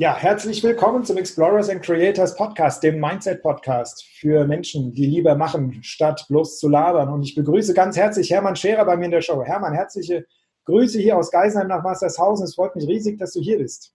Ja, 0.00 0.16
herzlich 0.16 0.62
willkommen 0.62 1.04
zum 1.04 1.18
Explorers 1.18 1.68
and 1.68 1.82
Creators 1.82 2.34
Podcast, 2.34 2.82
dem 2.82 3.00
Mindset 3.00 3.42
Podcast 3.42 4.02
für 4.18 4.46
Menschen, 4.46 4.94
die 4.94 5.04
lieber 5.04 5.34
machen, 5.34 5.82
statt 5.82 6.24
bloß 6.30 6.58
zu 6.58 6.70
labern. 6.70 7.10
Und 7.10 7.22
ich 7.22 7.34
begrüße 7.34 7.74
ganz 7.74 7.98
herzlich 7.98 8.30
Hermann 8.30 8.56
Scherer 8.56 8.86
bei 8.86 8.96
mir 8.96 9.04
in 9.04 9.10
der 9.10 9.20
Show. 9.20 9.44
Hermann, 9.44 9.74
herzliche 9.74 10.24
Grüße 10.64 10.98
hier 10.98 11.18
aus 11.18 11.30
Geisenheim 11.30 11.68
nach 11.68 11.82
Mastershausen. 11.82 12.46
Es 12.46 12.54
freut 12.54 12.74
mich 12.76 12.88
riesig, 12.88 13.18
dass 13.18 13.34
du 13.34 13.42
hier 13.42 13.58
bist. 13.58 13.92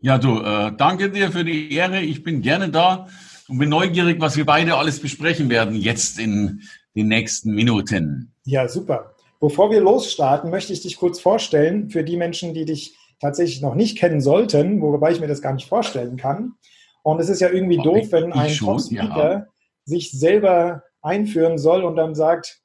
Ja, 0.00 0.18
du, 0.18 0.40
äh, 0.40 0.72
danke 0.76 1.08
dir 1.08 1.30
für 1.30 1.44
die 1.44 1.72
Ehre. 1.72 2.00
Ich 2.00 2.24
bin 2.24 2.42
gerne 2.42 2.68
da 2.68 3.06
und 3.46 3.58
bin 3.58 3.68
neugierig, 3.68 4.20
was 4.20 4.36
wir 4.36 4.44
beide 4.44 4.74
alles 4.74 4.98
besprechen 4.98 5.50
werden 5.50 5.76
jetzt 5.76 6.18
in 6.18 6.62
den 6.96 7.06
nächsten 7.06 7.54
Minuten. 7.54 8.34
Ja, 8.42 8.66
super. 8.66 9.14
Bevor 9.38 9.70
wir 9.70 9.80
losstarten, 9.80 10.50
möchte 10.50 10.72
ich 10.72 10.82
dich 10.82 10.96
kurz 10.96 11.20
vorstellen 11.20 11.90
für 11.90 12.02
die 12.02 12.16
Menschen, 12.16 12.54
die 12.54 12.64
dich 12.64 12.96
tatsächlich 13.24 13.62
noch 13.62 13.74
nicht 13.74 13.96
kennen 13.96 14.20
sollten, 14.20 14.82
wobei 14.82 15.10
ich 15.10 15.18
mir 15.18 15.28
das 15.28 15.40
gar 15.40 15.54
nicht 15.54 15.66
vorstellen 15.66 16.18
kann. 16.18 16.56
Und 17.02 17.20
es 17.20 17.30
ist 17.30 17.40
ja 17.40 17.48
irgendwie 17.48 17.78
doof, 17.78 17.96
ich, 17.96 18.12
wenn 18.12 18.34
ein 18.34 18.52
Top-Speaker 18.52 19.32
ja. 19.32 19.46
sich 19.86 20.10
selber 20.10 20.82
einführen 21.00 21.56
soll 21.56 21.84
und 21.84 21.96
dann 21.96 22.14
sagt, 22.14 22.60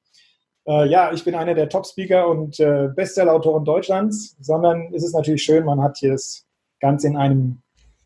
äh, 0.68 0.86
ja, 0.90 1.14
ich 1.14 1.24
bin 1.24 1.34
einer 1.34 1.54
der 1.54 1.70
Top-Speaker 1.70 2.28
und 2.28 2.60
äh, 2.60 2.90
Bestseller-Autoren 2.94 3.64
Deutschlands, 3.64 4.36
sondern 4.42 4.94
es 4.94 5.06
ist 5.06 5.14
natürlich 5.14 5.44
schön, 5.44 5.64
man 5.64 5.82
hat 5.82 5.98
hier 5.98 6.12
das 6.12 6.46
Ganze 6.82 7.08
in 7.08 7.16
einem, 7.16 7.62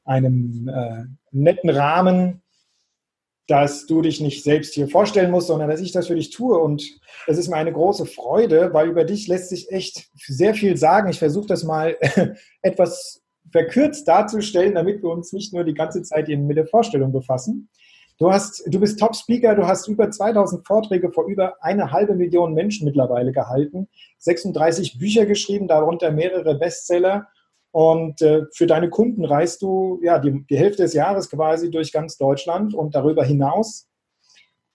einem 0.06 0.70
äh, 0.72 1.06
netten 1.32 1.72
Rahmen 1.72 2.43
dass 3.48 3.86
du 3.88 4.02
dich 4.02 4.22
nicht 4.22 4.44
selbst 4.44 4.74
hier 4.74 4.88
vorstellen 4.88 5.32
musst, 5.32 5.48
sondern 5.48 5.70
dass 5.70 5.82
ich 5.82 5.92
das 5.92 6.08
für 6.08 6.16
dich 6.16 6.30
tue. 6.30 6.58
Und 6.58 6.84
es 7.28 7.38
ist 7.38 7.50
mir 7.50 7.58
eine 7.58 7.74
große 7.74 8.06
Freude, 8.06 8.74
weil 8.74 8.88
über 8.88 9.04
dich 9.04 9.28
lässt 9.28 9.50
sich 9.50 9.70
echt 9.72 10.10
sehr 10.16 10.54
viel 10.54 10.78
sagen. 10.78 11.10
Ich 11.10 11.20
versuche 11.20 11.48
das 11.48 11.64
mal 11.64 11.98
etwas 12.62 13.22
verkürzt 13.52 14.08
darzustellen, 14.08 14.76
damit 14.76 15.04
wir 15.04 15.10
uns 15.10 15.34
nicht 15.34 15.54
nur 15.54 15.64
die 15.64 15.74
ganze 15.74 16.02
Zeit 16.04 16.28
mit 16.30 16.58
der 16.58 16.68
Vorstellung 16.68 17.12
befassen. 17.12 17.70
Du, 18.20 18.32
hast, 18.32 18.64
du 18.68 18.80
bist 18.80 19.00
Top-Speaker, 19.00 19.56
du 19.56 19.68
hast 19.68 19.88
über 19.88 20.10
2000 20.10 20.66
Vorträge 20.66 21.12
vor 21.12 21.26
über 21.26 21.62
eine 21.62 21.92
halbe 21.92 22.16
Million 22.16 22.54
Menschen 22.54 22.86
mittlerweile 22.86 23.32
gehalten, 23.32 23.90
36 24.20 25.00
Bücher 25.00 25.26
geschrieben, 25.26 25.68
darunter 25.68 26.12
mehrere 26.12 26.56
Bestseller 26.56 27.28
und 27.74 28.22
äh, 28.22 28.44
für 28.54 28.68
deine 28.68 28.92
Kunden 28.92 29.26
reist 29.26 29.64
du 29.64 30.00
ja 30.04 30.20
die, 30.20 30.46
die 30.48 30.58
Hälfte 30.58 30.84
des 30.84 30.94
Jahres 30.94 31.32
quasi 31.32 31.72
durch 31.72 31.92
ganz 31.92 32.18
Deutschland 32.18 32.76
und 32.76 32.94
darüber 32.94 33.26
hinaus. 33.26 33.88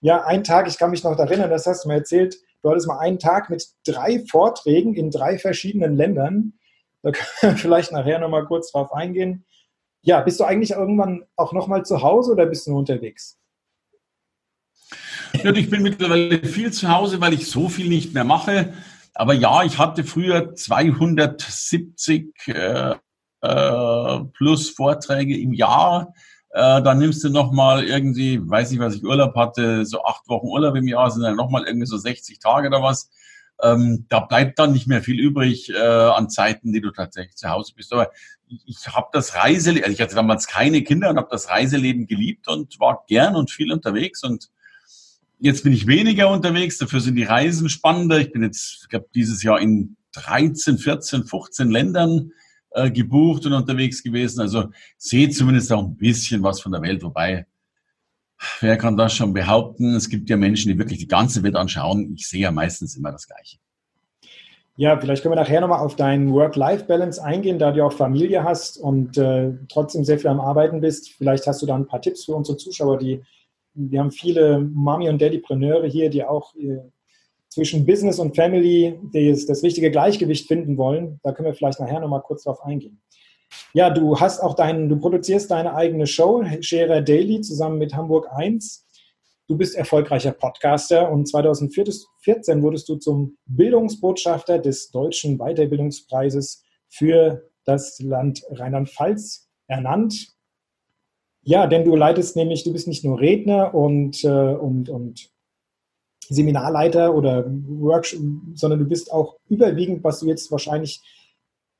Ja, 0.01 0.25
ein 0.25 0.43
Tag, 0.43 0.67
ich 0.67 0.77
kann 0.77 0.91
mich 0.91 1.05
noch 1.05 1.17
erinnern, 1.17 1.49
das 1.49 1.65
hast 1.65 1.85
du 1.85 1.87
mir 1.87 1.95
erzählt, 1.95 2.35
du 2.61 2.69
hattest 2.69 2.89
mal 2.89 2.99
einen 2.99 3.17
Tag 3.17 3.49
mit 3.49 3.65
drei 3.85 4.25
Vorträgen 4.29 4.95
in 4.95 5.11
drei 5.11 5.37
verschiedenen 5.37 5.95
Ländern. 5.95 6.59
Da 7.01 7.11
können 7.13 7.53
wir 7.53 7.57
vielleicht 7.57 7.93
nachher 7.93 8.19
nochmal 8.19 8.45
kurz 8.45 8.73
drauf 8.73 8.91
eingehen. 8.91 9.45
Ja, 10.01 10.19
bist 10.19 10.41
du 10.41 10.43
eigentlich 10.43 10.71
irgendwann 10.71 11.23
auch 11.37 11.53
nochmal 11.53 11.85
zu 11.85 12.01
Hause 12.01 12.33
oder 12.33 12.47
bist 12.47 12.67
du 12.67 12.71
nur 12.71 12.79
unterwegs? 12.79 13.39
Ich 15.31 15.69
bin 15.69 15.83
mittlerweile 15.83 16.39
viel 16.39 16.73
zu 16.73 16.89
Hause, 16.89 17.21
weil 17.21 17.31
ich 17.31 17.49
so 17.49 17.69
viel 17.69 17.87
nicht 17.87 18.13
mehr 18.13 18.25
mache. 18.25 18.73
Aber 19.19 19.33
ja, 19.33 19.63
ich 19.63 19.77
hatte 19.77 20.05
früher 20.05 20.55
270 20.55 22.31
äh, 22.47 22.95
äh, 23.41 24.19
plus 24.31 24.69
Vorträge 24.69 25.37
im 25.37 25.51
Jahr. 25.51 26.13
Äh, 26.51 26.81
dann 26.81 26.99
nimmst 26.99 27.25
du 27.25 27.29
nochmal 27.29 27.83
irgendwie, 27.83 28.39
weiß 28.41 28.71
nicht, 28.71 28.79
was 28.79 28.95
ich 28.95 29.03
Urlaub 29.03 29.35
hatte, 29.35 29.85
so 29.85 30.05
acht 30.05 30.29
Wochen 30.29 30.47
Urlaub 30.47 30.77
im 30.77 30.87
Jahr, 30.87 31.11
sind 31.11 31.23
dann 31.23 31.35
nochmal 31.35 31.65
irgendwie 31.67 31.85
so 31.85 31.97
60 31.97 32.39
Tage 32.39 32.69
oder 32.69 32.81
was. 32.81 33.11
Ähm, 33.61 34.05
da 34.07 34.21
bleibt 34.21 34.57
dann 34.57 34.71
nicht 34.71 34.87
mehr 34.87 35.01
viel 35.01 35.19
übrig 35.19 35.69
äh, 35.69 35.77
an 35.77 36.29
Zeiten, 36.29 36.71
die 36.71 36.79
du 36.79 36.91
tatsächlich 36.91 37.35
zu 37.35 37.49
Hause 37.49 37.73
bist. 37.75 37.91
Aber 37.91 38.11
ich, 38.47 38.61
ich 38.67 38.87
habe 38.87 39.09
das 39.11 39.35
Reiseleben, 39.35 39.83
also 39.83 39.93
ich 39.95 40.01
hatte 40.01 40.15
damals 40.15 40.47
keine 40.47 40.81
Kinder 40.81 41.09
und 41.09 41.17
habe 41.17 41.27
das 41.29 41.49
Reiseleben 41.49 42.07
geliebt 42.07 42.47
und 42.47 42.79
war 42.79 43.03
gern 43.09 43.35
und 43.35 43.51
viel 43.51 43.73
unterwegs 43.73 44.23
und 44.23 44.49
Jetzt 45.41 45.63
bin 45.63 45.71
ich 45.71 45.87
weniger 45.87 46.29
unterwegs, 46.29 46.77
dafür 46.77 46.99
sind 46.99 47.15
die 47.15 47.23
Reisen 47.23 47.69
spannender. 47.69 48.19
Ich 48.19 48.31
bin 48.31 48.43
jetzt, 48.43 48.79
ich 48.83 48.89
glaube, 48.89 49.07
dieses 49.15 49.41
Jahr 49.41 49.59
in 49.61 49.95
13, 50.11 50.77
14, 50.77 51.23
15 51.23 51.69
Ländern 51.69 52.31
äh, 52.71 52.91
gebucht 52.91 53.45
und 53.45 53.53
unterwegs 53.53 54.03
gewesen. 54.03 54.41
Also 54.41 54.65
sehe 54.97 55.29
zumindest 55.29 55.71
auch 55.71 55.83
ein 55.83 55.95
bisschen 55.95 56.43
was 56.43 56.59
von 56.59 56.73
der 56.73 56.81
Welt, 56.81 57.03
wobei 57.03 57.45
wer 58.59 58.77
kann 58.77 58.97
das 58.97 59.13
schon 59.13 59.33
behaupten? 59.33 59.95
Es 59.95 60.09
gibt 60.09 60.29
ja 60.29 60.35
Menschen, 60.35 60.71
die 60.71 60.77
wirklich 60.77 60.99
die 60.99 61.07
ganze 61.07 61.41
Welt 61.41 61.55
anschauen. 61.55 62.13
Ich 62.15 62.27
sehe 62.27 62.41
ja 62.41 62.51
meistens 62.51 62.97
immer 62.97 63.11
das 63.11 63.25
Gleiche. 63.27 63.57
Ja, 64.75 64.97
vielleicht 64.97 65.23
können 65.23 65.33
wir 65.33 65.41
nachher 65.41 65.59
nochmal 65.59 65.79
auf 65.79 65.97
deinen 65.97 66.31
Work-Life-Balance 66.31 67.21
eingehen, 67.21 67.59
da 67.59 67.71
du 67.71 67.85
auch 67.85 67.91
Familie 67.91 68.43
hast 68.43 68.77
und 68.77 69.17
äh, 69.17 69.51
trotzdem 69.67 70.05
sehr 70.05 70.19
viel 70.19 70.29
am 70.29 70.39
Arbeiten 70.39 70.79
bist. 70.79 71.11
Vielleicht 71.17 71.47
hast 71.47 71.61
du 71.61 71.65
da 71.65 71.75
ein 71.75 71.85
paar 71.85 72.01
Tipps 72.01 72.25
für 72.25 72.33
unsere 72.33 72.57
Zuschauer, 72.57 72.97
die 72.97 73.21
wir 73.73 73.99
haben 73.99 74.11
viele 74.11 74.59
Mami- 74.59 75.09
und 75.09 75.21
Daddypreneure 75.21 75.87
hier, 75.87 76.09
die 76.09 76.23
auch 76.23 76.55
äh, 76.55 76.79
zwischen 77.49 77.85
Business 77.85 78.19
und 78.19 78.35
Family 78.35 78.99
das, 79.13 79.45
das 79.45 79.63
richtige 79.63 79.91
Gleichgewicht 79.91 80.47
finden 80.47 80.77
wollen. 80.77 81.19
Da 81.23 81.31
können 81.31 81.47
wir 81.47 81.53
vielleicht 81.53 81.79
nachher 81.79 81.99
nochmal 81.99 82.21
kurz 82.21 82.43
drauf 82.43 82.61
eingehen. 82.63 83.01
Ja, 83.73 83.89
du 83.89 84.19
hast 84.19 84.41
auch 84.41 84.55
deinen, 84.55 84.89
du 84.89 84.97
produzierst 84.97 85.49
deine 85.49 85.73
eigene 85.73 86.05
Show, 86.05 86.43
Scherer 86.61 87.01
Daily, 87.01 87.41
zusammen 87.41 87.79
mit 87.79 87.95
Hamburg 87.95 88.27
1. 88.31 88.85
Du 89.47 89.57
bist 89.57 89.75
erfolgreicher 89.75 90.31
Podcaster 90.31 91.11
und 91.11 91.27
2014 91.27 92.61
wurdest 92.61 92.87
du 92.87 92.97
zum 92.97 93.37
Bildungsbotschafter 93.47 94.59
des 94.59 94.91
Deutschen 94.91 95.39
Weiterbildungspreises 95.39 96.63
für 96.87 97.49
das 97.65 97.99
Land 97.99 98.43
Rheinland-Pfalz 98.51 99.49
ernannt. 99.67 100.35
Ja, 101.43 101.67
denn 101.67 101.85
du 101.85 101.95
leitest 101.95 102.35
nämlich, 102.35 102.63
du 102.63 102.73
bist 102.73 102.87
nicht 102.87 103.03
nur 103.03 103.19
Redner 103.19 103.73
und, 103.73 104.23
äh, 104.23 104.27
und, 104.27 104.89
und 104.89 105.29
Seminarleiter 106.27 107.15
oder 107.15 107.45
Workshop, 107.47 108.21
sondern 108.53 108.79
du 108.79 108.85
bist 108.85 109.11
auch 109.11 109.37
überwiegend, 109.47 110.03
was 110.03 110.19
du 110.19 110.27
jetzt 110.27 110.51
wahrscheinlich 110.51 111.01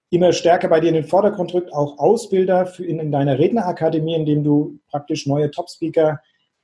immer 0.09 0.33
stärker 0.33 0.69
bei 0.69 0.79
dir 0.79 0.87
in 0.87 0.95
den 0.95 1.03
Vordergrund 1.03 1.53
rückt, 1.53 1.71
auch 1.71 1.99
Ausbilder 1.99 2.65
für 2.65 2.83
in, 2.83 2.99
in 2.99 3.11
deiner 3.11 3.37
Rednerakademie, 3.37 4.15
in 4.15 4.25
dem 4.25 4.43
du 4.43 4.79
praktisch 4.89 5.27
neue 5.27 5.51
Top-Speaker 5.51 6.19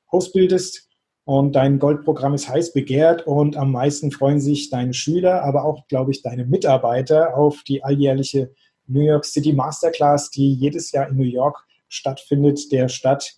ausbildest. 0.08 0.90
Und 1.26 1.56
dein 1.56 1.80
Goldprogramm 1.80 2.36
ist 2.36 2.50
heiß 2.50 2.74
begehrt 2.74 3.26
und 3.26 3.58
am 3.58 3.72
meisten 3.72 4.12
freuen 4.12 4.40
sich 4.40 4.70
deine 4.70 4.94
Schüler, 4.94 5.44
aber 5.44 5.64
auch, 5.66 5.88
glaube 5.88 6.12
ich, 6.12 6.22
deine 6.22 6.46
Mitarbeiter 6.46 7.36
auf 7.36 7.64
die 7.64 7.84
alljährliche 7.84 8.54
New 8.88 9.02
York 9.02 9.26
City 9.26 9.52
Masterclass, 9.52 10.30
die 10.30 10.54
jedes 10.54 10.92
Jahr 10.92 11.10
in 11.10 11.18
New 11.18 11.24
York 11.24 11.66
stattfindet, 11.88 12.72
der 12.72 12.90
Stadt, 12.90 13.35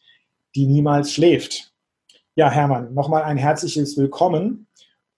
die 0.56 0.66
niemals 0.66 1.14
schläft. 1.14 1.74
Ja, 2.36 2.50
Hermann, 2.52 2.94
nochmal 2.94 3.24
ein 3.24 3.38
herzliches 3.38 3.98
Willkommen. 3.98 4.68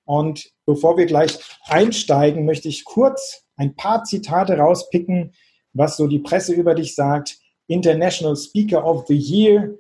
Und 0.06 0.52
bevor 0.66 0.98
wir 0.98 1.06
gleich 1.06 1.38
einsteigen, 1.66 2.46
möchte 2.46 2.68
ich 2.68 2.86
kurz 2.86 3.44
ein 3.58 3.76
paar 3.76 4.06
Zitate 4.06 4.58
rauspicken, 4.58 5.34
was 5.74 5.98
so 5.98 6.08
die 6.08 6.20
Presse 6.20 6.54
über 6.54 6.76
dich 6.76 6.96
sagt. 6.96 7.38
International 7.68 8.36
Speaker 8.36 8.86
of 8.86 9.06
the 9.08 9.16
Year, 9.16 9.76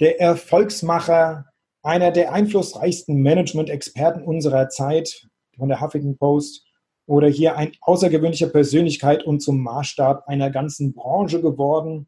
der 0.00 0.20
Erfolgsmacher, 0.20 1.46
einer 1.82 2.10
der 2.10 2.32
einflussreichsten 2.32 3.16
Management-Experten 3.16 4.22
unserer 4.22 4.68
Zeit 4.68 5.26
von 5.56 5.68
der 5.68 5.80
Huffington 5.80 6.18
Post 6.18 6.66
oder 7.06 7.26
hier 7.26 7.56
ein 7.56 7.72
außergewöhnlicher 7.80 8.48
Persönlichkeit 8.48 9.24
und 9.24 9.40
zum 9.40 9.60
Maßstab 9.62 10.28
einer 10.28 10.50
ganzen 10.50 10.92
Branche 10.92 11.40
geworden 11.40 12.06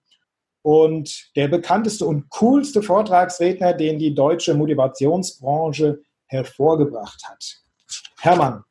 und 0.62 1.30
der 1.36 1.48
bekannteste 1.48 2.06
und 2.06 2.30
coolste 2.30 2.82
Vortragsredner, 2.82 3.72
den 3.74 3.98
die 3.98 4.14
deutsche 4.14 4.54
Motivationsbranche 4.54 6.00
hervorgebracht 6.26 7.22
hat. 7.28 7.62
Hermann, 8.20 8.64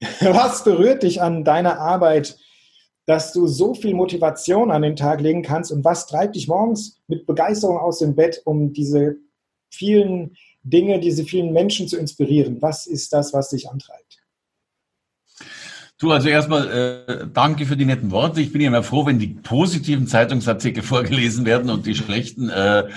was 0.20 0.62
berührt 0.62 1.02
dich 1.02 1.22
an 1.22 1.44
deiner 1.44 1.80
Arbeit, 1.80 2.36
dass 3.06 3.32
du 3.32 3.46
so 3.46 3.74
viel 3.74 3.94
Motivation 3.94 4.70
an 4.70 4.82
den 4.82 4.96
Tag 4.96 5.20
legen 5.20 5.42
kannst 5.42 5.72
und 5.72 5.84
was 5.84 6.06
treibt 6.06 6.36
dich 6.36 6.48
morgens 6.48 7.00
mit 7.06 7.26
Begeisterung 7.26 7.78
aus 7.78 8.00
dem 8.00 8.14
Bett, 8.14 8.42
um 8.44 8.72
diese 8.72 9.16
vielen 9.70 10.36
Dinge, 10.62 10.98
diese 10.98 11.24
vielen 11.24 11.52
Menschen 11.52 11.88
zu 11.88 11.96
inspirieren? 11.96 12.60
Was 12.60 12.86
ist 12.86 13.12
das, 13.12 13.32
was 13.32 13.50
dich 13.50 13.70
antreibt? 13.70 14.05
Du, 15.98 16.12
also 16.12 16.28
erstmal 16.28 16.68
äh, 16.68 17.26
danke 17.32 17.64
für 17.64 17.76
die 17.76 17.86
netten 17.86 18.10
Worte. 18.10 18.42
Ich 18.42 18.52
bin 18.52 18.60
ja 18.60 18.68
immer 18.68 18.82
froh, 18.82 19.06
wenn 19.06 19.18
die 19.18 19.28
positiven 19.28 20.06
Zeitungsartikel 20.06 20.82
vorgelesen 20.82 21.46
werden 21.46 21.70
und 21.70 21.86
die 21.86 21.94
schlechten 21.94 22.50
äh, 22.50 22.90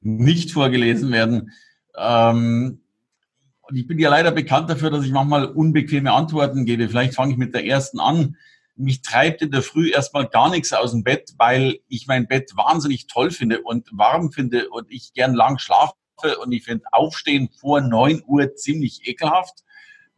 nicht 0.00 0.52
vorgelesen 0.52 1.12
werden. 1.12 1.52
Ähm, 1.96 2.80
und 3.62 3.76
ich 3.76 3.86
bin 3.86 3.98
ja 3.98 4.08
leider 4.08 4.30
bekannt 4.30 4.70
dafür, 4.70 4.90
dass 4.90 5.04
ich 5.04 5.12
manchmal 5.12 5.44
unbequeme 5.44 6.10
Antworten 6.10 6.64
gebe. 6.64 6.88
Vielleicht 6.88 7.14
fange 7.14 7.32
ich 7.32 7.38
mit 7.38 7.52
der 7.52 7.66
ersten 7.66 8.00
an. 8.00 8.36
Mich 8.76 9.02
treibt 9.02 9.42
in 9.42 9.50
der 9.50 9.62
Früh 9.62 9.90
erstmal 9.90 10.26
gar 10.26 10.48
nichts 10.48 10.72
aus 10.72 10.92
dem 10.92 11.04
Bett, 11.04 11.34
weil 11.36 11.80
ich 11.88 12.06
mein 12.06 12.28
Bett 12.28 12.52
wahnsinnig 12.56 13.08
toll 13.08 13.30
finde 13.30 13.60
und 13.60 13.88
warm 13.92 14.32
finde 14.32 14.70
und 14.70 14.90
ich 14.90 15.12
gern 15.12 15.34
lang 15.34 15.58
schlafe 15.58 15.96
und 16.42 16.52
ich 16.52 16.64
finde 16.64 16.86
Aufstehen 16.92 17.50
vor 17.60 17.82
neun 17.82 18.22
Uhr 18.26 18.54
ziemlich 18.54 19.06
ekelhaft. 19.06 19.64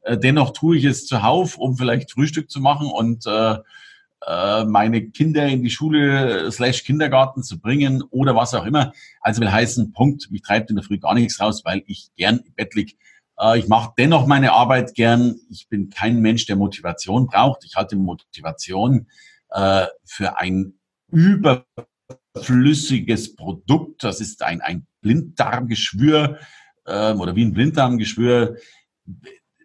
Äh, 0.03 0.19
dennoch 0.19 0.53
tue 0.53 0.77
ich 0.77 0.85
es 0.85 1.07
zuhauf, 1.07 1.59
um 1.59 1.77
vielleicht 1.77 2.13
Frühstück 2.13 2.51
zu 2.51 2.61
machen 2.61 2.89
und 2.89 3.27
äh, 3.27 3.57
äh, 4.27 4.65
meine 4.65 5.11
Kinder 5.11 5.47
in 5.47 5.63
die 5.63 5.71
Schule 5.71 6.53
slash 6.53 6.85
Kindergarten 6.85 7.43
zu 7.43 7.59
bringen 7.59 8.03
oder 8.11 8.37
was 8.37 8.53
auch 8.55 8.67
immer. 8.67 8.93
Also 9.21 9.41
will 9.41 9.51
heißen, 9.51 9.93
Punkt, 9.93 10.31
mich 10.31 10.43
treibt 10.43 10.69
in 10.71 10.77
der 10.77 10.85
Früh 10.85 10.99
gar 10.99 11.15
nichts 11.15 11.41
raus, 11.41 11.65
weil 11.65 11.83
ich 11.87 12.11
gern 12.17 12.41
im 12.45 12.53
Bett 12.55 12.75
lieg. 12.75 12.99
Äh, 13.39 13.59
ich 13.59 13.69
mache 13.69 13.95
dennoch 13.97 14.27
meine 14.27 14.53
Arbeit 14.53 14.95
gern. 14.95 15.41
Ich 15.51 15.69
bin 15.69 15.89
kein 15.91 16.21
Mensch, 16.21 16.45
der 16.47 16.57
Motivation 16.57 17.27
braucht. 17.27 17.65
Ich 17.65 17.77
halte 17.77 17.97
Motivation 17.97 19.07
äh, 19.51 19.87
für 20.05 20.39
ein 20.39 20.75
überflüssiges 21.11 23.37
Produkt. 23.37 24.05
Das 24.05 24.21
ist 24.21 24.43
ein, 24.43 24.61
ein 24.61 24.87
Blinddarmgeschwür 25.01 26.39
äh, 26.85 27.15
oder 27.15 27.35
wie 27.37 27.45
ein 27.45 27.55
Blinddarmgeschwür 27.55 28.59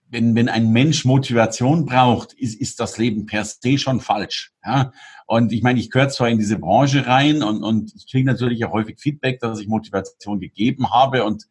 wenn, 0.09 0.35
wenn 0.35 0.49
ein 0.49 0.71
Mensch 0.71 1.05
Motivation 1.05 1.85
braucht, 1.85 2.33
ist, 2.33 2.59
ist 2.59 2.79
das 2.79 2.97
Leben 2.97 3.25
per 3.25 3.43
se 3.43 3.77
schon 3.77 3.99
falsch. 3.99 4.53
Ja? 4.63 4.91
Und 5.27 5.51
ich 5.51 5.63
meine, 5.63 5.79
ich 5.79 5.89
gehöre 5.89 6.09
zwar 6.09 6.29
in 6.29 6.37
diese 6.37 6.59
Branche 6.59 7.07
rein 7.07 7.41
und, 7.41 7.63
und 7.63 7.93
ich 7.95 8.09
kriege 8.09 8.25
natürlich 8.25 8.63
auch 8.65 8.71
häufig 8.71 8.99
Feedback, 8.99 9.39
dass 9.39 9.59
ich 9.59 9.67
Motivation 9.67 10.39
gegeben 10.39 10.91
habe. 10.91 11.23
Und 11.23 11.47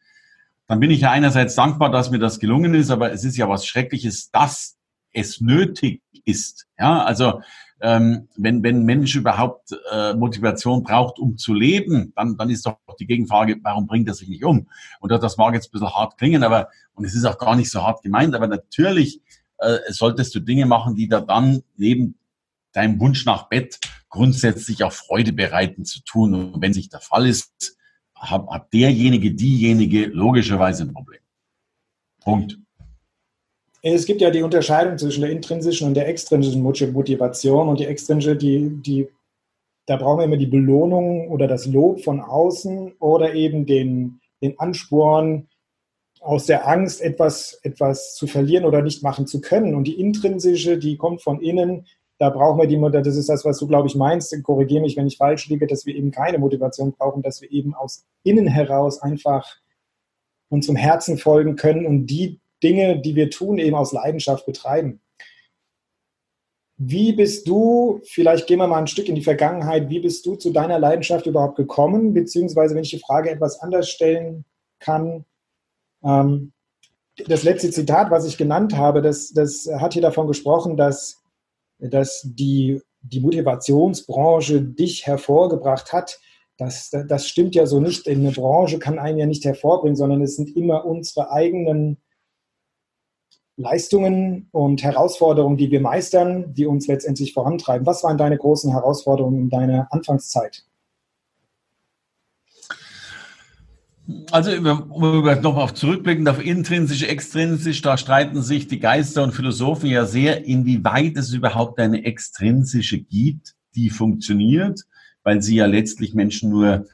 dann 0.66 0.80
bin 0.80 0.90
ich 0.90 1.00
ja 1.00 1.10
einerseits 1.10 1.54
dankbar, 1.54 1.90
dass 1.90 2.10
mir 2.10 2.18
das 2.18 2.38
gelungen 2.38 2.74
ist, 2.74 2.90
aber 2.90 3.12
es 3.12 3.24
ist 3.24 3.36
ja 3.36 3.48
was 3.48 3.66
Schreckliches, 3.66 4.30
dass 4.30 4.76
es 5.12 5.40
nötig 5.40 6.02
ist. 6.24 6.66
Ja, 6.78 7.02
also 7.02 7.40
ähm, 7.84 8.28
wenn, 8.36 8.62
wenn 8.62 8.78
ein 8.78 8.84
Mensch 8.86 9.14
überhaupt 9.14 9.76
äh, 9.92 10.14
Motivation 10.14 10.82
braucht, 10.82 11.18
um 11.18 11.36
zu 11.36 11.52
leben, 11.52 12.14
dann, 12.16 12.38
dann 12.38 12.48
ist 12.48 12.64
doch 12.64 12.78
die 12.98 13.06
Gegenfrage, 13.06 13.58
warum 13.62 13.86
bringt 13.86 14.08
er 14.08 14.14
sich 14.14 14.26
nicht 14.26 14.42
um? 14.42 14.68
Und 15.00 15.12
das 15.12 15.36
mag 15.36 15.52
jetzt 15.52 15.68
ein 15.68 15.72
bisschen 15.72 15.94
hart 15.94 16.16
klingen, 16.16 16.42
aber, 16.44 16.70
und 16.94 17.04
es 17.04 17.14
ist 17.14 17.26
auch 17.26 17.36
gar 17.36 17.54
nicht 17.56 17.70
so 17.70 17.82
hart 17.82 18.02
gemeint, 18.02 18.34
aber 18.34 18.46
natürlich 18.46 19.20
äh, 19.58 19.76
solltest 19.88 20.34
du 20.34 20.40
Dinge 20.40 20.64
machen, 20.64 20.96
die 20.96 21.08
da 21.08 21.20
dann 21.20 21.62
neben 21.76 22.14
deinem 22.72 22.98
Wunsch 23.00 23.26
nach 23.26 23.50
Bett 23.50 23.78
grundsätzlich 24.08 24.82
auch 24.82 24.92
Freude 24.92 25.34
bereiten 25.34 25.84
zu 25.84 26.02
tun. 26.04 26.32
Und 26.32 26.62
wenn 26.62 26.72
sich 26.72 26.88
der 26.88 27.00
Fall 27.00 27.26
ist, 27.26 27.76
hat, 28.14 28.46
hat 28.48 28.72
derjenige, 28.72 29.34
diejenige 29.34 30.06
logischerweise 30.06 30.84
ein 30.84 30.94
Problem. 30.94 31.20
Punkt. 32.22 32.58
Es 33.86 34.06
gibt 34.06 34.22
ja 34.22 34.30
die 34.30 34.42
Unterscheidung 34.42 34.96
zwischen 34.96 35.20
der 35.20 35.30
intrinsischen 35.30 35.86
und 35.86 35.94
der 35.94 36.08
extrinsischen 36.08 36.62
Motivation 36.62 37.68
und 37.68 37.80
die 37.80 37.84
extrinsische, 37.84 38.34
die, 38.34 38.70
die, 38.80 39.08
da 39.84 39.96
brauchen 39.96 40.20
wir 40.20 40.24
immer 40.24 40.38
die 40.38 40.46
Belohnung 40.46 41.28
oder 41.28 41.46
das 41.46 41.66
Lob 41.66 42.00
von 42.02 42.22
außen 42.22 42.94
oder 42.98 43.34
eben 43.34 43.66
den, 43.66 44.20
den 44.40 44.58
Ansporn 44.58 45.48
aus 46.20 46.46
der 46.46 46.66
Angst, 46.66 47.02
etwas, 47.02 47.60
etwas 47.62 48.14
zu 48.14 48.26
verlieren 48.26 48.64
oder 48.64 48.80
nicht 48.80 49.02
machen 49.02 49.26
zu 49.26 49.42
können. 49.42 49.74
Und 49.74 49.84
die 49.84 50.00
intrinsische, 50.00 50.78
die 50.78 50.96
kommt 50.96 51.20
von 51.20 51.42
innen, 51.42 51.86
da 52.16 52.30
brauchen 52.30 52.58
wir 52.58 52.66
die 52.66 52.78
Mutter, 52.78 53.02
das 53.02 53.16
ist 53.16 53.28
das, 53.28 53.44
was 53.44 53.58
du, 53.58 53.66
glaube 53.66 53.88
ich, 53.88 53.96
meinst, 53.96 54.34
korrigiere 54.44 54.80
mich, 54.80 54.96
wenn 54.96 55.06
ich 55.06 55.18
falsch 55.18 55.46
liege, 55.48 55.66
dass 55.66 55.84
wir 55.84 55.94
eben 55.94 56.10
keine 56.10 56.38
Motivation 56.38 56.92
brauchen, 56.92 57.20
dass 57.20 57.42
wir 57.42 57.52
eben 57.52 57.74
aus 57.74 58.06
innen 58.22 58.46
heraus 58.46 59.02
einfach 59.02 59.58
unserem 60.48 60.76
Herzen 60.76 61.18
folgen 61.18 61.56
können 61.56 61.84
und 61.84 62.06
die 62.06 62.40
Dinge, 62.64 63.00
die 63.00 63.14
wir 63.14 63.30
tun, 63.30 63.58
eben 63.58 63.76
aus 63.76 63.92
Leidenschaft 63.92 64.46
betreiben. 64.46 65.00
Wie 66.76 67.12
bist 67.12 67.46
du, 67.46 68.00
vielleicht 68.04 68.48
gehen 68.48 68.58
wir 68.58 68.66
mal 68.66 68.80
ein 68.80 68.88
Stück 68.88 69.08
in 69.08 69.14
die 69.14 69.22
Vergangenheit, 69.22 69.90
wie 69.90 70.00
bist 70.00 70.26
du 70.26 70.34
zu 70.34 70.50
deiner 70.50 70.80
Leidenschaft 70.80 71.26
überhaupt 71.26 71.56
gekommen? 71.56 72.14
Beziehungsweise, 72.14 72.74
wenn 72.74 72.82
ich 72.82 72.90
die 72.90 72.98
Frage 72.98 73.30
etwas 73.30 73.60
anders 73.60 73.88
stellen 73.88 74.44
kann, 74.80 75.24
ähm, 76.02 76.52
das 77.28 77.44
letzte 77.44 77.70
Zitat, 77.70 78.10
was 78.10 78.26
ich 78.26 78.36
genannt 78.36 78.76
habe, 78.76 79.02
das, 79.02 79.32
das 79.32 79.68
hat 79.78 79.92
hier 79.92 80.02
davon 80.02 80.26
gesprochen, 80.26 80.76
dass, 80.76 81.22
dass 81.78 82.22
die, 82.24 82.82
die 83.02 83.20
Motivationsbranche 83.20 84.60
dich 84.62 85.06
hervorgebracht 85.06 85.92
hat. 85.92 86.18
Das, 86.56 86.90
das 86.90 87.28
stimmt 87.28 87.54
ja 87.54 87.66
so 87.66 87.78
nicht. 87.78 88.08
Eine 88.08 88.32
Branche 88.32 88.80
kann 88.80 88.98
einen 88.98 89.18
ja 89.18 89.26
nicht 89.26 89.44
hervorbringen, 89.44 89.96
sondern 89.96 90.22
es 90.22 90.34
sind 90.34 90.56
immer 90.56 90.84
unsere 90.84 91.30
eigenen 91.30 91.98
Leistungen 93.56 94.48
und 94.50 94.82
Herausforderungen, 94.82 95.56
die 95.56 95.70
wir 95.70 95.80
meistern, 95.80 96.54
die 96.54 96.66
uns 96.66 96.88
letztendlich 96.88 97.32
vorantreiben. 97.32 97.86
Was 97.86 98.02
waren 98.02 98.18
deine 98.18 98.36
großen 98.36 98.72
Herausforderungen 98.72 99.38
in 99.38 99.50
deiner 99.50 99.86
Anfangszeit? 99.92 100.64
Also, 104.30 104.50
um 104.50 105.24
noch 105.40 105.56
auf 105.56 105.72
zurückblickend 105.72 106.28
auf 106.28 106.44
intrinsisch, 106.44 107.04
extrinsisch, 107.04 107.80
da 107.80 107.96
streiten 107.96 108.42
sich 108.42 108.68
die 108.68 108.78
Geister 108.78 109.22
und 109.22 109.32
Philosophen 109.32 109.88
ja 109.88 110.04
sehr, 110.04 110.44
inwieweit 110.44 111.16
es 111.16 111.32
überhaupt 111.32 111.78
eine 111.80 112.04
extrinsische 112.04 112.98
gibt, 112.98 113.54
die 113.74 113.88
funktioniert, 113.88 114.82
weil 115.22 115.40
sie 115.40 115.56
ja 115.56 115.66
letztlich 115.66 116.14
Menschen 116.14 116.50
nur 116.50 116.86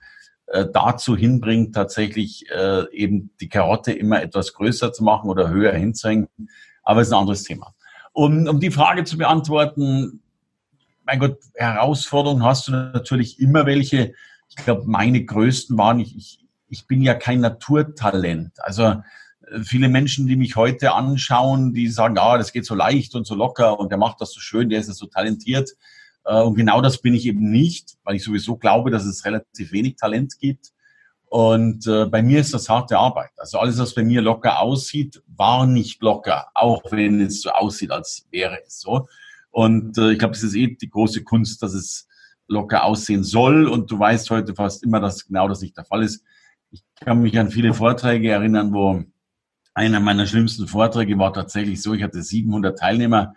äh, 0.50 0.66
dazu 0.72 1.16
hinbringt, 1.16 1.76
tatsächlich 1.76 2.44
äh, 2.50 2.84
eben 2.92 3.30
die 3.40 3.48
Karotte 3.48 3.92
immer 3.92 4.20
etwas 4.20 4.52
größer 4.52 4.92
zu 4.92 5.04
machen 5.04 5.30
oder 5.30 5.48
höher 5.48 5.72
hinzuhängen. 5.72 6.28
Aber 6.82 7.00
es 7.00 7.06
ist 7.06 7.12
ein 7.12 7.20
anderes 7.20 7.44
Thema. 7.44 7.74
Um, 8.12 8.48
um 8.48 8.58
die 8.58 8.72
Frage 8.72 9.04
zu 9.04 9.16
beantworten, 9.16 10.22
mein 11.04 11.20
Gott, 11.20 11.38
Herausforderungen 11.54 12.44
hast 12.44 12.66
du 12.66 12.72
natürlich 12.72 13.38
immer 13.38 13.64
welche. 13.64 14.12
Ich 14.48 14.56
glaube, 14.56 14.82
meine 14.86 15.24
größten 15.24 15.78
waren, 15.78 16.00
ich, 16.00 16.16
ich, 16.16 16.44
ich 16.66 16.86
bin 16.88 17.00
ja 17.00 17.14
kein 17.14 17.40
Naturtalent. 17.40 18.52
Also 18.58 18.82
äh, 18.82 19.02
viele 19.62 19.88
Menschen, 19.88 20.26
die 20.26 20.34
mich 20.36 20.56
heute 20.56 20.94
anschauen, 20.94 21.74
die 21.74 21.86
sagen, 21.86 22.18
ah, 22.18 22.38
das 22.38 22.52
geht 22.52 22.66
so 22.66 22.74
leicht 22.74 23.14
und 23.14 23.24
so 23.24 23.36
locker 23.36 23.78
und 23.78 23.90
der 23.92 23.98
macht 23.98 24.20
das 24.20 24.32
so 24.32 24.40
schön, 24.40 24.68
der 24.68 24.80
ist 24.80 24.88
ja 24.88 24.94
so 24.94 25.06
talentiert. 25.06 25.70
Äh, 26.24 26.42
und 26.42 26.54
genau 26.54 26.80
das 26.80 27.00
bin 27.00 27.14
ich 27.14 27.26
eben 27.26 27.50
nicht, 27.50 27.96
weil 28.04 28.16
ich 28.16 28.24
sowieso 28.24 28.56
glaube, 28.56 28.90
dass 28.90 29.04
es 29.04 29.24
relativ 29.24 29.72
wenig 29.72 29.96
Talent 29.96 30.38
gibt. 30.38 30.72
Und 31.26 31.86
äh, 31.86 32.06
bei 32.06 32.22
mir 32.22 32.40
ist 32.40 32.52
das 32.52 32.68
harte 32.68 32.98
Arbeit. 32.98 33.30
Also 33.36 33.58
alles, 33.58 33.78
was 33.78 33.94
bei 33.94 34.02
mir 34.02 34.20
locker 34.20 34.60
aussieht, 34.60 35.22
war 35.28 35.66
nicht 35.66 36.02
locker, 36.02 36.48
auch 36.54 36.82
wenn 36.90 37.20
es 37.20 37.42
so 37.42 37.50
aussieht, 37.50 37.92
als 37.92 38.26
wäre 38.32 38.58
es 38.66 38.80
so. 38.80 39.06
Und 39.50 39.96
äh, 39.96 40.12
ich 40.12 40.18
glaube, 40.18 40.34
es 40.34 40.42
ist 40.42 40.56
eh 40.56 40.76
die 40.76 40.90
große 40.90 41.22
Kunst, 41.22 41.62
dass 41.62 41.72
es 41.72 42.08
locker 42.48 42.84
aussehen 42.84 43.22
soll. 43.22 43.68
Und 43.68 43.90
du 43.90 43.98
weißt 43.98 44.28
heute 44.30 44.54
fast 44.54 44.82
immer, 44.82 45.00
dass 45.00 45.24
genau 45.24 45.46
das 45.46 45.60
nicht 45.60 45.76
der 45.76 45.84
Fall 45.84 46.02
ist. 46.02 46.24
Ich 46.72 46.82
kann 47.00 47.22
mich 47.22 47.38
an 47.38 47.50
viele 47.50 47.74
Vorträge 47.74 48.30
erinnern, 48.30 48.72
wo 48.72 49.04
einer 49.74 50.00
meiner 50.00 50.26
schlimmsten 50.26 50.66
Vorträge 50.66 51.18
war 51.18 51.32
tatsächlich 51.32 51.80
so, 51.80 51.94
ich 51.94 52.02
hatte 52.02 52.22
700 52.22 52.78
Teilnehmer 52.78 53.34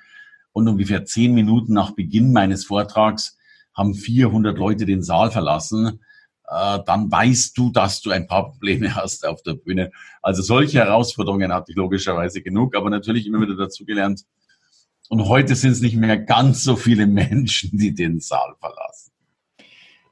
und 0.53 0.67
ungefähr 0.67 1.03
zehn 1.03 1.33
Minuten 1.33 1.73
nach 1.73 1.91
Beginn 1.91 2.31
meines 2.31 2.65
Vortrags 2.65 3.37
haben 3.73 3.95
400 3.95 4.57
Leute 4.57 4.85
den 4.85 5.01
Saal 5.01 5.31
verlassen. 5.31 5.99
Äh, 6.47 6.79
dann 6.85 7.11
weißt 7.11 7.57
du, 7.57 7.71
dass 7.71 8.01
du 8.01 8.11
ein 8.11 8.27
paar 8.27 8.51
Probleme 8.51 8.95
hast 8.95 9.25
auf 9.25 9.41
der 9.41 9.55
Bühne. 9.55 9.91
Also 10.21 10.41
solche 10.41 10.79
Herausforderungen 10.79 11.51
hatte 11.51 11.71
ich 11.71 11.75
logischerweise 11.75 12.41
genug, 12.41 12.75
aber 12.75 12.89
natürlich 12.89 13.25
immer 13.25 13.41
wieder 13.41 13.55
dazugelernt. 13.55 14.23
Und 15.09 15.27
heute 15.27 15.55
sind 15.55 15.71
es 15.71 15.81
nicht 15.81 15.97
mehr 15.97 16.17
ganz 16.17 16.63
so 16.63 16.75
viele 16.75 17.07
Menschen, 17.07 17.77
die 17.77 17.93
den 17.93 18.19
Saal 18.19 18.53
verlassen. 18.59 19.11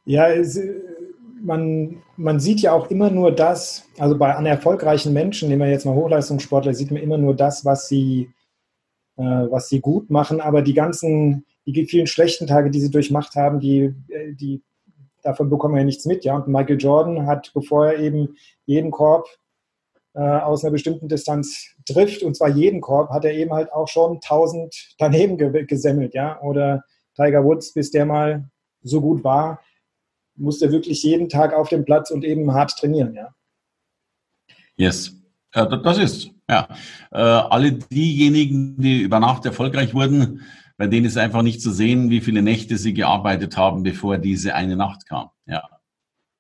Ja, 0.04 0.28
es, 0.30 0.60
man, 1.44 2.02
man 2.18 2.40
sieht 2.40 2.62
ja 2.62 2.72
auch 2.72 2.90
immer 2.90 3.12
nur 3.12 3.32
das, 3.32 3.86
also 4.00 4.18
bei 4.18 4.36
an 4.36 4.46
erfolgreichen 4.46 5.14
Menschen, 5.14 5.50
nehmen 5.50 5.62
wir 5.62 5.70
jetzt 5.70 5.86
mal 5.86 5.96
Hochleistungssportler, 5.96 6.74
sieht 6.74 6.92
man 6.92 7.02
immer 7.02 7.18
nur 7.18 7.36
das, 7.36 7.66
was 7.66 7.88
sie 7.88 8.32
äh, 9.18 9.24
was 9.24 9.70
sie 9.70 9.82
gut 9.82 10.10
machen, 10.10 10.42
aber 10.42 10.62
die 10.62 10.74
ganzen, 10.74 11.46
die 11.66 11.86
vielen 11.86 12.08
schlechten 12.08 12.48
Tage, 12.48 12.72
die 12.72 12.80
sie 12.80 12.92
durchmacht 12.92 13.36
haben, 13.36 13.60
die, 13.60 13.94
äh, 14.10 14.34
die 14.34 14.62
davon 15.22 15.50
bekommen 15.50 15.76
wir 15.76 15.82
ja 15.82 15.86
nichts 15.86 16.06
mit. 16.06 16.26
Ja? 16.26 16.36
Und 16.36 16.48
Michael 16.48 16.80
Jordan 16.80 17.28
hat, 17.28 17.52
bevor 17.54 17.88
er 17.88 18.00
eben 18.00 18.36
jeden 18.66 18.92
Korb 18.92 19.28
äh, 20.14 20.20
aus 20.20 20.64
einer 20.64 20.72
bestimmten 20.72 21.08
Distanz 21.08 21.76
trifft, 21.86 22.24
und 22.24 22.36
zwar 22.36 22.50
jeden 22.50 22.82
Korb, 22.82 23.10
hat 23.10 23.26
er 23.26 23.34
eben 23.34 23.54
halt 23.54 23.72
auch 23.72 23.88
schon 23.88 24.16
1000 24.16 24.96
daneben 24.98 25.38
ge 25.38 25.66
gesemmelt. 25.66 26.14
Ja? 26.14 26.42
Oder 26.42 26.84
Tiger 27.16 27.44
Woods, 27.44 27.74
bis 27.74 27.92
der 27.92 28.06
mal 28.06 28.50
so 28.82 29.02
gut 29.02 29.24
war, 29.24 29.62
musste 30.36 30.72
wirklich 30.72 31.04
jeden 31.04 31.30
Tag 31.30 31.54
auf 31.54 31.70
dem 31.70 31.86
Platz 31.86 32.10
und 32.10 32.24
eben 32.24 32.54
hart 32.54 32.72
trainieren. 32.78 33.14
Ja? 33.14 33.36
Yes, 34.76 35.16
ja, 35.54 35.66
das 35.66 35.98
ist 35.98 36.32
Ja, 36.52 36.68
äh, 37.12 37.18
alle 37.18 37.72
diejenigen, 37.72 38.76
die 38.78 39.00
über 39.04 39.22
Nacht 39.22 39.46
erfolgreich 39.46 39.94
wurden, 39.94 40.42
bei 40.76 40.88
denen 40.88 41.06
ist 41.06 41.18
einfach 41.18 41.44
nicht 41.44 41.62
zu 41.62 41.72
sehen, 41.72 42.10
wie 42.10 42.20
viele 42.20 42.42
Nächte 42.42 42.78
sie 42.78 42.94
gearbeitet 42.94 43.56
haben, 43.56 43.84
bevor 43.84 44.18
diese 44.18 44.54
eine 44.54 44.76
Nacht 44.76 45.08
kam. 45.08 45.30
Ja. 45.46 45.64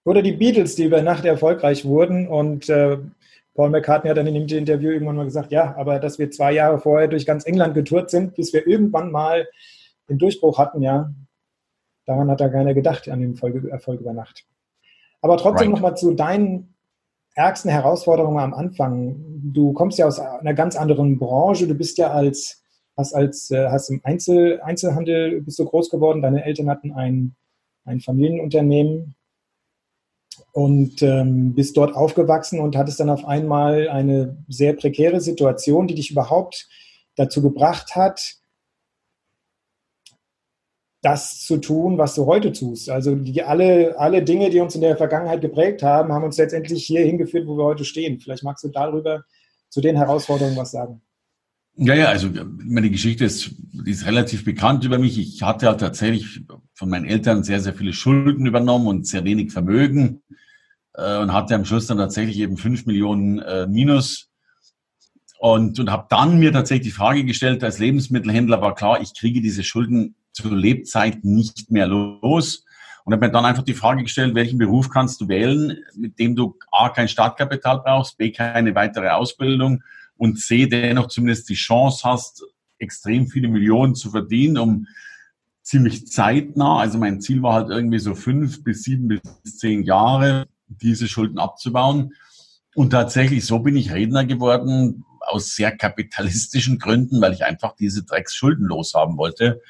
Oder 0.03 0.21
die 0.21 0.33
Beatles, 0.33 0.75
die 0.75 0.83
über 0.83 1.01
Nacht 1.01 1.23
erfolgreich 1.23 1.85
wurden 1.85 2.27
und 2.27 2.67
äh, 2.67 2.97
Paul 3.53 3.69
McCartney 3.69 4.09
hat 4.09 4.17
dann 4.17 4.27
in 4.27 4.47
dem 4.47 4.57
Interview 4.57 4.91
irgendwann 4.91 5.15
mal 5.15 5.25
gesagt, 5.25 5.51
ja, 5.51 5.75
aber 5.77 5.99
dass 5.99 6.19
wir 6.19 6.29
zwei 6.29 6.51
Jahre 6.51 6.79
vorher 6.79 7.07
durch 7.07 7.25
ganz 7.25 7.45
England 7.45 7.73
getourt 7.73 8.09
sind, 8.09 8.35
bis 8.35 8.51
wir 8.51 8.67
irgendwann 8.67 9.11
mal 9.11 9.47
den 10.09 10.17
Durchbruch 10.17 10.57
hatten, 10.57 10.81
ja, 10.81 11.13
daran 12.05 12.29
hat 12.29 12.41
da 12.41 12.49
keiner 12.49 12.73
gedacht, 12.73 13.07
an 13.07 13.21
den 13.21 13.37
Erfolg 13.69 14.01
über 14.01 14.13
Nacht. 14.13 14.45
Aber 15.21 15.37
trotzdem 15.37 15.67
right. 15.67 15.75
nochmal 15.75 15.95
zu 15.95 16.13
deinen 16.15 16.73
ärgsten 17.35 17.71
Herausforderungen 17.71 18.39
am 18.39 18.53
Anfang. 18.53 19.15
Du 19.53 19.73
kommst 19.73 19.97
ja 19.97 20.07
aus 20.07 20.19
einer 20.19 20.53
ganz 20.53 20.75
anderen 20.75 21.17
Branche. 21.17 21.67
Du 21.67 21.73
bist 21.73 21.97
ja 21.97 22.11
als, 22.11 22.63
hast 22.97 23.13
als, 23.13 23.51
äh, 23.51 23.69
hast 23.69 23.89
im 23.89 24.01
Einzel, 24.03 24.61
Einzelhandel 24.61 25.41
bist 25.41 25.59
du 25.59 25.65
groß 25.65 25.89
geworden. 25.89 26.21
Deine 26.21 26.43
Eltern 26.43 26.69
hatten 26.69 26.91
ein, 26.91 27.35
ein 27.85 27.99
Familienunternehmen 27.99 29.15
und 30.53 31.01
ähm, 31.01 31.53
bist 31.53 31.77
dort 31.77 31.95
aufgewachsen 31.95 32.59
und 32.59 32.75
hattest 32.75 32.99
dann 32.99 33.09
auf 33.09 33.25
einmal 33.25 33.89
eine 33.89 34.37
sehr 34.47 34.73
prekäre 34.73 35.21
Situation, 35.21 35.87
die 35.87 35.95
dich 35.95 36.11
überhaupt 36.11 36.67
dazu 37.15 37.41
gebracht 37.41 37.95
hat, 37.95 38.40
das 41.01 41.39
zu 41.39 41.57
tun, 41.57 41.97
was 41.97 42.13
du 42.13 42.27
heute 42.27 42.51
tust. 42.51 42.89
Also 42.89 43.15
die, 43.15 43.41
alle, 43.43 43.97
alle 43.97 44.23
Dinge, 44.23 44.49
die 44.49 44.59
uns 44.59 44.75
in 44.75 44.81
der 44.81 44.97
Vergangenheit 44.97 45.41
geprägt 45.41 45.81
haben, 45.81 46.13
haben 46.13 46.23
uns 46.23 46.37
letztendlich 46.37 46.85
hier 46.85 47.03
hingeführt, 47.03 47.47
wo 47.47 47.57
wir 47.57 47.65
heute 47.65 47.85
stehen. 47.85 48.19
Vielleicht 48.19 48.43
magst 48.43 48.63
du 48.63 48.69
darüber 48.69 49.23
zu 49.69 49.81
den 49.81 49.95
Herausforderungen 49.95 50.57
was 50.57 50.71
sagen. 50.71 51.01
Ja, 51.75 51.95
ja, 51.95 52.09
also 52.09 52.29
meine 52.63 52.91
Geschichte 52.91 53.25
ist, 53.25 53.51
ist 53.85 54.05
relativ 54.05 54.45
bekannt 54.45 54.83
über 54.83 54.99
mich. 54.99 55.17
Ich 55.17 55.41
hatte 55.41 55.67
halt 55.67 55.79
tatsächlich 55.79 56.41
von 56.73 56.89
meinen 56.89 57.05
Eltern 57.05 57.43
sehr, 57.43 57.61
sehr 57.61 57.73
viele 57.73 57.93
Schulden 57.93 58.45
übernommen 58.45 58.87
und 58.87 59.07
sehr 59.07 59.23
wenig 59.23 59.51
Vermögen 59.51 60.21
äh, 60.93 61.17
und 61.17 61.33
hatte 61.33 61.55
am 61.55 61.65
Schluss 61.65 61.87
dann 61.87 61.97
tatsächlich 61.97 62.37
eben 62.39 62.57
fünf 62.57 62.85
Millionen 62.85 63.39
äh, 63.39 63.65
Minus 63.67 64.29
und, 65.39 65.79
und 65.79 65.89
habe 65.89 66.05
dann 66.09 66.37
mir 66.37 66.51
tatsächlich 66.51 66.89
die 66.89 66.93
Frage 66.93 67.23
gestellt, 67.23 67.63
als 67.63 67.79
Lebensmittelhändler 67.79 68.61
war 68.61 68.75
klar, 68.75 69.01
ich 69.01 69.17
kriege 69.17 69.41
diese 69.41 69.63
Schulden 69.63 70.15
zur 70.33 70.55
Lebzeit 70.55 71.23
nicht 71.23 71.71
mehr 71.71 71.87
los. 71.87 72.65
Und 73.03 73.13
habe 73.13 73.25
mir 73.25 73.31
dann 73.31 73.45
einfach 73.45 73.63
die 73.63 73.73
Frage 73.73 74.03
gestellt, 74.03 74.35
welchen 74.35 74.59
Beruf 74.59 74.89
kannst 74.89 75.21
du 75.21 75.27
wählen, 75.27 75.77
mit 75.95 76.19
dem 76.19 76.35
du 76.35 76.57
A, 76.71 76.89
kein 76.89 77.07
Startkapital 77.07 77.79
brauchst, 77.79 78.17
B, 78.17 78.31
keine 78.31 78.75
weitere 78.75 79.09
Ausbildung 79.09 79.83
und 80.17 80.39
C, 80.39 80.67
dennoch 80.67 81.07
zumindest 81.07 81.49
die 81.49 81.55
Chance 81.55 82.07
hast, 82.07 82.43
extrem 82.77 83.27
viele 83.27 83.47
Millionen 83.47 83.95
zu 83.95 84.11
verdienen, 84.11 84.59
um 84.59 84.87
ziemlich 85.63 86.07
zeitnah, 86.07 86.79
also 86.79 86.97
mein 86.97 87.21
Ziel 87.21 87.41
war 87.41 87.53
halt 87.53 87.69
irgendwie 87.69 87.99
so 87.99 88.13
fünf 88.13 88.63
bis 88.63 88.83
sieben 88.83 89.07
bis 89.07 89.57
zehn 89.57 89.83
Jahre, 89.83 90.47
diese 90.67 91.07
Schulden 91.07 91.39
abzubauen. 91.39 92.13
Und 92.75 92.91
tatsächlich, 92.91 93.45
so 93.45 93.59
bin 93.59 93.75
ich 93.75 93.91
Redner 93.91 94.25
geworden, 94.25 95.05
aus 95.21 95.55
sehr 95.55 95.75
kapitalistischen 95.75 96.77
Gründen, 96.77 97.21
weil 97.21 97.33
ich 97.33 97.45
einfach 97.45 97.75
diese 97.75 98.03
Drecksschulden 98.03 98.65
loshaben 98.67 99.17
wollte 99.17 99.61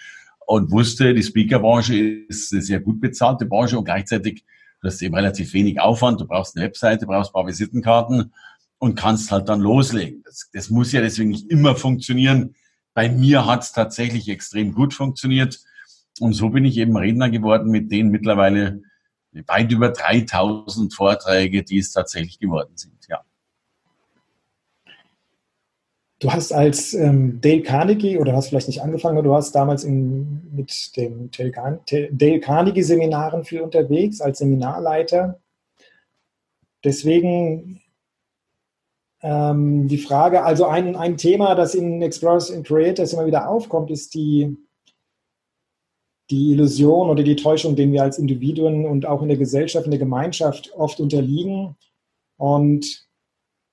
und 0.51 0.69
wusste, 0.69 1.13
die 1.13 1.23
Speakerbranche 1.23 1.95
ist 2.27 2.51
eine 2.51 2.61
sehr 2.61 2.81
gut 2.81 2.99
bezahlte 2.99 3.45
Branche 3.45 3.77
und 3.77 3.85
gleichzeitig 3.85 4.43
du 4.81 4.87
hast 4.87 5.01
eben 5.01 5.15
relativ 5.15 5.53
wenig 5.53 5.79
Aufwand. 5.79 6.19
Du 6.19 6.27
brauchst 6.27 6.57
eine 6.57 6.65
Webseite, 6.65 7.05
brauchst 7.05 7.29
ein 7.29 7.33
paar 7.33 7.47
Visitenkarten 7.47 8.33
und 8.77 8.95
kannst 8.95 9.31
halt 9.31 9.47
dann 9.47 9.61
loslegen. 9.61 10.23
Das, 10.25 10.49
das 10.51 10.69
muss 10.69 10.91
ja 10.91 10.99
deswegen 10.99 11.29
nicht 11.29 11.49
immer 11.49 11.77
funktionieren. 11.77 12.55
Bei 12.93 13.07
mir 13.07 13.45
hat 13.45 13.63
es 13.63 13.71
tatsächlich 13.71 14.27
extrem 14.27 14.73
gut 14.73 14.93
funktioniert. 14.93 15.61
Und 16.19 16.33
so 16.33 16.49
bin 16.49 16.65
ich 16.65 16.75
eben 16.75 16.97
Redner 16.97 17.29
geworden, 17.29 17.71
mit 17.71 17.89
denen 17.89 18.11
mittlerweile 18.11 18.81
weit 19.47 19.71
über 19.71 19.91
3000 19.91 20.93
Vorträge, 20.93 21.63
die 21.63 21.77
es 21.77 21.91
tatsächlich 21.91 22.39
geworden 22.39 22.75
sind. 22.75 22.97
Ja. 23.07 23.21
Du 26.21 26.31
hast 26.31 26.51
als 26.51 26.93
ähm, 26.93 27.41
Dale 27.41 27.63
Carnegie, 27.63 28.19
oder 28.19 28.33
hast 28.33 28.49
vielleicht 28.49 28.67
nicht 28.67 28.83
angefangen, 28.83 29.17
aber 29.17 29.27
du 29.27 29.33
hast 29.33 29.53
damals 29.55 29.83
in, 29.83 30.53
mit 30.55 30.95
den 30.95 31.31
Dale 31.31 32.39
Carnegie-Seminaren 32.39 33.43
viel 33.43 33.61
unterwegs 33.61 34.21
als 34.21 34.37
Seminarleiter. 34.37 35.41
Deswegen 36.83 37.81
ähm, 39.23 39.87
die 39.87 39.97
Frage, 39.97 40.43
also 40.43 40.67
ein, 40.67 40.95
ein 40.95 41.17
Thema, 41.17 41.55
das 41.55 41.73
in 41.73 42.03
Explorers 42.03 42.51
and 42.51 42.67
Creators 42.67 43.13
immer 43.13 43.25
wieder 43.25 43.49
aufkommt, 43.49 43.89
ist 43.89 44.13
die, 44.13 44.55
die 46.29 46.51
Illusion 46.51 47.09
oder 47.09 47.23
die 47.23 47.35
Täuschung, 47.35 47.75
denen 47.75 47.93
wir 47.93 48.03
als 48.03 48.19
Individuen 48.19 48.85
und 48.85 49.07
auch 49.07 49.23
in 49.23 49.27
der 49.27 49.37
Gesellschaft, 49.37 49.85
in 49.85 49.91
der 49.91 49.99
Gemeinschaft 49.99 50.71
oft 50.75 50.99
unterliegen. 50.99 51.75
Und 52.37 53.07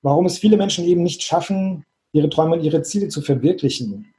warum 0.00 0.24
es 0.24 0.38
viele 0.38 0.56
Menschen 0.56 0.86
eben 0.86 1.02
nicht 1.02 1.22
schaffen, 1.22 1.84
ihre 2.12 2.28
Träume 2.30 2.56
und 2.56 2.64
ihre 2.64 2.82
Ziele 2.82 3.08
zu 3.08 3.22
verwirklichen. 3.22 4.12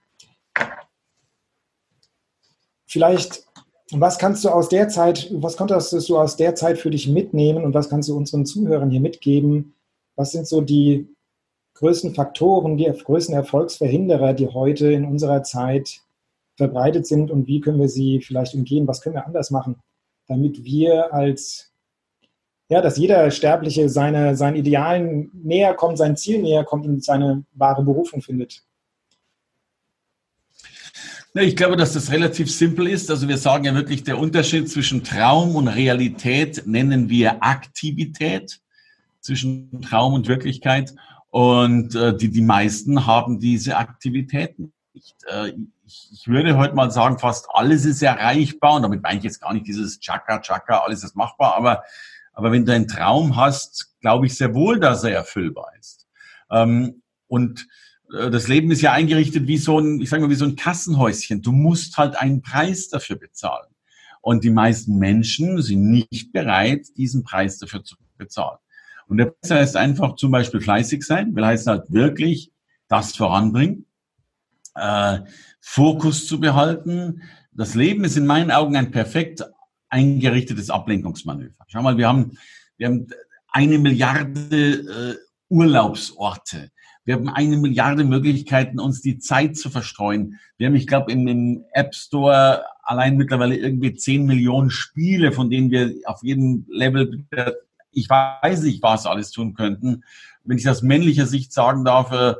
Vielleicht, 2.87 3.45
was 3.91 4.17
kannst 4.17 4.43
du 4.43 4.49
aus 4.49 4.69
der 4.69 4.89
Zeit, 4.89 5.29
was 5.31 5.57
konntest 5.57 6.09
du 6.09 6.17
aus 6.17 6.35
der 6.37 6.55
Zeit 6.55 6.79
für 6.79 6.89
dich 6.89 7.07
mitnehmen 7.07 7.63
und 7.63 7.73
was 7.73 7.89
kannst 7.89 8.09
du 8.09 8.17
unseren 8.17 8.45
Zuhörern 8.45 8.89
hier 8.89 9.01
mitgeben? 9.01 9.73
Was 10.15 10.31
sind 10.31 10.47
so 10.47 10.61
die 10.61 11.07
größten 11.75 12.13
Faktoren, 12.13 12.77
die 12.77 12.85
größten 12.85 13.33
Erfolgsverhinderer, 13.33 14.33
die 14.33 14.47
heute 14.47 14.91
in 14.91 15.05
unserer 15.05 15.43
Zeit 15.43 16.01
verbreitet 16.57 17.07
sind 17.07 17.31
und 17.31 17.47
wie 17.47 17.61
können 17.61 17.79
wir 17.79 17.89
sie 17.89 18.21
vielleicht 18.21 18.53
umgehen? 18.53 18.87
Was 18.87 19.01
können 19.01 19.15
wir 19.15 19.25
anders 19.25 19.49
machen, 19.49 19.77
damit 20.27 20.63
wir 20.63 21.13
als 21.13 21.68
ja, 22.69 22.81
dass 22.81 22.97
jeder 22.97 23.29
Sterbliche 23.31 23.89
seine, 23.89 24.35
seinen 24.35 24.55
Idealen 24.55 25.31
näher 25.33 25.73
kommt, 25.73 25.97
sein 25.97 26.15
Ziel 26.15 26.41
näher 26.41 26.63
kommt 26.63 26.85
und 26.85 27.03
seine 27.03 27.43
wahre 27.53 27.83
Berufung 27.83 28.21
findet. 28.21 28.61
Ich 31.33 31.55
glaube, 31.55 31.77
dass 31.77 31.93
das 31.93 32.11
relativ 32.11 32.51
simpel 32.51 32.87
ist. 32.87 33.09
Also 33.09 33.27
wir 33.27 33.37
sagen 33.37 33.65
ja 33.65 33.73
wirklich, 33.73 34.03
der 34.03 34.17
Unterschied 34.17 34.69
zwischen 34.69 35.03
Traum 35.03 35.55
und 35.55 35.67
Realität 35.67 36.63
nennen 36.65 37.09
wir 37.09 37.43
Aktivität, 37.43 38.59
zwischen 39.19 39.81
Traum 39.81 40.13
und 40.13 40.27
Wirklichkeit. 40.27 40.93
Und 41.29 41.95
äh, 41.95 42.15
die, 42.15 42.29
die 42.29 42.41
meisten 42.41 43.05
haben 43.05 43.39
diese 43.39 43.77
Aktivitäten 43.77 44.73
nicht. 44.93 45.15
Äh, 45.27 45.53
ich, 45.85 46.09
ich 46.11 46.27
würde 46.27 46.57
heute 46.57 46.75
mal 46.75 46.91
sagen, 46.91 47.19
fast 47.19 47.47
alles 47.51 47.85
ist 47.85 48.01
erreichbar. 48.01 48.75
Und 48.75 48.83
damit 48.83 49.01
meine 49.03 49.19
ich 49.19 49.23
jetzt 49.23 49.41
gar 49.41 49.53
nicht 49.53 49.67
dieses 49.67 49.99
Chaka, 49.99 50.39
Chaka, 50.39 50.79
alles 50.79 51.03
ist 51.03 51.15
machbar. 51.15 51.55
Aber 51.55 51.83
aber 52.33 52.51
wenn 52.51 52.65
du 52.65 52.73
einen 52.73 52.87
Traum 52.87 53.35
hast, 53.35 53.93
glaube 54.01 54.25
ich 54.25 54.35
sehr 54.35 54.53
wohl, 54.53 54.79
dass 54.79 55.03
er 55.03 55.13
erfüllbar 55.13 55.71
ist. 55.79 56.07
Ähm, 56.51 57.01
und 57.27 57.67
äh, 58.13 58.29
das 58.29 58.47
Leben 58.47 58.71
ist 58.71 58.81
ja 58.81 58.93
eingerichtet 58.93 59.47
wie 59.47 59.57
so 59.57 59.79
ein, 59.79 59.99
ich 60.01 60.09
sage 60.09 60.23
mal, 60.23 60.29
wie 60.29 60.35
so 60.35 60.45
ein 60.45 60.55
Kassenhäuschen. 60.55 61.41
Du 61.41 61.51
musst 61.51 61.97
halt 61.97 62.15
einen 62.15 62.41
Preis 62.41 62.89
dafür 62.89 63.17
bezahlen. 63.17 63.67
Und 64.21 64.43
die 64.43 64.49
meisten 64.49 64.97
Menschen 64.97 65.61
sind 65.61 65.89
nicht 65.89 66.33
bereit, 66.33 66.87
diesen 66.97 67.23
Preis 67.23 67.57
dafür 67.57 67.83
zu 67.83 67.95
bezahlen. 68.17 68.57
Und 69.07 69.17
der 69.17 69.25
Preis 69.27 69.51
heißt 69.51 69.75
einfach 69.77 70.15
zum 70.15 70.31
Beispiel 70.31 70.61
fleißig 70.61 71.03
sein, 71.03 71.35
will 71.35 71.45
heißt 71.45 71.67
halt 71.67 71.91
wirklich 71.91 72.51
das 72.87 73.15
voranbringen, 73.15 73.85
äh, 74.75 75.19
Fokus 75.59 76.27
zu 76.27 76.39
behalten. 76.39 77.23
Das 77.51 77.75
Leben 77.75 78.03
ist 78.03 78.17
in 78.17 78.25
meinen 78.25 78.51
Augen 78.51 78.75
ein 78.75 78.91
perfekt 78.91 79.43
eingerichtetes 79.89 80.69
Ablenkungsmanöver. 80.69 81.65
Schau 81.67 81.81
mal, 81.81 81.97
wir 81.97 82.07
haben, 82.07 82.37
wir 82.77 82.87
haben 82.87 83.07
eine 83.51 83.79
Milliarde 83.79 84.55
äh, 84.55 85.15
Urlaubsorte. 85.49 86.71
Wir 87.05 87.15
haben 87.15 87.29
eine 87.29 87.57
Milliarde 87.57 88.03
Möglichkeiten, 88.03 88.79
uns 88.79 89.01
die 89.01 89.17
Zeit 89.17 89.57
zu 89.57 89.69
verstreuen. 89.69 90.39
Wir 90.57 90.67
haben, 90.67 90.75
ich 90.75 90.85
glaube, 90.85 91.11
im, 91.11 91.27
im 91.27 91.65
App 91.73 91.95
Store 91.95 92.63
allein 92.83 93.17
mittlerweile 93.17 93.55
irgendwie 93.55 93.95
zehn 93.95 94.25
Millionen 94.25 94.69
Spiele, 94.69 95.31
von 95.31 95.49
denen 95.49 95.71
wir 95.71 95.93
auf 96.05 96.23
jedem 96.23 96.65
Level, 96.69 97.25
ich 97.91 98.09
weiß 98.09 98.63
nicht, 98.63 98.83
was 98.83 99.05
alles 99.05 99.31
tun 99.31 99.53
könnten. 99.53 100.03
Wenn 100.43 100.57
ich 100.57 100.69
aus 100.69 100.81
männlicher 100.81 101.25
Sicht 101.25 101.51
sagen 101.51 101.83
darf, 101.83 102.11
äh, 102.11 102.35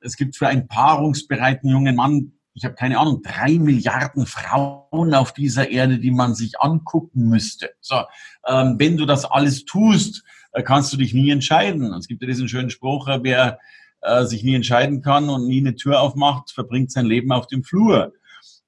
es 0.00 0.16
gibt 0.16 0.36
für 0.36 0.46
einen 0.46 0.68
paarungsbereiten 0.68 1.68
jungen 1.68 1.96
Mann 1.96 2.32
ich 2.58 2.64
habe 2.64 2.74
keine 2.74 2.98
Ahnung, 2.98 3.22
drei 3.22 3.56
Milliarden 3.58 4.26
Frauen 4.26 5.14
auf 5.14 5.32
dieser 5.32 5.70
Erde, 5.70 5.98
die 5.98 6.10
man 6.10 6.34
sich 6.34 6.60
angucken 6.60 7.28
müsste. 7.28 7.70
So, 7.80 8.02
ähm, 8.46 8.74
wenn 8.78 8.96
du 8.96 9.06
das 9.06 9.24
alles 9.24 9.64
tust, 9.64 10.24
äh, 10.52 10.64
kannst 10.64 10.92
du 10.92 10.96
dich 10.96 11.14
nie 11.14 11.30
entscheiden. 11.30 11.92
Es 11.94 12.08
gibt 12.08 12.20
ja 12.20 12.26
diesen 12.26 12.48
schönen 12.48 12.70
Spruch, 12.70 13.06
äh, 13.06 13.20
wer 13.22 13.60
äh, 14.00 14.24
sich 14.24 14.42
nie 14.42 14.56
entscheiden 14.56 15.02
kann 15.02 15.30
und 15.30 15.46
nie 15.46 15.60
eine 15.60 15.76
Tür 15.76 16.00
aufmacht, 16.00 16.50
verbringt 16.50 16.90
sein 16.90 17.06
Leben 17.06 17.30
auf 17.30 17.46
dem 17.46 17.62
Flur. 17.62 18.12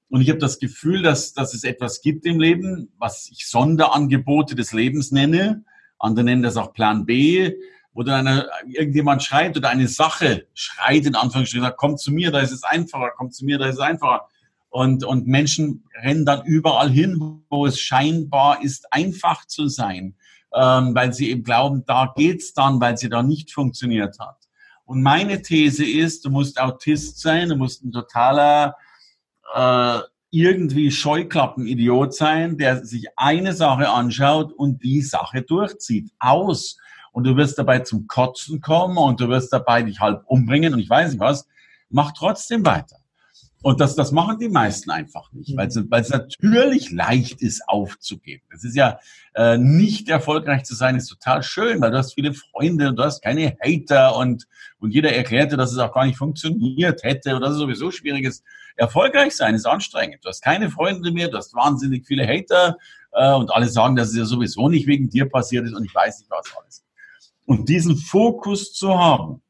Und 0.07 0.21
ich 0.21 0.29
habe 0.29 0.39
das 0.39 0.59
Gefühl, 0.59 1.01
dass, 1.01 1.33
dass 1.33 1.53
es 1.53 1.65
etwas 1.65 2.01
gibt 2.01 2.25
im 2.25 2.39
Leben, 2.39 2.93
was 2.97 3.29
ich 3.29 3.47
Sonderangebote 3.47 4.55
des 4.55 4.71
Lebens 4.71 5.11
nenne. 5.11 5.65
Andere 5.99 6.23
nennen 6.23 6.43
das 6.43 6.55
auch 6.55 6.71
Plan 6.71 7.05
B. 7.05 7.53
wo 7.93 8.03
dann 8.03 8.45
irgendjemand 8.67 9.23
schreit 9.23 9.57
oder 9.57 9.69
eine 9.69 9.87
Sache 9.87 10.47
schreit, 10.53 11.05
in 11.05 11.15
Anführungsstrichen, 11.15 11.65
sagt, 11.65 11.77
komm 11.77 11.97
zu 11.97 12.11
mir, 12.11 12.31
da 12.31 12.39
ist 12.39 12.51
es 12.51 12.63
einfacher, 12.63 13.11
komm 13.15 13.31
zu 13.31 13.45
mir, 13.45 13.57
da 13.57 13.65
ist 13.65 13.75
es 13.75 13.81
einfacher. 13.81 14.27
Und, 14.69 15.03
und 15.03 15.27
Menschen 15.27 15.83
rennen 16.01 16.25
dann 16.25 16.45
überall 16.45 16.89
hin, 16.89 17.43
wo 17.49 17.65
es 17.65 17.79
scheinbar 17.79 18.63
ist, 18.63 18.93
einfach 18.93 19.45
zu 19.45 19.67
sein, 19.67 20.15
ähm, 20.53 20.95
weil 20.95 21.13
sie 21.13 21.29
eben 21.29 21.43
glauben, 21.43 21.83
da 21.85 22.13
geht's 22.15 22.53
dann, 22.53 22.79
weil 22.79 22.97
sie 22.97 23.09
da 23.09 23.21
nicht 23.21 23.51
funktioniert 23.51 24.17
hat. 24.19 24.37
Und 24.85 25.03
meine 25.03 25.41
These 25.41 25.85
ist, 25.85 26.23
du 26.23 26.29
musst 26.29 26.59
Autist 26.59 27.19
sein, 27.19 27.49
du 27.49 27.55
musst 27.55 27.83
ein 27.83 27.91
totaler 27.91 28.77
äh, 29.53 29.99
irgendwie 30.31 30.91
Scheuklappenidiot 30.91 32.13
sein, 32.13 32.57
der 32.57 32.85
sich 32.85 33.07
eine 33.17 33.53
Sache 33.53 33.89
anschaut 33.89 34.53
und 34.53 34.81
die 34.83 35.01
Sache 35.01 35.41
durchzieht. 35.41 36.11
Aus. 36.19 36.77
Und 37.11 37.25
du 37.25 37.35
wirst 37.35 37.57
dabei 37.57 37.79
zum 37.79 38.07
Kotzen 38.07 38.61
kommen 38.61 38.97
und 38.97 39.19
du 39.19 39.27
wirst 39.29 39.51
dabei 39.51 39.83
dich 39.83 39.99
halb 39.99 40.23
umbringen 40.25 40.73
und 40.73 40.79
ich 40.79 40.89
weiß 40.89 41.11
nicht 41.11 41.19
was. 41.19 41.47
Mach 41.89 42.11
trotzdem 42.13 42.65
weiter. 42.65 43.01
Und 43.63 43.79
das, 43.79 43.95
das 43.95 44.11
machen 44.11 44.39
die 44.39 44.49
meisten 44.49 44.89
einfach 44.89 45.31
nicht, 45.33 45.55
weil 45.55 45.67
es, 45.67 45.75
mhm. 45.75 45.91
weil 45.91 46.01
es 46.01 46.09
natürlich 46.09 46.89
leicht 46.89 47.41
ist, 47.43 47.61
aufzugeben. 47.67 48.43
Es 48.51 48.63
ist 48.63 48.75
ja 48.75 48.99
äh, 49.35 49.57
nicht 49.57 50.09
erfolgreich 50.09 50.63
zu 50.63 50.73
sein, 50.73 50.95
ist 50.95 51.09
total 51.09 51.43
schön, 51.43 51.79
weil 51.79 51.91
du 51.91 51.97
hast 51.97 52.15
viele 52.15 52.33
Freunde 52.33 52.89
und 52.89 52.95
du 52.95 53.03
hast 53.03 53.21
keine 53.21 53.55
Hater 53.63 54.15
und, 54.15 54.47
und 54.79 54.93
jeder 54.95 55.13
erklärte, 55.13 55.57
dass 55.57 55.71
es 55.71 55.77
auch 55.77 55.93
gar 55.93 56.05
nicht 56.05 56.17
funktioniert 56.17 57.03
hätte 57.03 57.35
oder 57.35 57.47
dass 57.47 57.51
es 57.51 57.59
sowieso 57.59 57.91
schwierig 57.91 58.25
ist. 58.25 58.43
Erfolgreich 58.77 59.35
sein 59.35 59.53
ist 59.53 59.67
anstrengend. 59.67 60.25
Du 60.25 60.29
hast 60.29 60.41
keine 60.41 60.71
Freunde 60.71 61.11
mehr, 61.11 61.27
du 61.27 61.37
hast 61.37 61.53
wahnsinnig 61.53 62.07
viele 62.07 62.27
Hater 62.27 62.77
äh, 63.11 63.31
und 63.33 63.53
alle 63.53 63.67
sagen, 63.67 63.95
dass 63.95 64.09
es 64.09 64.15
ja 64.15 64.25
sowieso 64.25 64.69
nicht 64.69 64.87
wegen 64.87 65.07
dir 65.07 65.29
passiert 65.29 65.65
ist 65.65 65.75
und 65.75 65.85
ich 65.85 65.93
weiß 65.93 66.17
nicht 66.17 66.31
was 66.31 66.51
alles. 66.59 66.83
Und 67.45 67.69
diesen 67.69 67.97
Fokus 67.97 68.73
zu 68.73 68.97
haben, 68.97 69.41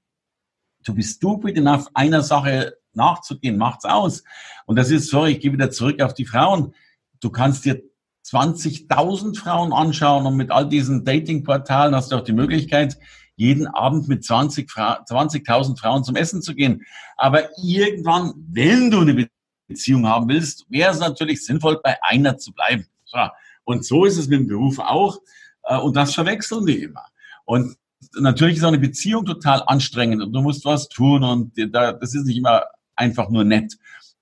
du 0.84 0.94
bist 0.94 1.18
stupid 1.18 1.58
enough, 1.58 1.88
einer 1.94 2.22
Sache 2.22 2.78
nachzugehen, 2.94 3.58
macht's 3.58 3.86
aus. 3.86 4.24
Und 4.66 4.78
das 4.78 4.92
ist, 4.92 5.10
sorry, 5.10 5.34
ich 5.34 5.40
gehe 5.40 5.54
wieder 5.54 5.72
zurück 5.72 6.02
auf 6.02 6.14
die 6.14 6.26
Frauen. 6.26 6.74
Du 7.20 7.30
kannst 7.30 7.66
dir 7.66 7.82
20.000 8.26 9.38
Frauen 9.38 9.74
anschauen 9.74 10.26
und 10.26 10.36
mit 10.36 10.52
all 10.52 10.68
diesen 10.68 11.06
Datingportalen 11.06 11.96
hast 11.96 12.12
du 12.12 12.16
auch 12.16 12.24
die 12.24 12.34
Möglichkeit, 12.34 12.98
jeden 13.36 13.68
Abend 13.68 14.08
mit 14.08 14.24
20 14.24 14.70
20.000 14.70 15.80
Frauen 15.80 16.04
zum 16.04 16.16
Essen 16.16 16.42
zu 16.42 16.54
gehen. 16.54 16.84
Aber 17.18 17.50
irgendwann, 17.58 18.34
wenn 18.50 18.92
du 18.92 19.02
eine 19.02 19.28
Beziehung 19.68 20.08
haben 20.08 20.28
willst, 20.28 20.66
wäre 20.70 20.92
es 20.92 21.00
natürlich 21.00 21.44
sinnvoll, 21.44 21.80
bei 21.84 21.98
einer 22.04 22.38
zu 22.38 22.54
bleiben. 22.54 22.86
So. 23.06 23.18
Und 23.64 23.86
so 23.86 24.06
ist 24.06 24.18
es 24.18 24.28
mit 24.28 24.40
dem 24.40 24.48
Beruf 24.48 24.80
auch. 24.80 25.18
Äh, 25.64 25.78
und 25.78 25.96
das 25.96 26.14
verwechseln 26.14 26.66
wir 26.68 26.84
immer. 26.84 27.06
Und 27.46 27.78
natürlich 28.20 28.58
ist 28.58 28.64
auch 28.64 28.70
eine 28.70 28.80
Beziehung 28.80 29.26
total 29.26 29.64
anstrengend 29.66 30.22
und 30.22 30.34
du 30.34 30.42
musst 30.42 30.66
was 30.66 30.90
tun 30.90 31.24
und 31.24 31.54
das 31.56 32.14
ist 32.14 32.26
nicht 32.26 32.38
immer 32.38 32.64
einfach 32.96 33.30
nur 33.30 33.44
nett. 33.44 33.78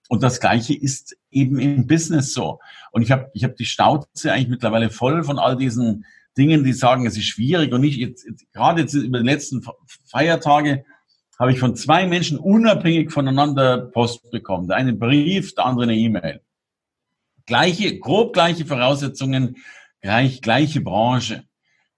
Und 0.08 0.24
das 0.24 0.40
Gleiche 0.40 0.74
ist 0.74 1.16
eben 1.30 1.60
im 1.60 1.86
Business 1.86 2.34
so. 2.34 2.60
Und 2.92 3.04
ich 3.04 3.12
habe 3.12 3.30
ich 3.34 3.44
hab 3.44 3.56
die 3.56 3.66
Stauze 3.66 4.32
eigentlich 4.32 4.50
mittlerweile 4.50 4.90
voll 4.90 5.24
von 5.24 5.38
all 5.38 5.56
diesen 5.56 6.06
Dingen, 6.36 6.64
die 6.64 6.74
sagen, 6.74 7.06
es 7.06 7.18
ist 7.18 7.26
schwierig 7.26 7.74
und 7.74 7.82
nicht 7.82 7.98
jetzt, 7.98 8.26
jetzt 8.26 8.52
gerade 8.54 8.82
jetzt 8.82 8.94
über 8.94 9.20
die 9.20 9.26
letzten 9.26 9.64
Feiertage 10.10 10.86
habe 11.38 11.54
ich 11.54 11.60
von 11.60 11.76
zwei 11.76 12.06
Menschen 12.06 12.38
unabhängig 12.38 13.12
voneinander 13.12 13.78
Post 13.78 14.30
bekommen. 14.32 14.68
Der 14.68 14.78
eine 14.78 14.94
Brief, 14.94 15.56
der 15.56 15.66
andere 15.66 15.84
eine 15.84 15.96
E-Mail. 15.96 16.42
Gleiche, 17.46 17.98
grob 17.98 18.34
gleiche 18.34 18.66
Voraussetzungen, 18.66 19.58
gleich, 20.02 20.42
gleiche 20.42 20.82
Branche. 20.82 21.44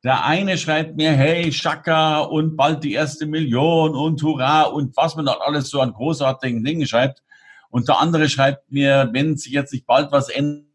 Der 0.03 0.25
eine 0.25 0.58
schreibt 0.58 0.96
mir, 0.98 1.12
hey, 1.12 1.51
Shaka 1.51 2.20
und 2.22 2.55
bald 2.55 2.84
die 2.84 2.93
erste 2.93 3.25
Million 3.25 3.96
und 3.96 4.22
Hurra 4.24 4.63
und 4.63 4.98
was 4.98 5.15
man 5.15 5.25
da 5.25 5.34
alles 5.34 5.70
so 5.70 5.79
an 5.79 5.93
großartigen 5.93 6.63
Dingen 6.63 6.88
schreibt. 6.88 7.24
Und 7.70 7.88
der 7.88 8.00
andere 8.00 8.27
schreibt 8.27 8.72
mir, 8.72 9.10
wenn 9.13 9.37
sich 9.37 9.53
jetzt 9.53 9.72
nicht 9.74 9.85
bald 9.85 10.11
was 10.11 10.29
ändert, 10.29 10.66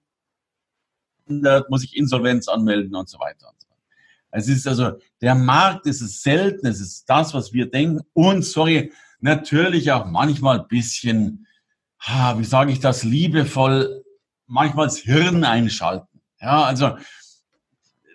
muss 1.71 1.83
ich 1.83 1.97
Insolvenz 1.97 2.47
anmelden 2.49 2.95
und 2.95 3.09
so 3.09 3.19
weiter. 3.19 3.53
Es 4.31 4.49
ist 4.49 4.69
also, 4.69 4.93
der 5.23 5.35
Markt 5.35 5.87
ist 5.87 6.03
es 6.03 6.21
selten, 6.21 6.67
es 6.67 6.79
ist 6.79 7.07
das, 7.09 7.33
was 7.33 7.55
wir 7.55 7.71
denken. 7.71 8.01
Und, 8.13 8.45
sorry, 8.45 8.93
natürlich 9.21 9.91
auch 9.93 10.05
manchmal 10.05 10.61
ein 10.61 10.69
bisschen, 10.69 11.47
wie 12.37 12.45
sage 12.45 12.71
ich 12.71 12.81
das, 12.81 13.03
liebevoll, 13.03 14.05
manchmal 14.47 14.89
das 14.89 14.99
Hirn 14.99 15.43
einschalten. 15.43 16.21
Ja, 16.39 16.65
also, 16.65 16.97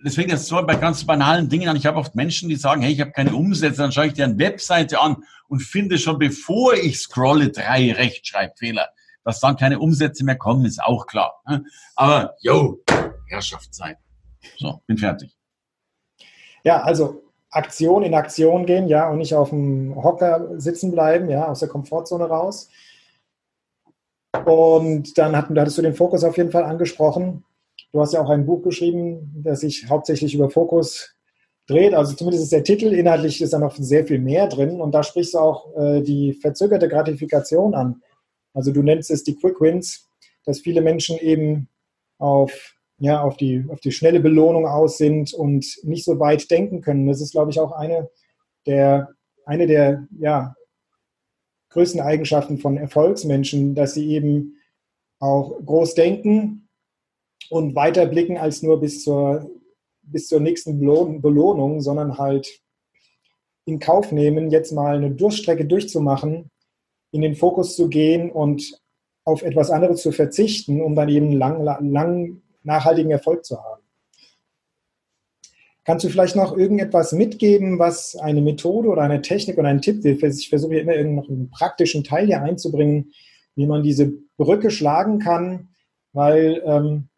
deswegen 0.04 0.32
ist 0.32 0.42
es 0.42 0.48
so 0.48 0.62
bei 0.66 0.76
ganz 0.76 1.06
banalen 1.06 1.50
Dingen 1.50 1.70
an. 1.70 1.76
Ich 1.76 1.86
habe 1.86 1.98
oft 1.98 2.16
Menschen, 2.16 2.50
die 2.50 2.56
sagen, 2.56 2.82
hey, 2.82 2.92
ich 2.92 3.02
habe 3.02 3.12
keine 3.12 3.36
Umsätze, 3.36 3.82
dann 3.82 3.92
schaue 3.92 4.08
ich 4.08 4.14
dir 4.14 4.26
eine 4.26 4.38
Webseite 4.38 5.00
an 5.00 5.24
und 5.48 5.62
finde 5.62 5.98
schon, 5.98 6.18
bevor 6.20 6.74
ich 6.74 7.00
scrolle, 7.00 7.50
drei 7.50 7.92
Rechtschreibfehler. 7.94 8.90
Dass 9.24 9.40
dann 9.40 9.56
keine 9.56 9.80
Umsätze 9.80 10.24
mehr 10.24 10.38
kommen, 10.38 10.66
ist 10.66 10.82
auch 10.82 11.06
klar. 11.06 11.42
Ne? 11.48 11.64
Aber, 11.96 12.36
yo, 12.40 12.80
Herrschaftszeit. 13.28 13.98
So, 14.58 14.82
bin 14.88 14.98
fertig. 14.98 15.38
Ja, 16.64 16.82
also 16.82 17.24
Aktion 17.52 18.04
in 18.04 18.14
Aktion 18.14 18.66
gehen, 18.66 18.88
ja, 18.88 19.10
und 19.10 19.20
nicht 19.20 19.36
auf 19.36 19.50
dem 19.50 19.96
Hocker 20.02 20.60
sitzen 20.60 20.92
bleiben, 20.92 21.30
ja, 21.30 21.48
aus 21.48 21.60
der 21.60 21.70
Komfortzone 21.70 22.26
raus. 22.26 22.70
Und 24.46 25.18
dann 25.18 25.36
hattest 25.36 25.78
du 25.78 25.82
den 25.82 25.94
Fokus 25.94 26.24
auf 26.24 26.38
jeden 26.38 26.52
Fall 26.52 26.64
angesprochen. 26.64 27.44
Du 27.92 28.00
hast 28.00 28.14
ja 28.14 28.22
auch 28.22 28.30
ein 28.30 28.46
Buch 28.46 28.62
geschrieben, 28.64 29.32
das 29.44 29.62
sich 29.62 29.90
hauptsächlich 29.90 30.34
über 30.34 30.50
Fokus 30.50 31.16
dreht. 31.68 31.94
Also 31.94 32.16
zumindest 32.16 32.46
ist 32.46 32.54
der 32.54 32.64
Titel, 32.64 32.94
inhaltlich 32.94 33.42
ist 33.42 33.54
da 33.54 33.60
noch 33.60 33.76
sehr 33.76 34.06
viel 34.06 34.20
mehr 34.20 34.48
drin. 34.48 34.82
Und 34.82 34.94
da 34.94 35.04
sprichst 35.04 35.34
du 35.34 35.40
auch 35.40 35.76
äh, 35.78 36.02
die 36.02 36.34
verzögerte 36.34 36.88
Gratifikation 36.88 37.74
an. 37.74 38.02
Also 38.54 38.72
du 38.72 38.82
nennst 38.82 39.12
es 39.12 39.24
die 39.24 39.36
Quick 39.36 39.60
Wins, 39.62 40.10
dass 40.46 40.60
viele 40.60 40.82
Menschen 40.82 41.18
eben 41.18 41.70
auf, 42.18 42.76
ja, 42.98 43.22
auf, 43.22 43.38
die, 43.38 43.66
auf 43.70 43.80
die 43.80 43.92
schnelle 43.92 44.20
Belohnung 44.20 44.68
aus 44.68 44.98
sind 44.98 45.34
und 45.34 45.66
nicht 45.84 46.06
so 46.06 46.20
weit 46.20 46.50
denken 46.52 46.82
können. 46.82 47.08
Das 47.08 47.22
ist, 47.22 47.32
glaube 47.32 47.52
ich, 47.52 47.60
auch 47.60 47.72
eine 47.72 48.10
der, 48.66 49.10
eine 49.46 49.68
der 49.68 50.08
ja, 50.20 50.56
größten 51.70 52.02
Eigenschaften 52.02 52.58
von 52.58 52.78
Erfolgsmenschen, 52.78 53.76
dass 53.76 53.94
sie 53.94 54.10
eben 54.10 54.58
auch 55.20 55.58
groß 55.64 55.96
denken, 55.96 56.61
und 57.50 57.76
weiter 57.76 58.06
blicken 58.06 58.38
als 58.38 58.62
nur 58.62 58.80
bis 58.80 59.04
zur, 59.04 59.50
bis 60.02 60.28
zur 60.28 60.40
nächsten 60.40 60.80
Belohnung, 60.80 61.82
sondern 61.82 62.18
halt 62.18 62.62
in 63.66 63.80
Kauf 63.80 64.12
nehmen, 64.12 64.52
jetzt 64.52 64.72
mal 64.72 64.98
eine 64.98 65.12
Durststrecke 65.12 65.66
durchzumachen, 65.66 66.50
in 67.12 67.22
den 67.22 67.36
Fokus 67.36 67.76
zu 67.76 67.90
gehen 67.90 68.32
und 68.32 68.80
auf 69.24 69.44
etwas 69.44 69.70
anderes 69.70 70.02
zu 70.02 70.12
verzichten, 70.12 70.82
um 70.82 70.96
dann 70.96 71.10
eben 71.10 71.32
lang, 71.32 71.64
lang 71.64 72.42
nachhaltigen 72.64 73.12
Erfolg 73.12 73.46
zu 73.46 73.62
haben. 73.62 73.82
Kannst 75.84 76.06
du 76.06 76.10
vielleicht 76.10 76.36
noch 76.36 76.56
irgendetwas 76.56 77.12
mitgeben, 77.12 77.80
was 77.80 78.16
eine 78.16 78.42
Methode 78.42 78.90
oder 78.90 79.02
eine 79.02 79.22
Technik 79.22 79.58
oder 79.58 79.68
ein 79.68 79.82
Tipp? 79.82 80.06
Ich 80.06 80.50
versuche 80.50 80.78
immer 80.78 80.96
noch 81.04 81.28
einen 81.28 81.50
praktischen 81.50 82.04
Teil 82.04 82.28
hier 82.28 82.42
einzubringen, 82.42 83.12
wie 83.56 83.66
man 83.66 83.82
diese 83.84 84.14
Brücke 84.38 84.70
schlagen 84.70 85.20
kann, 85.20 85.70
weil 86.14 86.62
ähm, 86.66 87.10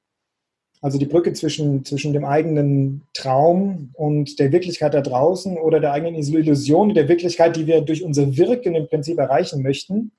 also 0.83 0.97
die 0.97 1.05
Brücke 1.05 1.31
zwischen, 1.31 1.85
zwischen 1.85 2.11
dem 2.11 2.25
eigenen 2.25 3.03
Traum 3.13 3.91
und 3.93 4.37
der 4.37 4.51
Wirklichkeit 4.51 4.93
da 4.93 4.99
draußen 4.99 5.57
oder 5.57 5.79
der 5.79 5.93
eigenen 5.93 6.15
Illusion, 6.15 6.93
der 6.93 7.07
Wirklichkeit, 7.07 7.55
die 7.55 7.67
wir 7.67 7.79
durch 7.79 8.03
unser 8.03 8.35
Wirken 8.35 8.75
im 8.75 8.89
Prinzip 8.89 9.17
erreichen 9.17 9.63
möchten. 9.63 10.11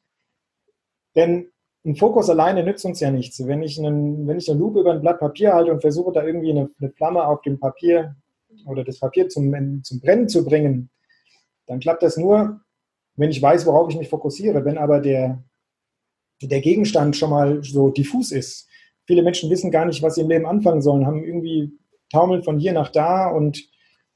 Denn 1.16 1.48
ein 1.84 1.96
Fokus 1.96 2.30
alleine 2.30 2.64
nützt 2.64 2.86
uns 2.86 2.98
ja 3.00 3.10
nichts. 3.10 3.46
Wenn 3.46 3.62
ich, 3.62 3.78
einen, 3.78 4.26
wenn 4.26 4.38
ich 4.38 4.48
eine 4.48 4.58
Lupe 4.58 4.80
über 4.80 4.92
ein 4.92 5.02
Blatt 5.02 5.20
Papier 5.20 5.52
halte 5.52 5.70
und 5.70 5.82
versuche, 5.82 6.12
da 6.12 6.24
irgendwie 6.24 6.52
eine, 6.52 6.70
eine 6.80 6.90
Flamme 6.92 7.26
auf 7.26 7.42
dem 7.42 7.60
Papier 7.60 8.16
oder 8.64 8.84
das 8.84 9.00
Papier 9.00 9.28
zum, 9.28 9.82
zum 9.84 10.00
Brennen 10.00 10.30
zu 10.30 10.46
bringen, 10.46 10.88
dann 11.66 11.80
klappt 11.80 12.02
das 12.02 12.16
nur, 12.16 12.62
wenn 13.16 13.30
ich 13.30 13.42
weiß, 13.42 13.66
worauf 13.66 13.90
ich 13.90 13.98
mich 13.98 14.08
fokussiere. 14.08 14.64
Wenn 14.64 14.78
aber 14.78 15.00
der, 15.00 15.44
der 16.40 16.62
Gegenstand 16.62 17.16
schon 17.16 17.28
mal 17.28 17.62
so 17.62 17.90
diffus 17.90 18.32
ist, 18.32 18.66
viele 19.06 19.22
Menschen 19.22 19.50
wissen 19.50 19.70
gar 19.70 19.84
nicht, 19.84 20.02
was 20.02 20.14
sie 20.14 20.22
im 20.22 20.28
Leben 20.28 20.46
anfangen 20.46 20.82
sollen, 20.82 21.06
haben 21.06 21.24
irgendwie 21.24 21.72
taumeln 22.10 22.42
von 22.42 22.58
hier 22.58 22.72
nach 22.72 22.90
da 22.90 23.28
und 23.28 23.62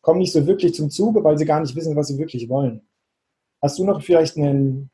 kommen 0.01 0.21
nicht 0.21 0.33
so 0.33 0.47
wirklich 0.47 0.75
zum 0.75 0.91
Zuge, 0.91 1.23
weil 1.25 1.39
sie 1.39 1.45
gar 1.45 1.61
nicht 1.61 1.75
wissen, 1.75 1.97
was 1.97 2.09
sie 2.09 2.19
wirklich 2.19 2.49
wollen. 2.49 2.83
Hast 3.61 3.79
du 3.79 3.85
noch 3.85 4.03
vielleicht 4.03 4.37
einen, 4.37 4.91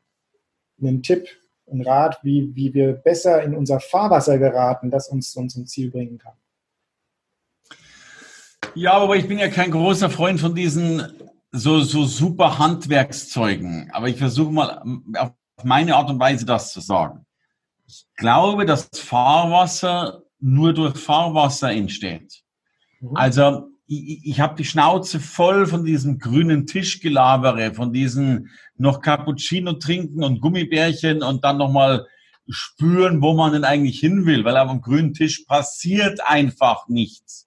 einen 0.81 1.03
Tipp, 1.03 1.27
einen 1.69 1.81
Rat, 1.81 2.19
wie, 2.23 2.55
wie 2.55 2.73
wir 2.73 2.93
besser 2.93 3.43
in 3.43 3.55
unser 3.55 3.79
Fahrwasser 3.79 4.37
geraten, 4.37 4.91
das 4.91 5.07
uns, 5.09 5.35
uns 5.35 5.53
zum 5.53 5.67
Ziel 5.67 5.91
bringen 5.91 6.17
kann? 6.17 6.33
Ja, 8.73 8.93
aber 8.93 9.15
ich 9.15 9.27
bin 9.27 9.39
ja 9.39 9.47
kein 9.47 9.71
großer 9.71 10.09
Freund 10.09 10.39
von 10.39 10.53
diesen 10.53 11.01
so, 11.51 11.79
so 11.81 12.03
super 12.03 12.59
Handwerkszeugen. 12.59 13.89
Aber 13.91 14.09
ich 14.09 14.17
versuche 14.17 14.51
mal 14.51 14.83
auf 15.17 15.31
meine 15.63 15.95
Art 15.95 16.09
und 16.09 16.19
Weise 16.19 16.45
das 16.45 16.73
zu 16.73 16.81
sagen. 16.81 17.25
Ich 17.87 18.05
glaube, 18.15 18.65
dass 18.65 18.89
Fahrwasser 18.93 20.23
nur 20.39 20.73
durch 20.73 20.97
Fahrwasser 20.97 21.71
entsteht. 21.71 22.43
Mhm. 22.99 23.15
Also 23.15 23.69
ich, 23.87 24.25
ich 24.25 24.39
habe 24.39 24.55
die 24.55 24.65
Schnauze 24.65 25.19
voll 25.19 25.67
von 25.67 25.85
diesem 25.85 26.19
grünen 26.19 26.65
Tischgelabere, 26.65 27.73
von 27.73 27.93
diesen 27.93 28.49
noch 28.77 29.01
Cappuccino 29.01 29.73
trinken 29.73 30.23
und 30.23 30.41
Gummibärchen 30.41 31.23
und 31.23 31.43
dann 31.43 31.57
nochmal 31.57 32.05
spüren, 32.47 33.21
wo 33.21 33.33
man 33.33 33.53
denn 33.53 33.63
eigentlich 33.63 33.99
hin 33.99 34.25
will, 34.25 34.45
weil 34.45 34.57
auf 34.57 34.69
dem 34.69 34.81
grünen 34.81 35.13
Tisch 35.13 35.45
passiert 35.45 36.19
einfach 36.25 36.87
nichts. 36.87 37.44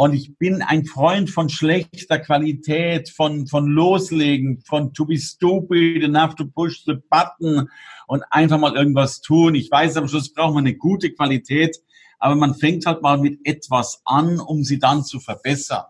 Und 0.00 0.14
ich 0.14 0.38
bin 0.38 0.62
ein 0.62 0.86
Freund 0.86 1.28
von 1.28 1.50
schlechter 1.50 2.18
Qualität, 2.18 3.10
von, 3.10 3.46
von 3.46 3.66
Loslegen, 3.66 4.62
von 4.62 4.94
to 4.94 5.04
be 5.04 5.18
stupid, 5.18 6.02
enough 6.02 6.36
to 6.36 6.46
push 6.46 6.84
the 6.86 6.94
button 7.10 7.68
und 8.06 8.22
einfach 8.30 8.58
mal 8.58 8.74
irgendwas 8.74 9.20
tun. 9.20 9.54
Ich 9.54 9.70
weiß, 9.70 9.98
am 9.98 10.08
Schluss 10.08 10.32
braucht 10.32 10.54
man 10.54 10.64
eine 10.64 10.74
gute 10.74 11.12
Qualität, 11.12 11.76
aber 12.18 12.34
man 12.34 12.54
fängt 12.54 12.86
halt 12.86 13.02
mal 13.02 13.18
mit 13.18 13.40
etwas 13.44 14.00
an, 14.06 14.40
um 14.40 14.64
sie 14.64 14.78
dann 14.78 15.04
zu 15.04 15.20
verbessern. 15.20 15.84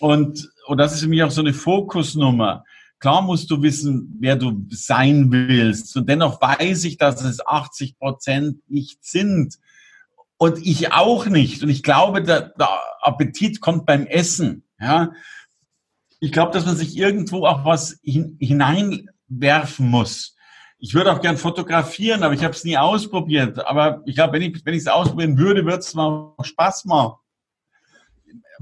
Und, 0.00 0.50
und 0.66 0.78
das 0.78 0.94
ist 0.94 1.02
für 1.02 1.08
mich 1.08 1.22
auch 1.22 1.30
so 1.30 1.42
eine 1.42 1.52
Fokusnummer. 1.52 2.64
Klar 2.98 3.20
musst 3.20 3.50
du 3.50 3.60
wissen, 3.60 4.16
wer 4.20 4.36
du 4.36 4.64
sein 4.70 5.30
willst. 5.30 5.94
Und 5.98 6.08
dennoch 6.08 6.40
weiß 6.40 6.82
ich, 6.84 6.96
dass 6.96 7.22
es 7.22 7.46
80 7.46 7.98
Prozent 7.98 8.62
nicht 8.70 9.04
sind. 9.04 9.58
Und 10.38 10.64
ich 10.64 10.92
auch 10.92 11.26
nicht. 11.26 11.62
Und 11.62 11.68
ich 11.68 11.82
glaube, 11.82 12.22
der, 12.22 12.52
der 12.58 12.68
Appetit 13.02 13.60
kommt 13.60 13.86
beim 13.86 14.06
Essen. 14.06 14.64
Ja. 14.80 15.12
Ich 16.20 16.32
glaube, 16.32 16.52
dass 16.52 16.64
man 16.64 16.76
sich 16.76 16.96
irgendwo 16.96 17.44
auch 17.44 17.64
was 17.64 17.98
hin, 18.02 18.36
hineinwerfen 18.40 19.88
muss. 19.88 20.36
Ich 20.78 20.94
würde 20.94 21.12
auch 21.12 21.20
gern 21.20 21.36
fotografieren, 21.36 22.22
aber 22.22 22.34
ich 22.34 22.44
habe 22.44 22.54
es 22.54 22.62
nie 22.62 22.78
ausprobiert. 22.78 23.66
Aber 23.66 24.00
ich 24.06 24.14
glaube, 24.14 24.34
wenn 24.34 24.42
ich 24.42 24.64
wenn 24.64 24.74
es 24.74 24.86
ausprobieren 24.86 25.36
würde, 25.36 25.64
würde 25.64 25.78
es 25.78 25.94
mal 25.94 26.32
Spaß 26.40 26.84
machen. 26.84 27.16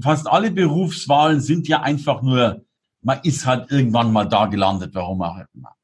Fast 0.01 0.27
alle 0.27 0.49
Berufswahlen 0.49 1.41
sind 1.41 1.67
ja 1.67 1.81
einfach 1.81 2.23
nur, 2.23 2.65
man 3.01 3.19
ist 3.21 3.45
halt 3.45 3.71
irgendwann 3.71 4.11
mal 4.11 4.25
da 4.25 4.47
gelandet, 4.47 4.95
warum 4.95 5.21
auch 5.21 5.37
immer. 5.53 5.75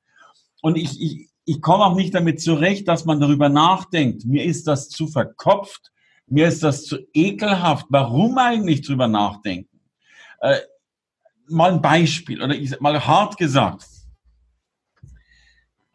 Und 0.61 0.75
ich, 0.75 0.99
ich, 0.99 1.29
ich 1.45 1.61
komme 1.61 1.85
auch 1.85 1.95
nicht 1.95 2.13
damit 2.15 2.41
zurecht, 2.41 2.87
dass 2.87 3.05
man 3.05 3.19
darüber 3.19 3.49
nachdenkt. 3.49 4.25
Mir 4.25 4.43
ist 4.43 4.67
das 4.67 4.89
zu 4.89 5.07
verkopft, 5.07 5.91
mir 6.27 6.47
ist 6.47 6.63
das 6.63 6.85
zu 6.85 6.99
ekelhaft. 7.13 7.87
Warum 7.89 8.37
eigentlich 8.37 8.81
drüber 8.81 9.07
nachdenken? 9.07 9.79
Äh, 10.39 10.59
mal 11.47 11.73
ein 11.73 11.81
Beispiel, 11.81 12.41
oder 12.41 12.55
ich 12.55 12.79
mal 12.79 13.05
hart 13.05 13.37
gesagt 13.37 13.85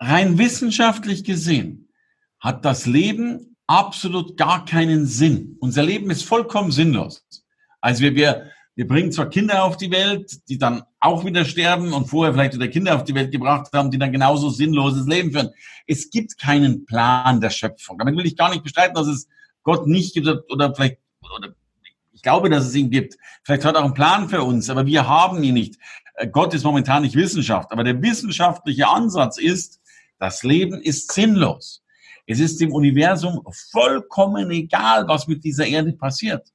rein 0.00 0.38
wissenschaftlich 0.38 1.24
gesehen 1.24 1.88
hat 2.40 2.64
das 2.64 2.86
Leben 2.86 3.56
absolut 3.66 4.36
gar 4.36 4.64
keinen 4.64 5.06
Sinn. 5.06 5.56
Unser 5.60 5.82
Leben 5.82 6.10
ist 6.10 6.22
vollkommen 6.22 6.70
sinnlos. 6.70 7.26
Also 7.80 8.02
wir, 8.02 8.14
wir, 8.14 8.50
wir 8.78 8.86
bringen 8.86 9.10
zwar 9.10 9.28
Kinder 9.28 9.64
auf 9.64 9.76
die 9.76 9.90
Welt, 9.90 10.48
die 10.48 10.56
dann 10.56 10.84
auch 11.00 11.24
wieder 11.24 11.44
sterben 11.44 11.92
und 11.92 12.06
vorher 12.06 12.32
vielleicht 12.32 12.54
wieder 12.54 12.68
Kinder 12.68 12.94
auf 12.94 13.02
die 13.02 13.16
Welt 13.16 13.32
gebracht 13.32 13.72
haben, 13.72 13.90
die 13.90 13.98
dann 13.98 14.12
genauso 14.12 14.50
sinnloses 14.50 15.04
Leben 15.08 15.32
führen. 15.32 15.50
Es 15.88 16.10
gibt 16.10 16.38
keinen 16.38 16.86
Plan 16.86 17.40
der 17.40 17.50
Schöpfung. 17.50 17.98
Damit 17.98 18.16
will 18.16 18.24
ich 18.24 18.36
gar 18.36 18.50
nicht 18.50 18.62
bestreiten, 18.62 18.94
dass 18.94 19.08
es 19.08 19.26
Gott 19.64 19.88
nicht 19.88 20.14
gibt 20.14 20.28
oder 20.28 20.72
vielleicht, 20.76 20.98
oder 21.22 21.48
ich 22.12 22.22
glaube, 22.22 22.50
dass 22.50 22.66
es 22.66 22.74
ihn 22.76 22.88
gibt. 22.88 23.16
Vielleicht 23.42 23.64
hat 23.64 23.74
er 23.74 23.80
auch 23.80 23.84
einen 23.86 23.94
Plan 23.94 24.28
für 24.28 24.44
uns, 24.44 24.70
aber 24.70 24.86
wir 24.86 25.08
haben 25.08 25.42
ihn 25.42 25.54
nicht. 25.54 25.74
Äh, 26.14 26.28
Gott 26.28 26.54
ist 26.54 26.62
momentan 26.62 27.02
nicht 27.02 27.16
Wissenschaft, 27.16 27.72
aber 27.72 27.82
der 27.82 28.00
wissenschaftliche 28.00 28.86
Ansatz 28.86 29.38
ist, 29.38 29.80
das 30.20 30.44
Leben 30.44 30.80
ist 30.80 31.10
sinnlos. 31.10 31.82
Es 32.26 32.38
ist 32.38 32.60
dem 32.60 32.72
Universum 32.72 33.44
vollkommen 33.72 34.52
egal, 34.52 35.08
was 35.08 35.26
mit 35.26 35.42
dieser 35.42 35.66
Erde 35.66 35.94
passiert. 35.94 36.46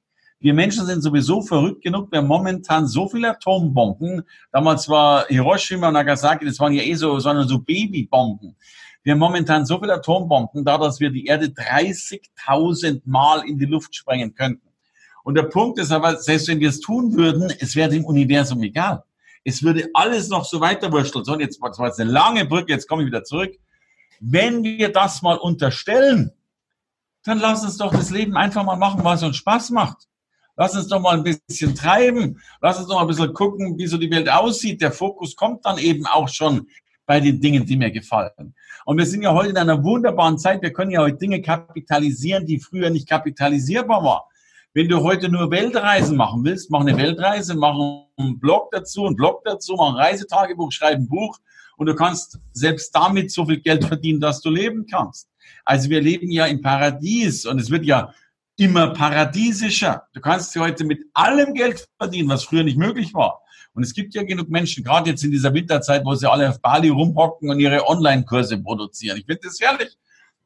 Wir 0.44 0.52
Menschen 0.52 0.84
sind 0.84 1.00
sowieso 1.00 1.40
verrückt 1.40 1.80
genug. 1.80 2.12
Wir 2.12 2.18
haben 2.18 2.26
momentan 2.26 2.86
so 2.86 3.08
viele 3.08 3.30
Atombomben. 3.30 4.24
Damals 4.52 4.90
war 4.90 5.26
Hiroshima 5.28 5.88
und 5.88 5.94
Nagasaki, 5.94 6.44
das 6.44 6.60
waren 6.60 6.74
ja 6.74 6.82
eh 6.82 6.92
so, 6.96 7.18
sondern 7.18 7.48
so 7.48 7.60
Babybomben. 7.60 8.54
Wir 9.02 9.14
haben 9.14 9.20
momentan 9.20 9.64
so 9.64 9.80
viele 9.80 9.94
Atombomben, 9.94 10.62
da 10.62 10.76
dass 10.76 11.00
wir 11.00 11.08
die 11.08 11.24
Erde 11.24 11.46
30.000 11.46 13.00
Mal 13.06 13.48
in 13.48 13.56
die 13.56 13.64
Luft 13.64 13.96
sprengen 13.96 14.34
könnten. 14.34 14.68
Und 15.22 15.34
der 15.34 15.44
Punkt 15.44 15.78
ist 15.78 15.90
aber, 15.90 16.18
selbst 16.18 16.46
wenn 16.48 16.60
wir 16.60 16.68
es 16.68 16.80
tun 16.80 17.16
würden, 17.16 17.50
es 17.60 17.74
wäre 17.74 17.88
dem 17.88 18.04
Universum 18.04 18.62
egal 18.62 19.02
es 19.46 19.62
würde 19.62 19.90
alles 19.92 20.28
noch 20.28 20.46
so 20.46 20.60
weiterwurschteln. 20.60 21.24
So, 21.24 21.34
und 21.34 21.40
jetzt, 21.40 21.58
das 21.62 21.78
war 21.78 21.88
jetzt 21.88 22.00
eine 22.00 22.10
lange 22.10 22.46
Brücke, 22.46 22.72
jetzt 22.72 22.88
komme 22.88 23.02
ich 23.02 23.08
wieder 23.08 23.24
zurück. 23.24 23.54
Wenn 24.20 24.62
wir 24.62 24.90
das 24.90 25.20
mal 25.20 25.36
unterstellen, 25.36 26.32
dann 27.24 27.40
lass 27.40 27.62
uns 27.62 27.76
doch 27.76 27.92
das 27.92 28.10
Leben 28.10 28.36
einfach 28.36 28.64
mal 28.64 28.76
machen, 28.76 29.04
was 29.04 29.22
uns 29.22 29.36
Spaß 29.36 29.70
macht. 29.70 30.08
Lass 30.56 30.76
uns 30.76 30.88
doch 30.88 31.00
mal 31.00 31.16
ein 31.16 31.24
bisschen 31.24 31.74
treiben. 31.74 32.40
Lass 32.60 32.78
uns 32.78 32.86
doch 32.86 32.94
mal 32.94 33.02
ein 33.02 33.08
bisschen 33.08 33.34
gucken, 33.34 33.76
wie 33.76 33.86
so 33.86 33.98
die 33.98 34.10
Welt 34.10 34.30
aussieht. 34.30 34.80
Der 34.80 34.92
Fokus 34.92 35.34
kommt 35.34 35.64
dann 35.66 35.78
eben 35.78 36.06
auch 36.06 36.28
schon 36.28 36.68
bei 37.06 37.20
den 37.20 37.40
Dingen, 37.40 37.66
die 37.66 37.76
mir 37.76 37.90
gefallen. 37.90 38.54
Und 38.84 38.98
wir 38.98 39.06
sind 39.06 39.22
ja 39.22 39.32
heute 39.32 39.50
in 39.50 39.56
einer 39.56 39.82
wunderbaren 39.82 40.38
Zeit. 40.38 40.62
Wir 40.62 40.72
können 40.72 40.90
ja 40.90 41.00
heute 41.00 41.16
Dinge 41.16 41.42
kapitalisieren, 41.42 42.46
die 42.46 42.60
früher 42.60 42.90
nicht 42.90 43.08
kapitalisierbar 43.08 44.02
waren. 44.02 44.22
Wenn 44.72 44.88
du 44.88 45.02
heute 45.02 45.28
nur 45.28 45.50
Weltreisen 45.50 46.16
machen 46.16 46.44
willst, 46.44 46.70
mach 46.70 46.80
eine 46.80 46.96
Weltreise, 46.96 47.54
mach 47.54 47.76
einen 48.16 48.40
Blog 48.40 48.70
dazu, 48.72 49.06
einen 49.06 49.16
Blog 49.16 49.42
dazu, 49.44 49.74
mach 49.76 49.90
ein 49.90 49.96
Reisetagebuch, 49.96 50.72
schreib 50.72 50.98
ein 50.98 51.08
Buch 51.08 51.38
und 51.76 51.86
du 51.86 51.94
kannst 51.94 52.40
selbst 52.52 52.94
damit 52.94 53.30
so 53.30 53.46
viel 53.46 53.60
Geld 53.60 53.84
verdienen, 53.84 54.20
dass 54.20 54.40
du 54.40 54.50
leben 54.50 54.86
kannst. 54.90 55.28
Also 55.64 55.90
wir 55.90 56.00
leben 56.00 56.30
ja 56.30 56.46
im 56.46 56.60
Paradies 56.60 57.46
und 57.46 57.60
es 57.60 57.70
wird 57.70 57.84
ja 57.84 58.12
immer 58.56 58.88
paradiesischer. 58.88 60.06
Du 60.12 60.20
kannst 60.20 60.54
heute 60.56 60.84
mit 60.84 61.04
allem 61.14 61.54
Geld 61.54 61.86
verdienen, 61.98 62.28
was 62.28 62.44
früher 62.44 62.62
nicht 62.62 62.78
möglich 62.78 63.14
war. 63.14 63.42
Und 63.74 63.82
es 63.82 63.92
gibt 63.92 64.14
ja 64.14 64.22
genug 64.22 64.48
Menschen, 64.48 64.84
gerade 64.84 65.10
jetzt 65.10 65.24
in 65.24 65.32
dieser 65.32 65.52
Winterzeit, 65.52 66.04
wo 66.04 66.14
sie 66.14 66.30
alle 66.30 66.48
auf 66.48 66.60
Bali 66.60 66.88
rumhocken 66.88 67.50
und 67.50 67.58
ihre 67.58 67.88
Online-Kurse 67.88 68.58
produzieren. 68.58 69.18
Ich 69.18 69.26
finde 69.26 69.40
das 69.42 69.58
herrlich 69.60 69.96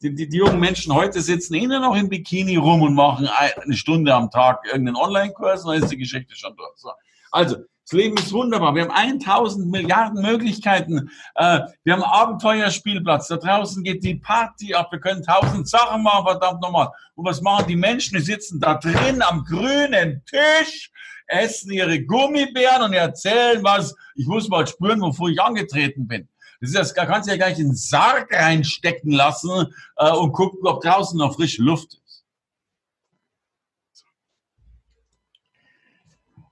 die, 0.02 0.14
die, 0.14 0.28
die 0.28 0.36
jungen 0.36 0.60
Menschen 0.60 0.94
heute 0.94 1.20
sitzen 1.20 1.58
nur 1.66 1.80
noch 1.80 1.96
im 1.96 2.08
Bikini 2.08 2.56
rum 2.56 2.82
und 2.82 2.94
machen 2.94 3.28
eine 3.28 3.76
Stunde 3.76 4.14
am 4.14 4.30
Tag 4.30 4.64
irgendeinen 4.66 4.96
Online-Kurs 4.96 5.64
und 5.64 5.74
dann 5.74 5.82
ist 5.82 5.90
die 5.90 5.98
Geschichte 5.98 6.36
schon 6.36 6.54
durch. 6.56 6.76
So. 6.76 6.90
Also, 7.32 7.56
das 7.88 7.96
Leben 7.96 8.18
ist 8.18 8.34
wunderbar. 8.34 8.74
Wir 8.74 8.82
haben 8.82 9.18
1000 9.18 9.70
Milliarden 9.70 10.20
Möglichkeiten. 10.20 11.10
Äh, 11.36 11.60
wir 11.84 11.94
haben 11.94 12.02
einen 12.02 12.12
Abenteuerspielplatz. 12.12 13.28
Da 13.28 13.38
draußen 13.38 13.82
geht 13.82 14.04
die 14.04 14.16
Party 14.16 14.74
ab. 14.74 14.92
Wir 14.92 15.00
können 15.00 15.22
tausend 15.22 15.66
Sachen 15.66 16.02
machen, 16.02 16.26
verdammt 16.26 16.60
nochmal. 16.60 16.90
Und 17.14 17.24
was 17.24 17.40
machen 17.40 17.66
die 17.66 17.76
Menschen? 17.76 18.18
Die 18.18 18.24
sitzen 18.24 18.60
da 18.60 18.74
drin 18.74 19.22
am 19.22 19.42
grünen 19.42 20.22
Tisch, 20.26 20.90
essen 21.28 21.72
ihre 21.72 22.04
Gummibären 22.04 22.82
und 22.82 22.92
erzählen 22.92 23.64
was. 23.64 23.94
Ich 24.16 24.26
muss 24.26 24.50
mal 24.50 24.66
spüren, 24.66 25.00
wofür 25.00 25.28
ich 25.28 25.40
angetreten 25.40 26.06
bin. 26.06 26.28
Das 26.60 26.70
ist 26.70 26.78
das, 26.78 26.92
da 26.92 27.06
kannst 27.06 27.26
du 27.26 27.32
ja 27.32 27.38
gleich 27.38 27.58
in 27.58 27.68
den 27.68 27.74
Sarg 27.74 28.30
reinstecken 28.34 29.12
lassen 29.12 29.72
äh, 29.96 30.10
und 30.10 30.32
gucken, 30.32 30.60
ob 30.64 30.82
draußen 30.82 31.16
noch 31.18 31.36
frische 31.36 31.62
Luft 31.62 31.94
ist. 31.94 32.07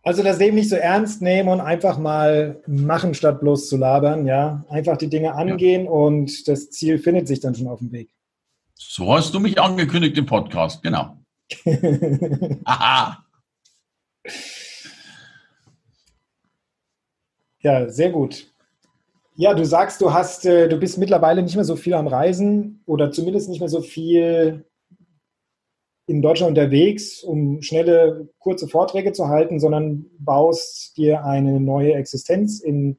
Also 0.07 0.23
das 0.23 0.39
Leben 0.39 0.55
nicht 0.55 0.69
so 0.69 0.77
ernst 0.77 1.21
nehmen 1.21 1.49
und 1.49 1.61
einfach 1.61 1.99
mal 1.99 2.63
machen, 2.69 3.13
statt 3.13 3.41
bloß 3.41 3.69
zu 3.69 3.77
labern, 3.77 4.25
ja. 4.25 4.65
Einfach 4.69 4.97
die 4.97 5.09
Dinge 5.09 5.35
angehen 5.35 5.87
ja. 5.87 5.91
und 5.91 6.47
das 6.47 6.71
Ziel 6.71 7.01
findet 7.01 7.27
sich 7.27 7.41
dann 7.41 7.57
schon 7.57 7.67
auf 7.67 7.81
dem 7.81 7.91
Weg. 7.91 8.15
So 8.77 9.13
hast 9.13 9.35
du 9.35 9.41
mich 9.41 9.61
angekündigt 9.61 10.17
im 10.17 10.25
Podcast, 10.25 10.81
genau. 10.85 11.17
Aha. 12.65 13.25
Ja, 17.59 17.89
sehr 17.89 18.11
gut. 18.11 18.47
Ja, 19.35 19.55
du 19.55 19.67
sagst, 19.67 20.01
du 20.01 20.13
hast, 20.13 20.47
äh, 20.47 20.69
du 20.69 20.77
bist 20.77 20.99
mittlerweile 20.99 21.43
nicht 21.43 21.57
mehr 21.57 21.65
so 21.65 21.75
viel 21.75 21.95
am 21.95 22.07
Reisen 22.07 22.81
oder 22.87 23.11
zumindest 23.11 23.49
nicht 23.49 23.59
mehr 23.59 23.69
so 23.69 23.81
viel 23.81 24.67
in 26.07 26.23
Deutschland 26.23 26.51
unterwegs, 26.51 27.23
um 27.23 27.63
schnelle, 27.63 28.29
kurze 28.39 28.69
Vorträge 28.69 29.13
zu 29.13 29.29
halten, 29.29 29.59
sondern 29.59 30.07
baust 30.19 30.97
dir 30.97 31.25
eine 31.25 31.61
neue 31.61 31.95
Existenz 31.95 32.61
in, 32.61 32.99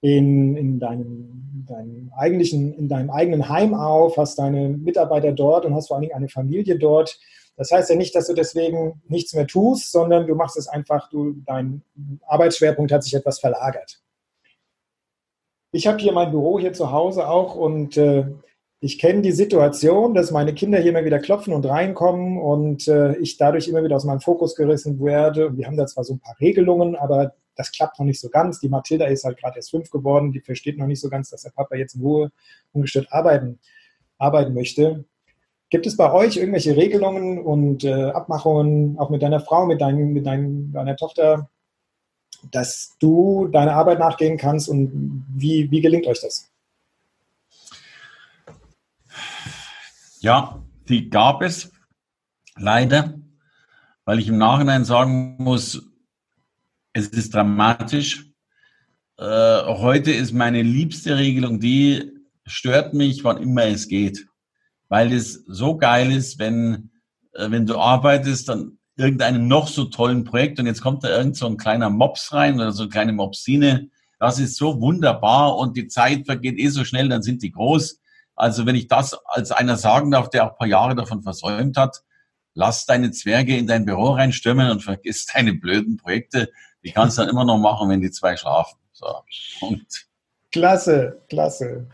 in, 0.00 0.56
in, 0.56 0.80
deinem, 0.80 1.64
deinem 1.66 2.10
eigentlichen, 2.16 2.72
in 2.74 2.88
deinem 2.88 3.10
eigenen 3.10 3.48
Heim 3.50 3.74
auf, 3.74 4.16
hast 4.16 4.38
deine 4.38 4.70
Mitarbeiter 4.70 5.32
dort 5.32 5.66
und 5.66 5.74
hast 5.74 5.88
vor 5.88 5.96
allen 5.96 6.02
Dingen 6.02 6.14
eine 6.14 6.28
Familie 6.28 6.78
dort. 6.78 7.18
Das 7.56 7.70
heißt 7.70 7.90
ja 7.90 7.96
nicht, 7.96 8.14
dass 8.14 8.26
du 8.26 8.34
deswegen 8.34 9.02
nichts 9.06 9.34
mehr 9.34 9.46
tust, 9.46 9.92
sondern 9.92 10.26
du 10.26 10.34
machst 10.34 10.56
es 10.56 10.68
einfach, 10.68 11.10
du, 11.10 11.34
dein 11.46 11.82
Arbeitsschwerpunkt 12.26 12.92
hat 12.92 13.04
sich 13.04 13.14
etwas 13.14 13.38
verlagert. 13.38 14.00
Ich 15.70 15.86
habe 15.86 15.98
hier 15.98 16.12
mein 16.12 16.30
Büro 16.30 16.58
hier 16.58 16.72
zu 16.72 16.92
Hause 16.92 17.28
auch 17.28 17.56
und 17.56 17.96
äh, 17.96 18.26
ich 18.84 18.98
kenne 18.98 19.22
die 19.22 19.32
Situation, 19.32 20.12
dass 20.12 20.30
meine 20.30 20.52
Kinder 20.52 20.78
hier 20.78 20.90
immer 20.90 21.06
wieder 21.06 21.18
klopfen 21.18 21.54
und 21.54 21.64
reinkommen 21.64 22.36
und 22.36 22.86
äh, 22.86 23.16
ich 23.16 23.38
dadurch 23.38 23.66
immer 23.66 23.82
wieder 23.82 23.96
aus 23.96 24.04
meinem 24.04 24.20
Fokus 24.20 24.54
gerissen 24.54 25.02
werde. 25.02 25.56
Wir 25.56 25.66
haben 25.66 25.78
da 25.78 25.86
zwar 25.86 26.04
so 26.04 26.12
ein 26.12 26.20
paar 26.20 26.38
Regelungen, 26.38 26.94
aber 26.94 27.32
das 27.56 27.72
klappt 27.72 27.98
noch 27.98 28.04
nicht 28.04 28.20
so 28.20 28.28
ganz. 28.28 28.60
Die 28.60 28.68
Mathilda 28.68 29.06
ist 29.06 29.24
halt 29.24 29.38
gerade 29.38 29.56
erst 29.56 29.70
fünf 29.70 29.88
geworden, 29.88 30.32
die 30.32 30.40
versteht 30.40 30.76
noch 30.76 30.86
nicht 30.86 31.00
so 31.00 31.08
ganz, 31.08 31.30
dass 31.30 31.44
der 31.44 31.50
Papa 31.52 31.76
jetzt 31.76 31.94
in 31.94 32.02
Ruhe 32.02 32.30
ungestört 32.74 33.06
arbeiten, 33.10 33.58
arbeiten 34.18 34.52
möchte. 34.52 35.06
Gibt 35.70 35.86
es 35.86 35.96
bei 35.96 36.12
euch 36.12 36.36
irgendwelche 36.36 36.76
Regelungen 36.76 37.42
und 37.42 37.84
äh, 37.84 38.10
Abmachungen, 38.10 38.98
auch 38.98 39.08
mit 39.08 39.22
deiner 39.22 39.40
Frau, 39.40 39.64
mit, 39.64 39.80
dein, 39.80 40.12
mit 40.12 40.26
dein, 40.26 40.72
deiner 40.72 40.96
Tochter, 40.96 41.48
dass 42.50 42.96
du 43.00 43.48
deiner 43.48 43.76
Arbeit 43.76 43.98
nachgehen 43.98 44.36
kannst 44.36 44.68
und 44.68 45.24
wie, 45.34 45.70
wie 45.70 45.80
gelingt 45.80 46.06
euch 46.06 46.20
das? 46.20 46.50
Ja, 50.24 50.64
die 50.88 51.10
gab 51.10 51.42
es 51.42 51.70
leider, 52.56 53.20
weil 54.06 54.18
ich 54.18 54.28
im 54.28 54.38
Nachhinein 54.38 54.86
sagen 54.86 55.36
muss, 55.38 55.82
es 56.94 57.08
ist 57.08 57.34
dramatisch. 57.34 58.24
Äh, 59.18 59.64
heute 59.66 60.12
ist 60.12 60.32
meine 60.32 60.62
liebste 60.62 61.18
Regelung 61.18 61.60
die, 61.60 62.10
stört 62.46 62.94
mich, 62.94 63.22
wann 63.22 63.36
immer 63.36 63.66
es 63.66 63.86
geht. 63.86 64.26
Weil 64.88 65.12
es 65.12 65.44
so 65.46 65.76
geil 65.76 66.10
ist, 66.10 66.38
wenn, 66.38 66.90
äh, 67.34 67.50
wenn 67.50 67.66
du 67.66 67.76
arbeitest, 67.76 68.48
dann 68.48 68.78
irgendeinem 68.96 69.46
noch 69.46 69.68
so 69.68 69.84
tollen 69.84 70.24
Projekt 70.24 70.58
und 70.58 70.64
jetzt 70.64 70.80
kommt 70.80 71.04
da 71.04 71.14
irgend 71.14 71.36
so 71.36 71.46
ein 71.46 71.58
kleiner 71.58 71.90
Mops 71.90 72.32
rein 72.32 72.54
oder 72.54 72.72
so 72.72 72.84
eine 72.84 72.90
kleine 72.90 73.12
Mopsine. 73.12 73.90
Das 74.18 74.38
ist 74.38 74.56
so 74.56 74.80
wunderbar 74.80 75.58
und 75.58 75.76
die 75.76 75.88
Zeit 75.88 76.24
vergeht 76.24 76.58
eh 76.58 76.68
so 76.68 76.82
schnell, 76.86 77.10
dann 77.10 77.22
sind 77.22 77.42
die 77.42 77.52
groß. 77.52 78.00
Also 78.36 78.66
wenn 78.66 78.74
ich 78.74 78.88
das 78.88 79.14
als 79.26 79.52
einer 79.52 79.76
sagen 79.76 80.10
darf, 80.10 80.30
der 80.30 80.44
auch 80.44 80.52
ein 80.52 80.58
paar 80.58 80.66
Jahre 80.66 80.94
davon 80.94 81.22
versäumt 81.22 81.76
hat, 81.76 82.02
lass 82.54 82.86
deine 82.86 83.10
Zwerge 83.10 83.56
in 83.56 83.66
dein 83.66 83.84
Büro 83.84 84.12
reinstürmen 84.12 84.70
und 84.70 84.82
vergiss 84.82 85.26
deine 85.34 85.54
blöden 85.54 85.96
Projekte. 85.96 86.50
Die 86.82 86.92
kannst 86.92 87.18
du 87.18 87.22
dann 87.22 87.30
immer 87.30 87.44
noch 87.44 87.58
machen, 87.58 87.88
wenn 87.88 88.00
die 88.00 88.10
zwei 88.10 88.36
schlafen. 88.36 88.78
So, 88.92 89.06
Punkt. 89.58 90.06
Klasse, 90.52 91.20
klasse. 91.28 91.88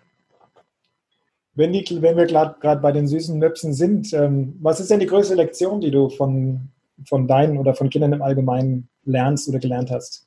Wenn, 1.55 1.73
die, 1.73 1.85
wenn 2.01 2.17
wir 2.17 2.27
gerade 2.27 2.81
bei 2.81 2.93
den 2.93 3.09
süßen 3.09 3.39
Möpsen 3.39 3.75
sind, 3.75 4.13
ähm, 4.13 4.57
was 4.61 4.81
ist 4.81 4.91
denn 4.91 5.01
die 5.01 5.07
größte 5.07 5.35
Lektion, 5.35 5.81
die 5.81 5.91
du 5.91 6.09
von, 6.11 6.71
von 7.07 7.27
deinen 7.27 7.59
oder 7.59 7.75
von 7.75 7.91
Kindern 7.91 8.13
im 8.13 8.23
Allgemeinen 8.23 8.89
lernst 9.05 9.49
oder 9.49 9.59
gelernt 9.59 9.91
hast? 9.91 10.27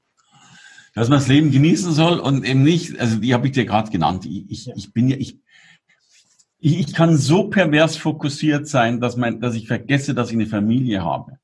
Dass 0.95 1.09
man 1.09 1.19
das 1.19 1.27
Leben 1.27 1.51
genießen 1.51 1.91
soll 1.91 2.19
und 2.19 2.45
eben 2.45 2.61
nicht, 2.61 2.99
also 2.99 3.17
die 3.17 3.33
habe 3.33 3.47
ich 3.47 3.53
dir 3.53 3.65
gerade 3.65 3.89
genannt. 3.89 4.25
Ich, 4.25 4.49
ich, 4.49 4.65
ja. 4.65 4.73
ich 4.75 4.93
bin 4.93 5.09
ja, 5.09 5.17
ich, 5.17 5.39
ich, 6.63 6.79
ich 6.79 6.93
kann 6.93 7.17
so 7.17 7.49
pervers 7.49 7.97
fokussiert 7.97 8.67
sein, 8.67 9.01
dass, 9.01 9.17
mein, 9.17 9.41
dass 9.41 9.53
ich 9.53 9.67
vergesse, 9.67 10.15
dass 10.15 10.29
ich 10.29 10.35
eine 10.35 10.47
Familie 10.47 11.03
habe. 11.03 11.37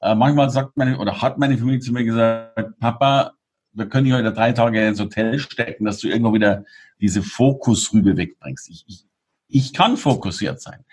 Äh, 0.00 0.14
manchmal 0.14 0.50
sagt 0.50 0.76
meine 0.76 0.98
oder 0.98 1.22
hat 1.22 1.38
meine 1.38 1.56
Familie 1.56 1.80
zu 1.80 1.90
mir 1.90 2.04
gesagt, 2.04 2.78
Papa, 2.78 3.32
wir 3.72 3.88
können 3.88 4.04
dich 4.04 4.12
heute 4.12 4.32
drei 4.32 4.52
Tage 4.52 4.86
ins 4.86 5.00
Hotel 5.00 5.38
stecken, 5.38 5.86
dass 5.86 6.00
du 6.00 6.08
irgendwo 6.08 6.34
wieder 6.34 6.64
diese 7.00 7.22
Fokusrübe 7.22 8.18
wegbringst. 8.18 8.68
Ich, 8.68 8.84
ich, 8.86 9.06
ich 9.48 9.72
kann 9.72 9.96
fokussiert 9.96 10.60
sein. 10.60 10.84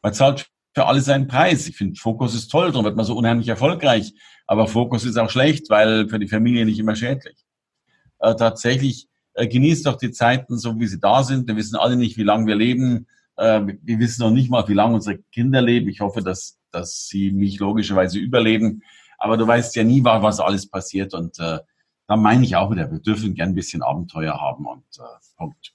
Man 0.00 0.14
zahlt 0.14 0.48
für 0.72 0.86
alles 0.86 1.06
seinen 1.06 1.26
Preis. 1.26 1.66
Ich 1.66 1.76
finde, 1.76 1.98
Fokus 1.98 2.36
ist 2.36 2.48
toll, 2.48 2.70
darum 2.70 2.84
wird 2.84 2.96
man 2.96 3.04
so 3.04 3.16
unheimlich 3.16 3.48
erfolgreich. 3.48 4.14
Aber 4.46 4.68
Fokus 4.68 5.04
ist 5.04 5.18
auch 5.18 5.30
schlecht, 5.30 5.70
weil 5.70 6.08
für 6.08 6.20
die 6.20 6.28
Familie 6.28 6.64
nicht 6.66 6.78
immer 6.78 6.94
schädlich. 6.94 7.44
Äh, 8.20 8.36
tatsächlich 8.36 9.08
äh, 9.32 9.48
genießt 9.48 9.86
doch 9.86 9.96
die 9.96 10.12
Zeiten 10.12 10.56
so, 10.56 10.78
wie 10.78 10.86
sie 10.86 11.00
da 11.00 11.24
sind. 11.24 11.48
Wir 11.48 11.56
wissen 11.56 11.76
alle 11.76 11.96
nicht, 11.96 12.16
wie 12.16 12.22
lange 12.22 12.46
wir 12.46 12.54
leben. 12.54 13.08
Äh, 13.36 13.62
wir 13.82 13.98
wissen 13.98 14.22
noch 14.22 14.30
nicht 14.30 14.50
mal, 14.50 14.66
wie 14.68 14.74
lange 14.74 14.94
unsere 14.94 15.18
Kinder 15.32 15.60
leben. 15.60 15.88
Ich 15.88 16.00
hoffe, 16.00 16.22
dass, 16.22 16.58
dass 16.70 17.08
sie 17.08 17.32
mich 17.32 17.58
logischerweise 17.58 18.18
überleben. 18.18 18.82
Aber 19.18 19.36
du 19.36 19.46
weißt 19.46 19.74
ja 19.76 19.84
nie, 19.84 20.04
was 20.04 20.40
alles 20.40 20.68
passiert. 20.68 21.14
Und 21.14 21.38
äh, 21.38 21.58
da 22.06 22.16
meine 22.16 22.44
ich 22.44 22.56
auch 22.56 22.70
wieder, 22.70 22.90
wir 22.90 22.98
dürfen 22.98 23.34
gern 23.34 23.50
ein 23.50 23.54
bisschen 23.54 23.82
Abenteuer 23.82 24.40
haben 24.40 24.66
und 24.66 24.84
äh, 24.98 25.02
Punkt. 25.36 25.72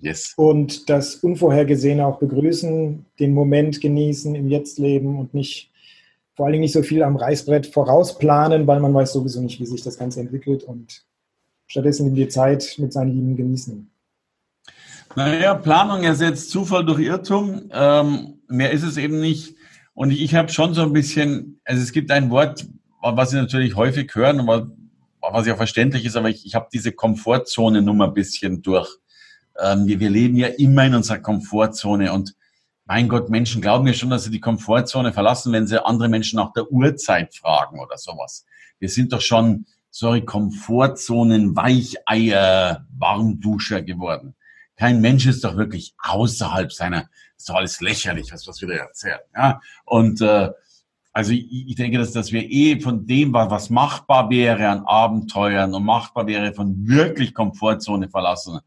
Yes. 0.00 0.34
Und 0.36 0.88
das 0.88 1.16
Unvorhergesehene 1.16 2.06
auch 2.06 2.20
begrüßen, 2.20 3.04
den 3.18 3.34
Moment 3.34 3.80
genießen, 3.80 4.34
im 4.36 4.48
Jetzt 4.48 4.78
leben 4.78 5.18
und 5.18 5.34
nicht 5.34 5.72
vor 6.36 6.46
allen 6.46 6.52
Dingen 6.52 6.62
nicht 6.62 6.72
so 6.72 6.84
viel 6.84 7.02
am 7.02 7.16
Reißbrett 7.16 7.66
vorausplanen, 7.66 8.64
weil 8.68 8.78
man 8.78 8.94
weiß 8.94 9.12
sowieso 9.12 9.40
nicht, 9.40 9.58
wie 9.58 9.66
sich 9.66 9.82
das 9.82 9.98
Ganze 9.98 10.20
entwickelt 10.20 10.62
und 10.62 11.04
stattdessen 11.66 12.14
die 12.14 12.28
Zeit 12.28 12.76
mit 12.78 12.92
seinen 12.92 13.12
Lieben 13.12 13.36
genießen. 13.36 13.90
Naja, 15.18 15.54
Planung 15.54 16.04
ersetzt 16.04 16.48
Zufall 16.48 16.86
durch 16.86 17.00
Irrtum. 17.00 17.68
Ähm, 17.72 18.38
mehr 18.46 18.70
ist 18.70 18.84
es 18.84 18.96
eben 18.96 19.18
nicht. 19.18 19.56
Und 19.92 20.12
ich, 20.12 20.22
ich 20.22 20.36
habe 20.36 20.48
schon 20.48 20.74
so 20.74 20.82
ein 20.82 20.92
bisschen, 20.92 21.60
also 21.64 21.82
es 21.82 21.90
gibt 21.90 22.12
ein 22.12 22.30
Wort, 22.30 22.68
was 23.02 23.30
Sie 23.30 23.36
natürlich 23.36 23.74
häufig 23.74 24.14
hören, 24.14 24.46
was 24.46 25.46
ja 25.48 25.56
verständlich 25.56 26.04
ist, 26.04 26.14
aber 26.14 26.28
ich, 26.28 26.46
ich 26.46 26.54
habe 26.54 26.68
diese 26.72 26.92
Komfortzone-Nummer 26.92 28.04
ein 28.04 28.14
bisschen 28.14 28.62
durch. 28.62 28.88
Ähm, 29.60 29.88
wir, 29.88 29.98
wir 29.98 30.08
leben 30.08 30.36
ja 30.36 30.46
immer 30.46 30.84
in 30.84 30.94
unserer 30.94 31.18
Komfortzone 31.18 32.12
und 32.12 32.36
mein 32.84 33.08
Gott, 33.08 33.28
Menschen 33.28 33.60
glauben 33.60 33.88
ja 33.88 33.94
schon, 33.94 34.10
dass 34.10 34.22
sie 34.22 34.30
die 34.30 34.38
Komfortzone 34.38 35.12
verlassen, 35.12 35.52
wenn 35.52 35.66
sie 35.66 35.84
andere 35.84 36.08
Menschen 36.08 36.36
nach 36.36 36.52
der 36.52 36.70
Uhrzeit 36.70 37.34
fragen 37.34 37.80
oder 37.80 37.98
sowas. 37.98 38.46
Wir 38.78 38.88
sind 38.88 39.12
doch 39.12 39.20
schon, 39.20 39.66
sorry, 39.90 40.24
Komfortzonen, 40.24 41.56
Weicheier, 41.56 42.86
Warmduscher 42.96 43.82
geworden. 43.82 44.36
Kein 44.78 45.00
Mensch 45.00 45.26
ist 45.26 45.42
doch 45.42 45.56
wirklich 45.56 45.94
außerhalb 45.98 46.72
seiner, 46.72 47.08
ist 47.36 47.48
doch 47.48 47.56
alles 47.56 47.80
lächerlich, 47.80 48.32
was, 48.32 48.46
was 48.46 48.60
wir 48.60 48.68
da 48.68 48.74
erzählen. 48.74 49.18
Ja? 49.34 49.60
Und 49.84 50.20
äh, 50.20 50.50
also 51.12 51.32
ich, 51.32 51.50
ich 51.50 51.74
denke, 51.74 51.98
dass, 51.98 52.12
dass 52.12 52.30
wir 52.30 52.48
eh 52.48 52.80
von 52.80 53.04
dem, 53.04 53.32
was 53.32 53.70
machbar 53.70 54.30
wäre 54.30 54.68
an 54.68 54.84
Abenteuern 54.86 55.74
und 55.74 55.84
machbar 55.84 56.28
wäre 56.28 56.54
von 56.54 56.86
wirklich 56.86 57.34
Komfortzone 57.34 58.08
verlassen, 58.08 58.60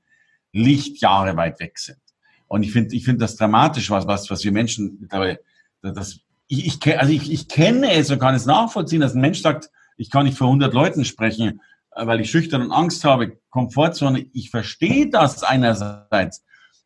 Lichtjahre 0.52 1.38
weit 1.38 1.62
weg 1.62 1.80
sind. 1.80 2.00
Und 2.48 2.64
ich 2.64 2.74
finde, 2.74 2.94
ich 2.94 3.06
finde 3.06 3.22
das 3.22 3.38
dramatisch, 3.38 3.90
was, 3.90 4.06
was, 4.06 4.30
was 4.30 4.44
wir 4.44 4.52
Menschen 4.52 4.98
mittlerweile, 5.00 5.40
das, 5.82 6.20
ich, 6.48 6.66
ich, 6.66 7.00
also 7.00 7.14
ich, 7.14 7.32
ich 7.32 7.48
kenne 7.48 7.94
es 7.94 8.12
und 8.12 8.20
kann 8.20 8.36
es 8.36 8.46
nachvollziehen, 8.46 9.00
dass 9.00 9.16
ein 9.16 9.22
Mensch 9.22 9.42
sagt, 9.42 9.70
ich 9.96 10.10
kann 10.10 10.26
nicht 10.26 10.38
vor 10.38 10.48
100 10.48 10.74
Leuten 10.74 11.06
sprechen, 11.06 11.62
weil 11.96 12.22
ich 12.22 12.32
schüchtern 12.32 12.62
und 12.62 12.72
Angst 12.72 13.04
habe, 13.04 13.38
Komfortzone. 13.50 14.26
Ich 14.34 14.50
verstehe 14.50 15.10
das 15.10 15.44
einerseits. 15.44 16.44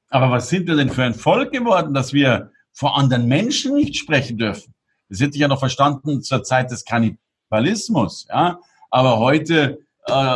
Aber 0.10 0.32
was 0.32 0.50
sind 0.50 0.68
wir 0.68 0.76
denn 0.76 0.90
für 0.90 1.04
ein 1.04 1.14
Volk 1.14 1.52
geworden, 1.52 1.94
dass 1.94 2.14
wir 2.14 2.52
vor 2.74 2.98
anderen 2.98 3.28
Menschen 3.28 3.76
nicht 3.76 3.98
sprechen 3.98 4.38
dürfen? 4.38 4.74
Das 5.10 5.20
hätte 5.20 5.36
ich 5.36 5.42
ja 5.42 5.48
noch 5.48 5.60
verstanden 5.60 6.22
zur 6.22 6.44
Zeit 6.44 6.72
des 6.72 6.86
Kannibalismus, 6.86 8.28
ja. 8.30 8.60
Aber 8.90 9.20
heute, 9.20 9.80
äh, 10.06 10.36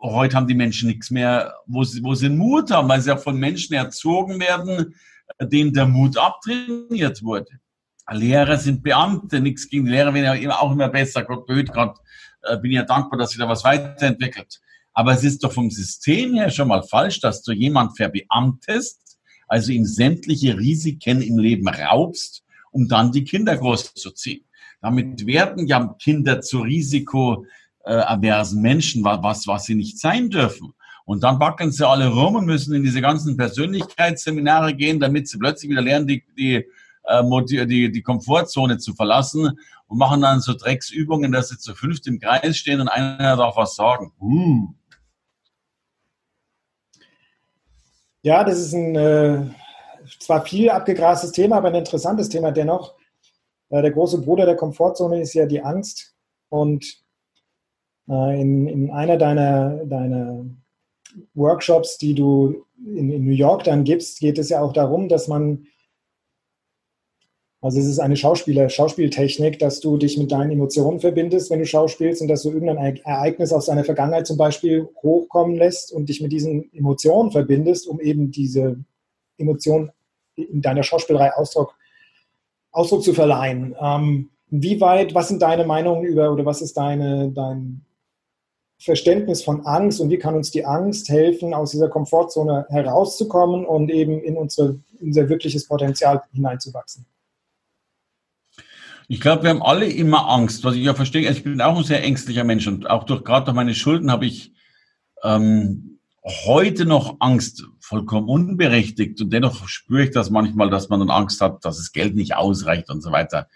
heute 0.00 0.36
haben 0.36 0.46
die 0.46 0.54
Menschen 0.54 0.88
nichts 0.88 1.10
mehr, 1.10 1.54
wo 1.66 1.84
sie, 1.84 2.02
wo 2.02 2.14
sie 2.14 2.28
Mut 2.28 2.70
haben, 2.70 2.88
weil 2.88 3.00
sie 3.00 3.10
ja 3.10 3.16
von 3.16 3.36
Menschen 3.36 3.74
erzogen 3.74 4.38
werden, 4.40 4.94
denen 5.40 5.72
der 5.72 5.86
Mut 5.86 6.16
abtrainiert 6.16 7.22
wurde. 7.22 7.50
Lehrer 8.10 8.56
sind 8.56 8.82
Beamte, 8.82 9.40
nichts 9.40 9.68
gegen 9.68 9.86
die 9.86 9.90
Lehrer 9.90 10.14
werden 10.14 10.40
ja 10.40 10.58
auch 10.58 10.72
immer 10.72 10.88
besser. 10.88 11.24
Gott 11.24 11.46
behüt 11.46 11.70
äh, 11.70 11.72
bin 12.60 12.72
ja 12.72 12.84
dankbar, 12.84 13.18
dass 13.18 13.30
sich 13.30 13.38
da 13.38 13.48
was 13.48 13.64
weiterentwickelt. 13.64 14.60
Aber 14.92 15.12
es 15.12 15.24
ist 15.24 15.44
doch 15.44 15.52
vom 15.52 15.70
System 15.70 16.34
her 16.34 16.50
schon 16.50 16.68
mal 16.68 16.82
falsch, 16.82 17.20
dass 17.20 17.42
du 17.42 17.52
jemand 17.52 17.96
verbeamtest, 17.96 19.18
also 19.46 19.72
ihm 19.72 19.84
sämtliche 19.84 20.58
Risiken 20.58 21.20
im 21.20 21.38
Leben 21.38 21.68
raubst, 21.68 22.44
um 22.70 22.88
dann 22.88 23.12
die 23.12 23.24
Kinder 23.24 23.56
großzuziehen. 23.56 24.44
Damit 24.80 25.26
werden 25.26 25.66
ja 25.66 25.94
Kinder 26.00 26.40
zu 26.40 26.60
risikoaversen 26.60 28.62
Menschen, 28.62 29.04
was, 29.04 29.46
was 29.46 29.64
sie 29.64 29.74
nicht 29.74 29.98
sein 29.98 30.30
dürfen. 30.30 30.72
Und 31.04 31.22
dann 31.22 31.38
backen 31.38 31.70
sie 31.70 31.86
alle 31.86 32.08
rum 32.08 32.34
und 32.34 32.46
müssen 32.46 32.74
in 32.74 32.82
diese 32.82 33.00
ganzen 33.00 33.36
Persönlichkeitsseminare 33.36 34.74
gehen, 34.74 34.98
damit 34.98 35.28
sie 35.28 35.38
plötzlich 35.38 35.70
wieder 35.70 35.82
lernen, 35.82 36.06
die, 36.06 36.24
die, 36.36 36.64
äh, 37.06 37.66
die, 37.66 37.90
die 37.90 38.02
Komfortzone 38.02 38.78
zu 38.78 38.94
verlassen 38.94 39.58
und 39.86 39.98
machen 39.98 40.22
dann 40.22 40.40
so 40.40 40.54
Drecksübungen, 40.54 41.32
dass 41.32 41.48
sie 41.48 41.58
zu 41.58 41.74
fünft 41.74 42.06
im 42.06 42.18
Kreis 42.18 42.56
stehen 42.56 42.80
und 42.80 42.88
einer 42.88 43.36
darf 43.36 43.56
was 43.56 43.74
sagen. 43.74 44.12
Uh. 44.20 44.68
Ja, 48.22 48.42
das 48.42 48.58
ist 48.58 48.72
ein 48.72 48.96
äh, 48.96 49.46
zwar 50.20 50.44
viel 50.44 50.70
abgegrastes 50.70 51.32
Thema, 51.32 51.58
aber 51.58 51.68
ein 51.68 51.74
interessantes 51.76 52.28
Thema 52.28 52.50
dennoch. 52.50 52.94
Äh, 53.68 53.82
der 53.82 53.92
große 53.92 54.20
Bruder 54.20 54.46
der 54.46 54.56
Komfortzone 54.56 55.20
ist 55.20 55.34
ja 55.34 55.46
die 55.46 55.62
Angst. 55.62 56.14
Und 56.48 56.84
äh, 58.08 58.40
in, 58.40 58.66
in 58.66 58.90
einer 58.90 59.16
deiner, 59.16 59.84
deiner 59.84 60.44
Workshops, 61.34 61.98
die 61.98 62.14
du 62.14 62.66
in, 62.84 63.10
in 63.10 63.24
New 63.24 63.32
York 63.32 63.64
dann 63.64 63.84
gibst, 63.84 64.20
geht 64.20 64.38
es 64.38 64.48
ja 64.48 64.60
auch 64.60 64.72
darum, 64.72 65.08
dass 65.08 65.28
man 65.28 65.66
also 67.66 67.80
es 67.80 67.86
ist 67.86 67.98
eine 67.98 68.16
Schauspieler, 68.16 68.68
Schauspieltechnik, 68.68 69.58
dass 69.58 69.80
du 69.80 69.96
dich 69.96 70.16
mit 70.18 70.30
deinen 70.30 70.52
Emotionen 70.52 71.00
verbindest, 71.00 71.50
wenn 71.50 71.58
du 71.58 71.66
schauspielst 71.66 72.22
und 72.22 72.28
dass 72.28 72.44
du 72.44 72.52
irgendein 72.52 72.96
Ereignis 72.98 73.52
aus 73.52 73.66
deiner 73.66 73.82
Vergangenheit 73.82 74.26
zum 74.26 74.36
Beispiel 74.36 74.88
hochkommen 75.02 75.56
lässt 75.56 75.92
und 75.92 76.08
dich 76.08 76.20
mit 76.20 76.30
diesen 76.30 76.72
Emotionen 76.72 77.32
verbindest, 77.32 77.88
um 77.88 78.00
eben 78.00 78.30
diese 78.30 78.78
Emotionen 79.36 79.90
in 80.36 80.62
deiner 80.62 80.84
Schauspielerei 80.84 81.34
Ausdruck, 81.34 81.74
Ausdruck 82.70 83.02
zu 83.02 83.14
verleihen. 83.14 83.74
Ähm, 83.80 84.30
wie 84.48 84.80
weit, 84.80 85.14
was 85.16 85.26
sind 85.26 85.42
deine 85.42 85.66
Meinungen 85.66 86.04
über 86.04 86.32
oder 86.32 86.46
was 86.46 86.62
ist 86.62 86.76
deine, 86.76 87.32
dein 87.32 87.84
Verständnis 88.78 89.42
von 89.42 89.66
Angst 89.66 90.00
und 90.00 90.10
wie 90.10 90.18
kann 90.18 90.36
uns 90.36 90.52
die 90.52 90.64
Angst 90.64 91.08
helfen, 91.08 91.52
aus 91.52 91.72
dieser 91.72 91.88
Komfortzone 91.88 92.66
herauszukommen 92.68 93.66
und 93.66 93.90
eben 93.90 94.22
in, 94.22 94.36
unsere, 94.36 94.78
in 95.00 95.08
unser 95.08 95.28
wirkliches 95.28 95.66
Potenzial 95.66 96.22
hineinzuwachsen? 96.32 97.06
Ich 99.08 99.20
glaube, 99.20 99.44
wir 99.44 99.50
haben 99.50 99.62
alle 99.62 99.86
immer 99.86 100.28
Angst, 100.28 100.64
was 100.64 100.74
ich 100.74 100.82
ja 100.82 100.94
verstehe. 100.94 101.30
Ich 101.30 101.44
bin 101.44 101.60
auch 101.60 101.78
ein 101.78 101.84
sehr 101.84 102.02
ängstlicher 102.02 102.44
Mensch 102.44 102.66
und 102.66 102.90
auch 102.90 103.04
durch 103.04 103.22
gerade 103.22 103.44
durch 103.44 103.54
meine 103.54 103.74
Schulden 103.74 104.10
habe 104.10 104.26
ich 104.26 104.52
ähm, 105.22 106.00
heute 106.44 106.86
noch 106.86 107.16
Angst, 107.20 107.64
vollkommen 107.78 108.28
unberechtigt. 108.28 109.20
Und 109.20 109.32
dennoch 109.32 109.68
spüre 109.68 110.04
ich 110.04 110.10
das 110.10 110.30
manchmal, 110.30 110.70
dass 110.70 110.88
man 110.88 111.00
dann 111.00 111.10
Angst 111.10 111.40
hat, 111.40 111.64
dass 111.64 111.76
das 111.76 111.92
Geld 111.92 112.16
nicht 112.16 112.34
ausreicht 112.34 112.90
und 112.90 113.00
so 113.00 113.12
weiter, 113.12 113.48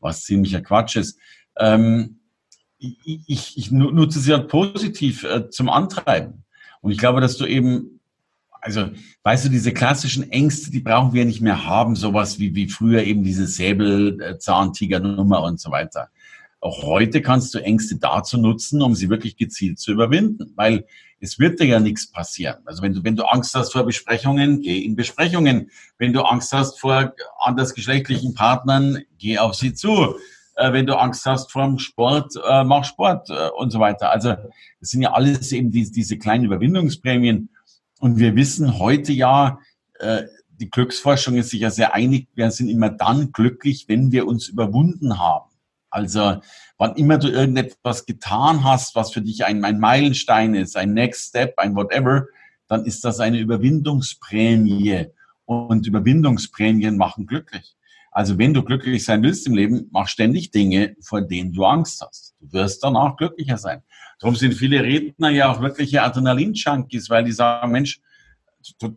was 0.00 0.22
ziemlicher 0.22 0.62
Quatsch 0.62 0.96
ist. 0.96 1.18
Ähm, 1.58 2.20
ich, 2.78 3.20
ich, 3.26 3.58
ich 3.58 3.70
nutze 3.70 4.20
sie 4.20 4.32
halt 4.32 4.48
positiv 4.48 5.24
äh, 5.24 5.50
zum 5.50 5.68
Antreiben. 5.68 6.44
Und 6.80 6.92
ich 6.92 6.98
glaube, 6.98 7.20
dass 7.20 7.36
du 7.36 7.46
eben 7.46 7.93
also, 8.64 8.88
weißt 9.24 9.44
du, 9.44 9.48
diese 9.50 9.74
klassischen 9.74 10.30
Ängste, 10.30 10.70
die 10.70 10.80
brauchen 10.80 11.12
wir 11.12 11.26
nicht 11.26 11.42
mehr 11.42 11.66
haben, 11.66 11.96
sowas 11.96 12.38
wie, 12.38 12.54
wie 12.54 12.66
früher 12.66 13.02
eben 13.02 13.22
diese 13.22 13.46
Säbelzahntiger-Nummer 13.46 15.42
und 15.42 15.60
so 15.60 15.70
weiter. 15.70 16.08
Auch 16.60 16.82
heute 16.82 17.20
kannst 17.20 17.52
du 17.52 17.58
Ängste 17.58 17.96
dazu 17.96 18.38
nutzen, 18.38 18.80
um 18.80 18.94
sie 18.94 19.10
wirklich 19.10 19.36
gezielt 19.36 19.78
zu 19.78 19.92
überwinden, 19.92 20.54
weil 20.56 20.86
es 21.20 21.38
wird 21.38 21.60
dir 21.60 21.66
ja 21.66 21.78
nichts 21.78 22.10
passieren. 22.10 22.62
Also 22.64 22.82
wenn 22.82 22.94
du, 22.94 23.04
wenn 23.04 23.16
du 23.16 23.24
Angst 23.24 23.54
hast 23.54 23.70
vor 23.70 23.84
Besprechungen, 23.84 24.62
geh 24.62 24.78
in 24.78 24.96
Besprechungen. 24.96 25.70
Wenn 25.98 26.14
du 26.14 26.22
Angst 26.22 26.54
hast 26.54 26.80
vor 26.80 27.12
andersgeschlechtlichen 27.40 28.32
Partnern, 28.32 29.02
geh 29.18 29.36
auf 29.36 29.56
sie 29.56 29.74
zu. 29.74 30.14
Äh, 30.56 30.72
wenn 30.72 30.86
du 30.86 30.94
Angst 30.94 31.26
hast 31.26 31.52
vor 31.52 31.66
dem 31.66 31.78
Sport, 31.78 32.32
äh, 32.48 32.64
mach 32.64 32.84
Sport 32.84 33.28
äh, 33.28 33.50
und 33.58 33.70
so 33.70 33.78
weiter. 33.78 34.10
Also 34.10 34.30
das 34.80 34.88
sind 34.88 35.02
ja 35.02 35.12
alles 35.12 35.52
eben 35.52 35.70
die, 35.70 35.90
diese 35.90 36.16
kleinen 36.16 36.44
Überwindungsprämien. 36.44 37.50
Und 38.04 38.18
wir 38.18 38.36
wissen 38.36 38.78
heute 38.78 39.14
ja, 39.14 39.60
äh, 39.98 40.24
die 40.60 40.68
Glücksforschung 40.68 41.36
ist 41.36 41.48
sich 41.48 41.62
ja 41.62 41.70
sehr 41.70 41.94
einig, 41.94 42.28
wir 42.34 42.50
sind 42.50 42.68
immer 42.68 42.90
dann 42.90 43.32
glücklich, 43.32 43.86
wenn 43.88 44.12
wir 44.12 44.26
uns 44.26 44.46
überwunden 44.46 45.18
haben. 45.18 45.50
Also 45.88 46.42
wann 46.76 46.96
immer 46.96 47.16
du 47.16 47.28
irgendetwas 47.28 48.04
getan 48.04 48.62
hast, 48.62 48.94
was 48.94 49.10
für 49.10 49.22
dich 49.22 49.46
ein, 49.46 49.64
ein 49.64 49.80
Meilenstein 49.80 50.54
ist, 50.54 50.76
ein 50.76 50.92
Next 50.92 51.30
Step, 51.30 51.54
ein 51.56 51.74
whatever, 51.76 52.26
dann 52.68 52.84
ist 52.84 53.06
das 53.06 53.20
eine 53.20 53.38
Überwindungsprämie. 53.38 55.06
Und 55.46 55.86
Überwindungsprämien 55.86 56.98
machen 56.98 57.24
glücklich. 57.26 57.74
Also 58.10 58.36
wenn 58.36 58.52
du 58.52 58.62
glücklich 58.62 59.02
sein 59.02 59.22
willst 59.22 59.46
im 59.46 59.54
Leben, 59.54 59.88
mach 59.92 60.08
ständig 60.08 60.50
Dinge, 60.50 60.94
vor 61.00 61.22
denen 61.22 61.54
du 61.54 61.64
Angst 61.64 62.02
hast. 62.06 62.34
Du 62.38 62.52
wirst 62.52 62.84
danach 62.84 63.16
glücklicher 63.16 63.56
sein. 63.56 63.82
Darum 64.24 64.36
sind 64.36 64.54
viele 64.54 64.82
Redner 64.82 65.28
ja 65.28 65.52
auch 65.52 65.60
wirkliche 65.60 66.02
Adrenalin-Junkies, 66.02 67.10
weil 67.10 67.24
die 67.24 67.32
sagen, 67.32 67.70
Mensch, 67.70 68.00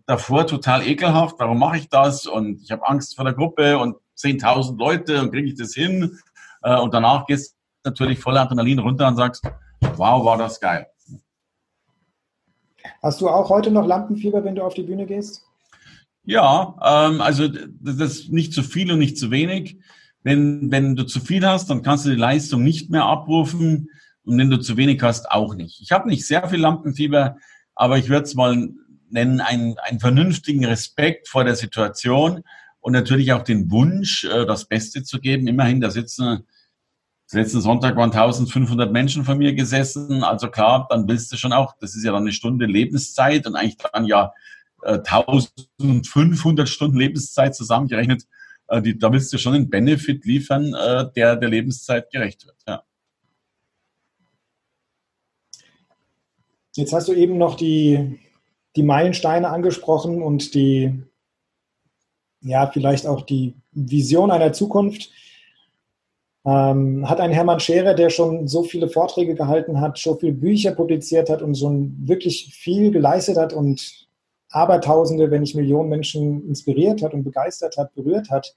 davor 0.05 0.47
total 0.47 0.87
ekelhaft, 0.87 1.35
warum 1.37 1.59
mache 1.59 1.79
ich 1.79 1.89
das? 1.89 2.25
Und 2.25 2.61
ich 2.61 2.71
habe 2.71 2.87
Angst 2.87 3.13
vor 3.13 3.25
der 3.25 3.33
Gruppe 3.33 3.77
und 3.77 3.97
10.000 4.17 4.77
Leute 4.77 5.21
und 5.21 5.33
kriege 5.33 5.49
ich 5.49 5.55
das 5.55 5.73
hin? 5.73 6.17
Äh, 6.63 6.79
und 6.79 6.93
danach 6.93 7.25
gehst 7.25 7.57
du 7.83 7.89
natürlich 7.89 8.19
voller 8.19 8.43
Adrenalin 8.43 8.79
runter 8.79 9.05
und 9.05 9.17
sagst, 9.17 9.43
wow, 9.97 10.23
war 10.23 10.37
das 10.37 10.61
geil. 10.61 10.87
Hast 13.03 13.19
du 13.19 13.27
auch 13.27 13.49
heute 13.49 13.69
noch 13.69 13.85
Lampenfieber, 13.85 14.45
wenn 14.45 14.55
du 14.55 14.63
auf 14.63 14.75
die 14.75 14.83
Bühne 14.83 15.05
gehst? 15.05 15.43
Ja, 16.23 16.73
ähm, 16.81 17.19
also 17.19 17.49
das 17.49 17.95
ist 17.97 18.31
nicht 18.31 18.53
zu 18.53 18.63
viel 18.63 18.93
und 18.93 18.99
nicht 18.99 19.17
zu 19.17 19.29
wenig. 19.29 19.77
Wenn, 20.23 20.71
wenn 20.71 20.95
du 20.95 21.03
zu 21.03 21.19
viel 21.19 21.45
hast, 21.45 21.69
dann 21.69 21.81
kannst 21.81 22.05
du 22.05 22.11
die 22.11 22.15
Leistung 22.15 22.63
nicht 22.63 22.89
mehr 22.89 23.03
abrufen. 23.03 23.89
Und 24.27 24.37
wenn 24.37 24.49
du 24.49 24.57
zu 24.57 24.75
wenig 24.75 25.01
hast, 25.01 25.31
auch 25.31 25.55
nicht. 25.55 25.79
Ich 25.81 25.93
habe 25.93 26.09
nicht 26.09 26.27
sehr 26.27 26.47
viel 26.49 26.59
Lampenfieber, 26.59 27.37
aber 27.75 27.97
ich 27.97 28.09
würde 28.09 28.25
es 28.25 28.35
mal 28.35 28.69
nennen, 29.09 29.39
einen, 29.39 29.77
einen 29.79 30.01
vernünftigen 30.01 30.65
Respekt 30.65 31.29
vor 31.29 31.45
der 31.45 31.55
Situation 31.55 32.43
und 32.81 32.91
natürlich 32.91 33.31
auch 33.31 33.43
den 33.43 33.71
Wunsch, 33.71 34.25
äh, 34.25 34.45
das 34.45 34.65
Beste 34.65 35.03
zu 35.03 35.21
geben. 35.21 35.47
Immerhin, 35.47 35.79
da 35.79 35.91
sitzen, 35.91 36.45
letzten 37.31 37.61
Sonntag 37.61 37.95
waren 37.95 38.11
1500 38.11 38.91
Menschen 38.91 39.23
von 39.23 39.37
mir 39.37 39.53
gesessen. 39.53 40.25
Also 40.25 40.49
klar, 40.49 40.87
dann 40.89 41.07
willst 41.07 41.31
du 41.31 41.37
schon 41.37 41.53
auch, 41.53 41.75
das 41.79 41.95
ist 41.95 42.03
ja 42.03 42.11
dann 42.11 42.23
eine 42.23 42.33
Stunde 42.33 42.65
Lebenszeit 42.65 43.47
und 43.47 43.55
eigentlich 43.55 43.77
dann 43.77 44.05
ja 44.05 44.33
1500 44.83 46.67
äh, 46.67 46.69
Stunden 46.69 46.97
Lebenszeit 46.97 47.55
zusammengerechnet. 47.55 48.23
Äh, 48.67 48.81
die, 48.81 48.97
da 48.97 49.09
willst 49.09 49.31
du 49.31 49.37
schon 49.37 49.53
einen 49.53 49.69
Benefit 49.69 50.25
liefern, 50.25 50.73
der 51.15 51.37
der 51.37 51.49
Lebenszeit 51.49 52.11
gerecht 52.11 52.45
wird. 52.45 52.57
Ja. 52.67 52.83
Jetzt 56.77 56.93
hast 56.93 57.07
du 57.07 57.13
eben 57.13 57.39
noch 57.39 57.55
die, 57.55 58.19
die 58.75 58.83
Meilensteine 58.83 59.49
angesprochen 59.49 60.21
und 60.21 60.53
die, 60.53 61.01
ja, 62.41 62.69
vielleicht 62.71 63.07
auch 63.07 63.23
die 63.23 63.55
Vision 63.71 64.29
einer 64.29 64.53
Zukunft. 64.53 65.09
Ähm, 66.45 67.09
hat 67.09 67.19
ein 67.19 67.31
Hermann 67.31 67.59
Scherer, 67.59 67.95
der 67.95 68.11
schon 68.11 68.47
so 68.47 68.61
viele 68.61 68.89
Vorträge 68.89 69.33
gehalten 69.33 69.81
hat, 69.81 69.97
so 69.97 70.17
viele 70.17 70.33
Bücher 70.33 70.71
publiziert 70.71 71.31
hat 71.31 71.41
und 71.41 71.55
so 71.55 71.71
wirklich 71.97 72.53
viel 72.53 72.91
geleistet 72.91 73.37
hat 73.37 73.53
und 73.53 74.07
Abertausende, 74.51 75.31
wenn 75.31 75.41
nicht 75.41 75.55
Millionen 75.55 75.89
Menschen 75.89 76.47
inspiriert 76.47 77.01
hat 77.01 77.15
und 77.15 77.23
begeistert 77.23 77.75
hat, 77.77 77.95
berührt 77.95 78.29
hat. 78.29 78.55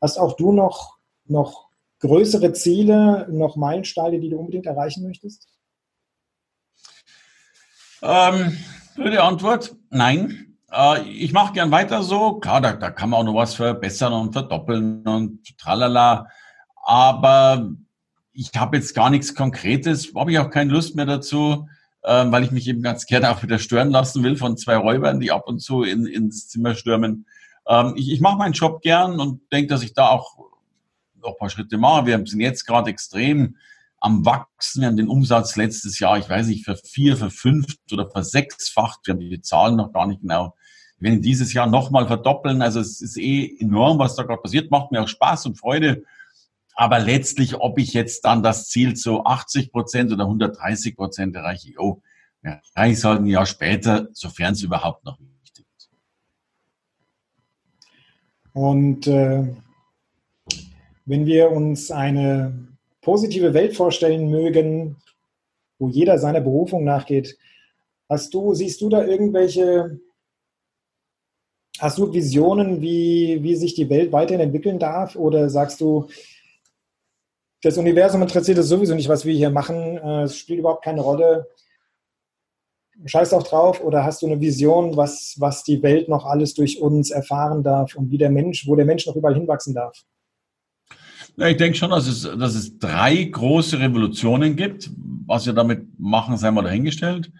Hast 0.00 0.20
auch 0.20 0.36
du 0.36 0.52
noch, 0.52 0.98
noch 1.26 1.68
größere 1.98 2.52
Ziele, 2.52 3.26
noch 3.28 3.56
Meilensteine, 3.56 4.20
die 4.20 4.30
du 4.30 4.38
unbedingt 4.38 4.66
erreichen 4.66 5.02
möchtest? 5.02 5.48
Ähm, 8.02 8.56
die 8.96 9.18
Antwort, 9.18 9.74
nein. 9.90 10.56
Äh, 10.70 11.02
ich 11.08 11.32
mache 11.32 11.54
gern 11.54 11.70
weiter 11.70 12.02
so. 12.02 12.34
Klar, 12.34 12.60
da, 12.60 12.72
da 12.72 12.90
kann 12.90 13.10
man 13.10 13.20
auch 13.20 13.24
noch 13.24 13.34
was 13.34 13.54
verbessern 13.54 14.12
und 14.12 14.32
verdoppeln 14.32 15.06
und 15.06 15.56
tralala. 15.58 16.28
Aber 16.84 17.70
ich 18.32 18.50
habe 18.54 18.76
jetzt 18.76 18.94
gar 18.94 19.10
nichts 19.10 19.34
Konkretes, 19.34 20.12
habe 20.14 20.32
ich 20.32 20.38
auch 20.38 20.50
keine 20.50 20.72
Lust 20.72 20.94
mehr 20.94 21.06
dazu, 21.06 21.68
äh, 22.02 22.24
weil 22.30 22.44
ich 22.44 22.50
mich 22.50 22.68
eben 22.68 22.82
ganz 22.82 23.06
gerne 23.06 23.30
auch 23.30 23.42
wieder 23.42 23.58
stören 23.58 23.90
lassen 23.90 24.22
will 24.22 24.36
von 24.36 24.56
zwei 24.56 24.76
Räubern, 24.76 25.20
die 25.20 25.32
ab 25.32 25.48
und 25.48 25.60
zu 25.60 25.82
in, 25.82 26.06
ins 26.06 26.48
Zimmer 26.48 26.74
stürmen. 26.74 27.26
Ähm, 27.66 27.94
ich 27.96 28.12
ich 28.12 28.20
mache 28.20 28.38
meinen 28.38 28.52
Job 28.52 28.82
gern 28.82 29.18
und 29.18 29.40
denke, 29.52 29.68
dass 29.68 29.82
ich 29.82 29.94
da 29.94 30.08
auch 30.08 30.36
noch 31.20 31.30
ein 31.30 31.38
paar 31.38 31.50
Schritte 31.50 31.78
mache. 31.78 32.06
Wir 32.06 32.22
sind 32.26 32.40
jetzt 32.40 32.66
gerade 32.66 32.90
extrem 32.90 33.56
am 34.00 34.24
Wachsen. 34.24 34.80
Wir 34.80 34.88
haben 34.88 34.96
den 34.96 35.08
Umsatz 35.08 35.56
letztes 35.56 35.98
Jahr, 35.98 36.18
ich 36.18 36.28
weiß 36.28 36.46
nicht, 36.48 36.64
für 36.64 36.76
vier, 36.76 37.16
für 37.16 37.30
fünf 37.30 37.66
oder 37.92 38.08
für 38.10 38.22
sechsfacht. 38.22 39.00
Wir 39.04 39.14
haben 39.14 39.20
die 39.20 39.40
Zahlen 39.40 39.76
noch 39.76 39.92
gar 39.92 40.06
nicht 40.06 40.20
genau. 40.20 40.54
Wir 40.98 41.10
werden 41.10 41.22
dieses 41.22 41.52
Jahr 41.52 41.66
nochmal 41.66 42.06
verdoppeln. 42.06 42.62
Also 42.62 42.80
es 42.80 43.00
ist 43.00 43.18
eh 43.18 43.56
enorm, 43.58 43.98
was 43.98 44.16
da 44.16 44.22
gerade 44.22 44.40
passiert. 44.40 44.70
Macht 44.70 44.92
mir 44.92 45.02
auch 45.02 45.08
Spaß 45.08 45.46
und 45.46 45.58
Freude. 45.58 46.04
Aber 46.74 46.98
letztlich, 46.98 47.54
ob 47.58 47.78
ich 47.78 47.94
jetzt 47.94 48.24
dann 48.24 48.42
das 48.42 48.68
Ziel 48.68 48.94
zu 48.94 49.24
80 49.24 49.72
Prozent 49.72 50.12
oder 50.12 50.24
130 50.24 50.94
Prozent 50.94 51.34
erreiche, 51.34 51.72
oh, 51.78 52.02
ja, 52.42 52.60
ich 52.86 53.02
halt 53.02 53.20
ein 53.20 53.26
Jahr 53.26 53.46
später, 53.46 54.08
sofern 54.12 54.52
es 54.52 54.62
überhaupt 54.62 55.04
noch 55.04 55.18
wichtig 55.18 55.66
ist. 55.76 55.90
Und 58.52 59.06
äh, 59.06 59.56
wenn 61.06 61.26
wir 61.26 61.50
uns 61.50 61.90
eine 61.90 62.75
positive 63.06 63.54
Welt 63.54 63.76
vorstellen 63.76 64.28
mögen, 64.30 64.96
wo 65.78 65.88
jeder 65.88 66.18
seiner 66.18 66.40
Berufung 66.40 66.82
nachgeht. 66.82 67.38
Hast 68.08 68.34
du, 68.34 68.52
siehst 68.52 68.80
du 68.80 68.88
da 68.88 69.04
irgendwelche, 69.04 70.00
hast 71.78 71.98
du 71.98 72.12
Visionen, 72.12 72.80
wie, 72.80 73.44
wie 73.44 73.54
sich 73.54 73.74
die 73.74 73.88
Welt 73.90 74.10
weiterhin 74.10 74.40
entwickeln 74.40 74.80
darf? 74.80 75.14
Oder 75.14 75.48
sagst 75.50 75.80
du, 75.80 76.08
das 77.62 77.78
Universum 77.78 78.22
interessiert 78.22 78.58
es 78.58 78.66
sowieso 78.66 78.96
nicht, 78.96 79.08
was 79.08 79.24
wir 79.24 79.34
hier 79.34 79.50
machen, 79.50 79.98
äh, 79.98 80.22
es 80.24 80.36
spielt 80.36 80.58
überhaupt 80.58 80.84
keine 80.84 81.02
Rolle. 81.02 81.46
Scheiß 83.04 83.32
auch 83.34 83.44
drauf 83.44 83.84
oder 83.84 84.02
hast 84.02 84.22
du 84.22 84.26
eine 84.26 84.40
Vision, 84.40 84.96
was, 84.96 85.36
was 85.38 85.62
die 85.62 85.80
Welt 85.84 86.08
noch 86.08 86.24
alles 86.24 86.54
durch 86.54 86.80
uns 86.80 87.12
erfahren 87.12 87.62
darf 87.62 87.94
und 87.94 88.10
wie 88.10 88.18
der 88.18 88.30
Mensch, 88.30 88.66
wo 88.66 88.74
der 88.74 88.84
Mensch 88.84 89.06
noch 89.06 89.14
überall 89.14 89.36
hinwachsen 89.36 89.74
darf? 89.74 90.04
Ja, 91.38 91.48
ich 91.48 91.58
denke 91.58 91.76
schon, 91.76 91.90
dass 91.90 92.06
es, 92.06 92.22
dass 92.22 92.54
es 92.54 92.78
drei 92.78 93.24
große 93.24 93.78
Revolutionen 93.78 94.56
gibt. 94.56 94.90
Was 95.26 95.44
wir 95.44 95.52
damit 95.52 95.86
machen, 95.98 96.38
sei 96.38 96.50
mal 96.50 96.62
dahingestellt. 96.62 97.30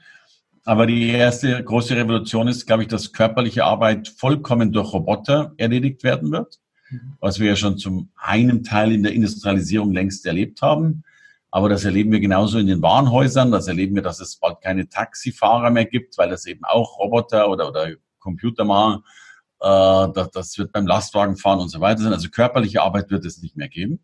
Aber 0.65 0.87
die 0.87 1.09
erste 1.09 1.63
große 1.63 1.97
Revolution 1.97 2.49
ist, 2.49 2.67
glaube 2.67 2.83
ich, 2.83 2.89
dass 2.89 3.13
körperliche 3.13 3.65
Arbeit 3.65 4.09
vollkommen 4.09 4.73
durch 4.73 4.93
Roboter 4.93 5.55
erledigt 5.57 6.03
werden 6.03 6.31
wird. 6.31 6.59
Was 7.21 7.41
wir 7.41 7.49
ja 7.49 7.57
schon 7.57 7.79
zum 7.79 8.11
einen 8.17 8.65
Teil 8.65 8.93
in 8.93 9.03
der 9.03 9.13
Industrialisierung 9.13 9.93
längst 9.93 10.27
erlebt 10.27 10.61
haben. 10.61 11.05
Aber 11.51 11.69
das 11.69 11.85
erleben 11.85 12.13
wir 12.13 12.21
genauso 12.21 12.59
in 12.59 12.67
den 12.67 12.83
Warenhäusern. 12.83 13.51
Das 13.51 13.67
erleben 13.67 13.95
wir, 13.95 14.03
dass 14.03 14.21
es 14.21 14.37
bald 14.37 14.61
keine 14.61 14.89
Taxifahrer 14.89 15.71
mehr 15.71 15.87
gibt, 15.87 16.19
weil 16.19 16.29
das 16.29 16.45
eben 16.47 16.65
auch 16.65 16.99
Roboter 16.99 17.49
oder, 17.49 17.69
oder 17.69 17.93
Computer 18.19 18.65
machen. 18.65 19.05
Äh, 19.67 20.13
das, 20.13 20.31
das 20.31 20.59
wird 20.59 20.73
beim 20.73 20.87
Lastwagenfahren 20.87 21.61
und 21.61 21.69
so 21.69 21.81
weiter 21.81 22.03
sein. 22.03 22.13
Also 22.13 22.29
körperliche 22.29 22.83
Arbeit 22.83 23.11
wird 23.11 23.25
es 23.25 23.43
nicht 23.43 23.57
mehr 23.57 23.69
geben. 23.69 23.99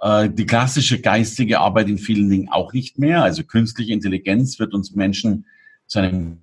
Äh, 0.00 0.30
die 0.30 0.46
klassische 0.46 1.00
geistige 1.00 1.58
Arbeit 1.58 1.88
in 1.88 1.98
vielen 1.98 2.30
Dingen 2.30 2.48
auch 2.50 2.72
nicht 2.72 2.98
mehr. 2.98 3.24
Also 3.24 3.42
künstliche 3.42 3.92
Intelligenz 3.92 4.58
wird 4.58 4.74
uns 4.74 4.94
Menschen 4.94 5.46
zu 5.86 5.98
einem 5.98 6.42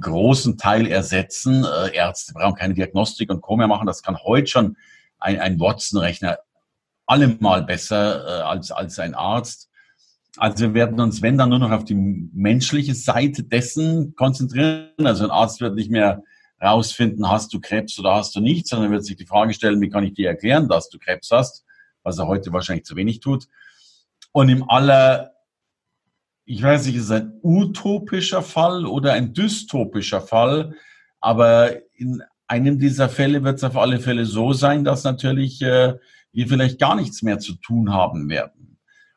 großen 0.00 0.58
Teil 0.58 0.86
ersetzen. 0.86 1.64
Äh, 1.64 1.96
Ärzte 1.96 2.34
brauchen 2.34 2.54
keine 2.54 2.74
Diagnostik 2.74 3.30
und 3.30 3.40
Co. 3.40 3.56
mehr 3.56 3.68
machen. 3.68 3.86
Das 3.86 4.02
kann 4.02 4.16
heute 4.22 4.46
schon 4.46 4.76
ein, 5.18 5.40
ein 5.40 5.58
Watson-Rechner. 5.58 6.38
allemal 7.06 7.62
besser 7.64 8.46
als, 8.48 8.70
als 8.70 8.98
ein 8.98 9.14
Arzt. 9.14 9.68
Also 10.38 10.64
wir 10.64 10.74
werden 10.74 11.00
uns, 11.00 11.20
wenn 11.20 11.36
dann 11.36 11.50
nur 11.50 11.58
noch 11.58 11.72
auf 11.72 11.84
die 11.84 11.94
menschliche 11.94 12.94
Seite 12.94 13.42
dessen 13.42 14.14
konzentrieren. 14.14 14.88
Also 14.98 15.24
ein 15.24 15.30
Arzt 15.30 15.60
wird 15.60 15.74
nicht 15.74 15.90
mehr 15.90 16.22
rausfinden, 16.62 17.28
hast 17.28 17.52
du 17.52 17.60
Krebs 17.60 17.98
oder 17.98 18.14
hast 18.14 18.34
du 18.36 18.40
nicht, 18.40 18.68
sondern 18.68 18.92
wird 18.92 19.04
sich 19.04 19.16
die 19.16 19.26
Frage 19.26 19.52
stellen, 19.52 19.80
wie 19.80 19.88
kann 19.88 20.04
ich 20.04 20.14
dir 20.14 20.28
erklären, 20.28 20.68
dass 20.68 20.88
du 20.88 20.98
Krebs 20.98 21.30
hast, 21.30 21.64
was 22.02 22.18
er 22.18 22.28
heute 22.28 22.52
wahrscheinlich 22.52 22.84
zu 22.84 22.96
wenig 22.96 23.20
tut. 23.20 23.48
Und 24.30 24.48
im 24.48 24.68
aller, 24.68 25.32
ich 26.44 26.62
weiß 26.62 26.86
nicht, 26.86 26.96
ist 26.96 27.04
es 27.04 27.10
ein 27.10 27.38
utopischer 27.42 28.42
Fall 28.42 28.86
oder 28.86 29.12
ein 29.12 29.34
dystopischer 29.34 30.20
Fall, 30.20 30.74
aber 31.20 31.72
in 31.94 32.22
einem 32.46 32.78
dieser 32.78 33.08
Fälle 33.08 33.42
wird 33.44 33.56
es 33.56 33.64
auf 33.64 33.76
alle 33.76 33.98
Fälle 33.98 34.26
so 34.26 34.52
sein, 34.52 34.84
dass 34.84 35.04
natürlich 35.04 35.62
äh, 35.62 35.94
wir 36.32 36.48
vielleicht 36.48 36.78
gar 36.78 36.96
nichts 36.96 37.22
mehr 37.22 37.38
zu 37.38 37.54
tun 37.54 37.92
haben 37.92 38.28
werden. 38.28 38.71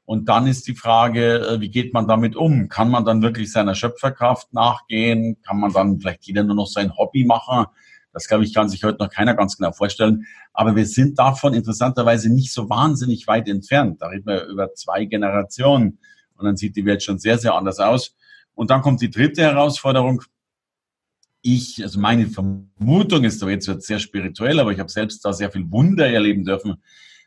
Und 0.05 0.29
dann 0.29 0.45
ist 0.45 0.67
die 0.67 0.75
Frage, 0.75 1.39
äh, 1.39 1.61
wie 1.61 1.69
geht 1.69 1.93
man 1.93 2.07
damit 2.07 2.35
um? 2.35 2.69
Kann 2.69 2.91
man 2.91 3.05
dann 3.05 3.23
wirklich 3.23 3.51
seiner 3.51 3.73
Schöpferkraft 3.73 4.53
nachgehen? 4.53 5.41
Kann 5.41 5.59
man 5.59 5.73
dann 5.73 5.99
vielleicht 5.99 6.25
jeder 6.25 6.43
nur 6.43 6.55
noch 6.55 6.67
sein 6.67 6.95
Hobby 6.95 7.25
machen? 7.25 7.65
Das, 8.13 8.27
glaube 8.27 8.45
ich, 8.45 8.53
kann 8.53 8.69
sich 8.69 8.83
heute 8.83 9.03
noch 9.03 9.09
keiner 9.09 9.33
ganz 9.33 9.57
genau 9.57 9.71
vorstellen. 9.71 10.25
Aber 10.53 10.75
wir 10.75 10.85
sind 10.85 11.19
davon 11.19 11.53
interessanterweise 11.53 12.31
nicht 12.31 12.53
so 12.53 12.69
wahnsinnig 12.69 13.27
weit 13.27 13.49
entfernt. 13.49 14.01
Da 14.01 14.07
reden 14.07 14.27
wir 14.27 14.45
über 14.45 14.73
zwei 14.73 15.05
Generationen. 15.05 15.99
Und 16.37 16.45
dann 16.45 16.55
sieht 16.55 16.75
die 16.75 16.85
Welt 16.85 17.03
schon 17.03 17.17
sehr, 17.17 17.37
sehr 17.39 17.55
anders 17.55 17.79
aus. 17.79 18.15
Und 18.53 18.69
dann 18.69 18.81
kommt 18.81 19.01
die 19.01 19.09
dritte 19.09 19.41
Herausforderung. 19.41 20.21
Ich, 21.41 21.83
also 21.83 21.99
meine 21.99 22.27
Vermutung 22.27 23.23
ist, 23.23 23.41
aber 23.41 23.51
jetzt 23.51 23.67
wird 23.67 23.79
es 23.79 23.87
sehr 23.87 23.99
spirituell, 23.99 24.59
aber 24.59 24.71
ich 24.71 24.79
habe 24.79 24.89
selbst 24.89 25.25
da 25.25 25.33
sehr 25.33 25.51
viel 25.51 25.69
Wunder 25.69 26.07
erleben 26.07 26.45
dürfen. 26.45 26.81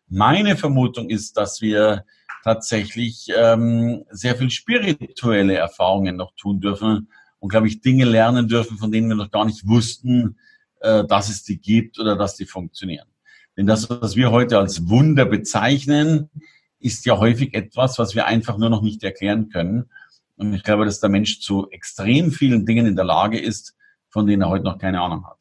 Meine 0.08 0.56
Vermutung 0.56 1.10
ist, 1.10 1.36
dass 1.36 1.60
wir 1.60 2.04
tatsächlich 2.44 3.28
ähm, 3.36 4.04
sehr 4.10 4.36
viel 4.36 4.50
spirituelle 4.50 5.54
Erfahrungen 5.54 6.16
noch 6.16 6.34
tun 6.36 6.60
dürfen 6.60 7.08
und, 7.38 7.48
glaube 7.50 7.68
ich, 7.68 7.80
Dinge 7.80 8.04
lernen 8.04 8.48
dürfen, 8.48 8.78
von 8.78 8.90
denen 8.90 9.08
wir 9.08 9.16
noch 9.16 9.30
gar 9.30 9.44
nicht 9.44 9.66
wussten, 9.66 10.38
äh, 10.80 11.04
dass 11.04 11.28
es 11.28 11.42
die 11.44 11.60
gibt 11.60 11.98
oder 11.98 12.16
dass 12.16 12.36
die 12.36 12.46
funktionieren. 12.46 13.08
Denn 13.56 13.66
das, 13.66 13.90
was 13.90 14.16
wir 14.16 14.30
heute 14.30 14.58
als 14.58 14.88
Wunder 14.88 15.24
bezeichnen, 15.24 16.30
ist 16.78 17.06
ja 17.06 17.18
häufig 17.18 17.54
etwas, 17.54 17.98
was 17.98 18.14
wir 18.14 18.26
einfach 18.26 18.56
nur 18.56 18.70
noch 18.70 18.82
nicht 18.82 19.02
erklären 19.02 19.48
können. 19.48 19.90
Und 20.36 20.54
ich 20.54 20.62
glaube, 20.62 20.84
dass 20.84 21.00
der 21.00 21.10
Mensch 21.10 21.40
zu 21.40 21.68
extrem 21.70 22.30
vielen 22.30 22.64
Dingen 22.64 22.86
in 22.86 22.94
der 22.94 23.04
Lage 23.04 23.38
ist, 23.38 23.74
von 24.08 24.26
denen 24.26 24.42
er 24.42 24.48
heute 24.48 24.64
noch 24.64 24.78
keine 24.78 25.00
Ahnung 25.00 25.26
hat. 25.26 25.38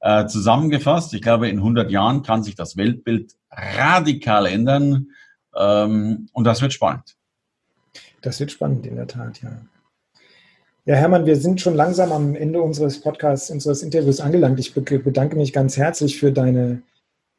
Äh, 0.00 0.28
zusammengefasst, 0.28 1.12
ich 1.14 1.22
glaube, 1.22 1.48
in 1.48 1.58
100 1.58 1.90
Jahren 1.90 2.22
kann 2.22 2.44
sich 2.44 2.54
das 2.54 2.76
Weltbild 2.76 3.32
radikal 3.50 4.46
ändern. 4.46 5.08
Ähm, 5.56 6.28
und 6.32 6.44
das 6.44 6.60
wird 6.62 6.72
spannend. 6.72 7.16
Das 8.20 8.40
wird 8.40 8.50
spannend, 8.50 8.86
in 8.86 8.96
der 8.96 9.06
Tat, 9.06 9.42
ja. 9.42 9.60
Ja, 10.84 10.94
Hermann, 10.94 11.26
wir 11.26 11.36
sind 11.36 11.60
schon 11.60 11.74
langsam 11.74 12.12
am 12.12 12.36
Ende 12.36 12.62
unseres 12.62 13.00
Podcasts, 13.00 13.50
unseres 13.50 13.82
Interviews 13.82 14.20
angelangt. 14.20 14.60
Ich 14.60 14.72
bedanke 14.72 15.34
mich 15.34 15.52
ganz 15.52 15.76
herzlich 15.76 16.16
für 16.16 16.30
deine, 16.30 16.82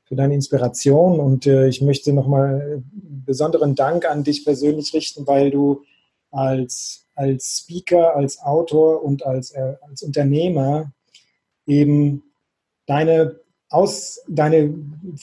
für 0.03 0.15
deine 0.15 0.33
Inspiration 0.33 1.21
und 1.21 1.47
äh, 1.47 1.67
ich 1.67 1.81
möchte 1.81 2.11
nochmal 2.11 2.83
besonderen 2.91 3.75
Dank 3.75 4.05
an 4.05 4.25
dich 4.25 4.43
persönlich 4.43 4.93
richten, 4.93 5.25
weil 5.27 5.49
du 5.49 5.83
als, 6.29 7.05
als 7.15 7.59
Speaker, 7.63 8.17
als 8.17 8.41
Autor 8.41 9.01
und 9.01 9.25
als, 9.25 9.51
äh, 9.51 9.75
als 9.81 10.03
Unternehmer 10.03 10.91
eben 11.65 12.23
deine 12.85 13.39
aus, 13.69 14.19
deine, 14.27 14.73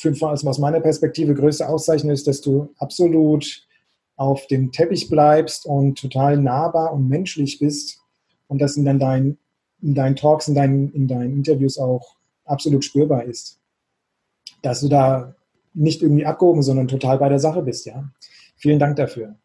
also 0.04 0.48
aus 0.48 0.58
meiner 0.58 0.80
Perspektive, 0.80 1.34
größte 1.34 1.68
Auszeichnung 1.68 2.12
ist, 2.12 2.26
dass 2.26 2.40
du 2.40 2.70
absolut 2.78 3.66
auf 4.16 4.46
dem 4.46 4.70
Teppich 4.70 5.08
bleibst 5.08 5.66
und 5.66 5.98
total 5.98 6.36
nahbar 6.36 6.92
und 6.92 7.08
menschlich 7.08 7.58
bist 7.58 8.00
und 8.48 8.60
das 8.60 8.76
in, 8.76 8.84
dein, 8.84 9.38
in 9.82 9.94
deinen 9.94 10.16
Talks, 10.16 10.48
in 10.48 10.54
deinen, 10.54 10.92
in 10.92 11.08
deinen 11.08 11.32
Interviews 11.32 11.78
auch 11.78 12.16
absolut 12.44 12.84
spürbar 12.84 13.24
ist. 13.24 13.58
Dass 14.62 14.80
du 14.80 14.88
da 14.88 15.34
nicht 15.72 16.02
irgendwie 16.02 16.26
abgehoben, 16.26 16.62
sondern 16.62 16.88
total 16.88 17.18
bei 17.18 17.28
der 17.28 17.40
Sache 17.40 17.62
bist, 17.62 17.86
ja. 17.86 18.08
Vielen 18.56 18.78
Dank 18.78 18.96
dafür. 18.96 19.36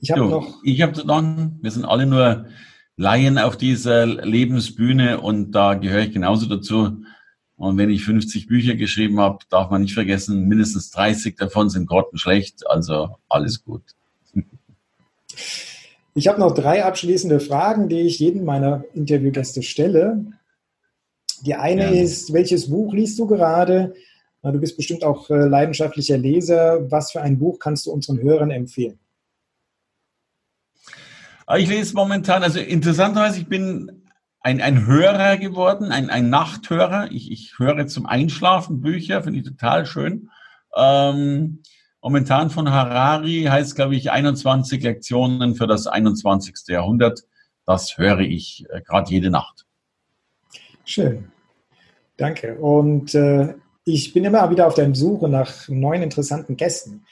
Ich 0.00 0.10
habe 0.10 0.28
noch. 0.28 0.58
Ich 0.64 0.82
habe 0.82 0.92
zu 0.92 1.06
danken. 1.06 1.58
Wir 1.62 1.70
sind 1.70 1.84
alle 1.84 2.06
nur 2.06 2.46
Laien 2.96 3.38
auf 3.38 3.56
dieser 3.56 4.06
Lebensbühne 4.06 5.20
und 5.20 5.52
da 5.52 5.74
gehöre 5.74 6.02
ich 6.02 6.12
genauso 6.12 6.46
dazu. 6.46 7.02
Und 7.60 7.76
wenn 7.76 7.90
ich 7.90 8.06
50 8.06 8.46
Bücher 8.46 8.74
geschrieben 8.74 9.20
habe, 9.20 9.44
darf 9.50 9.68
man 9.68 9.82
nicht 9.82 9.92
vergessen, 9.92 10.48
mindestens 10.48 10.90
30 10.92 11.36
davon 11.36 11.68
sind 11.68 11.86
grottenschlecht. 11.86 12.66
Also 12.66 13.16
alles 13.28 13.62
gut. 13.62 13.82
Ich 16.12 16.26
habe 16.26 16.40
noch 16.40 16.52
drei 16.52 16.84
abschließende 16.84 17.38
Fragen, 17.38 17.88
die 17.88 18.00
ich 18.00 18.18
jedem 18.18 18.44
meiner 18.44 18.84
Interviewgäste 18.94 19.62
stelle. 19.62 20.24
Die 21.46 21.54
eine 21.54 21.94
ja. 21.94 22.02
ist, 22.02 22.32
welches 22.32 22.68
Buch 22.68 22.92
liest 22.92 23.16
du 23.20 23.28
gerade? 23.28 23.94
Du 24.42 24.58
bist 24.58 24.76
bestimmt 24.76 25.04
auch 25.04 25.30
äh, 25.30 25.46
leidenschaftlicher 25.46 26.18
Leser. 26.18 26.90
Was 26.90 27.12
für 27.12 27.22
ein 27.22 27.38
Buch 27.38 27.60
kannst 27.60 27.86
du 27.86 27.92
unseren 27.92 28.20
Hörern 28.20 28.50
empfehlen? 28.50 28.98
Ich 31.58 31.68
lese 31.68 31.94
momentan, 31.94 32.42
also 32.42 32.58
interessanterweise, 32.58 33.38
ich 33.38 33.46
bin 33.46 33.99
ein, 34.40 34.60
ein 34.60 34.86
Hörer 34.86 35.36
geworden, 35.36 35.92
ein, 35.92 36.10
ein 36.10 36.30
Nachthörer. 36.30 37.10
Ich, 37.10 37.30
ich 37.30 37.58
höre 37.58 37.86
zum 37.86 38.06
Einschlafen 38.06 38.80
Bücher, 38.80 39.22
finde 39.22 39.40
ich 39.40 39.46
total 39.46 39.84
schön. 39.86 40.30
Ähm, 40.74 41.62
momentan 42.00 42.50
von 42.50 42.70
Harari 42.70 43.46
heißt, 43.48 43.76
glaube 43.76 43.96
ich, 43.96 44.10
21 44.10 44.82
Lektionen 44.82 45.54
für 45.54 45.66
das 45.66 45.86
21. 45.86 46.54
Jahrhundert. 46.68 47.20
Das 47.66 47.98
höre 47.98 48.20
ich 48.20 48.64
äh, 48.70 48.80
gerade 48.80 49.10
jede 49.10 49.30
Nacht. 49.30 49.66
Schön. 50.84 51.30
Danke. 52.16 52.56
Und 52.56 53.14
äh, 53.14 53.54
ich 53.84 54.12
bin 54.12 54.24
immer 54.24 54.50
wieder 54.50 54.66
auf 54.66 54.74
der 54.74 54.94
Suche 54.94 55.28
nach 55.28 55.68
neuen 55.68 56.02
interessanten 56.02 56.56
Gästen. 56.56 57.04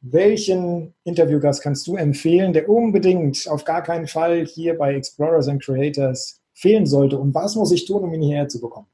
Welchen 0.00 0.94
Interviewgast 1.04 1.62
kannst 1.62 1.86
du 1.86 1.96
empfehlen, 1.96 2.52
der 2.52 2.68
unbedingt 2.68 3.46
auf 3.48 3.64
gar 3.64 3.82
keinen 3.82 4.06
Fall 4.06 4.46
hier 4.46 4.76
bei 4.78 4.94
Explorers 4.94 5.46
and 5.46 5.62
Creators 5.62 6.39
fehlen 6.60 6.86
sollte? 6.86 7.18
Und 7.18 7.34
was 7.34 7.56
muss 7.56 7.72
ich 7.72 7.86
tun, 7.86 8.02
um 8.02 8.12
ihn 8.12 8.22
hierher 8.22 8.48
zu 8.48 8.60
bekommen? 8.60 8.86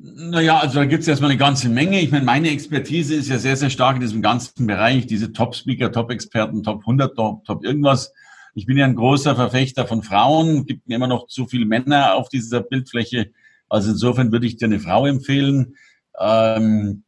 Naja, 0.00 0.58
also 0.58 0.76
da 0.76 0.84
gibt 0.84 1.02
es 1.02 1.08
erstmal 1.08 1.32
eine 1.32 1.38
ganze 1.38 1.68
Menge. 1.68 2.00
Ich 2.00 2.12
meine, 2.12 2.24
meine 2.24 2.50
Expertise 2.50 3.16
ist 3.16 3.28
ja 3.28 3.38
sehr, 3.38 3.56
sehr 3.56 3.68
stark 3.68 3.96
in 3.96 4.00
diesem 4.00 4.22
ganzen 4.22 4.66
Bereich, 4.66 5.06
diese 5.06 5.32
Top-Speaker, 5.32 5.90
Top-Experten, 5.90 6.62
Top 6.62 6.80
100, 6.80 7.16
Top, 7.16 7.44
Top 7.44 7.64
irgendwas. 7.64 8.12
Ich 8.54 8.66
bin 8.66 8.76
ja 8.76 8.84
ein 8.84 8.94
großer 8.94 9.34
Verfechter 9.34 9.88
von 9.88 10.04
Frauen, 10.04 10.66
gibt 10.66 10.88
mir 10.88 10.94
immer 10.94 11.08
noch 11.08 11.26
zu 11.26 11.46
viele 11.46 11.66
Männer 11.66 12.14
auf 12.14 12.28
dieser 12.28 12.60
Bildfläche. 12.60 13.32
Also 13.68 13.90
insofern 13.90 14.30
würde 14.30 14.46
ich 14.46 14.56
dir 14.56 14.66
eine 14.66 14.78
Frau 14.78 15.04
empfehlen. 15.04 15.74
Ähm, 16.18 17.02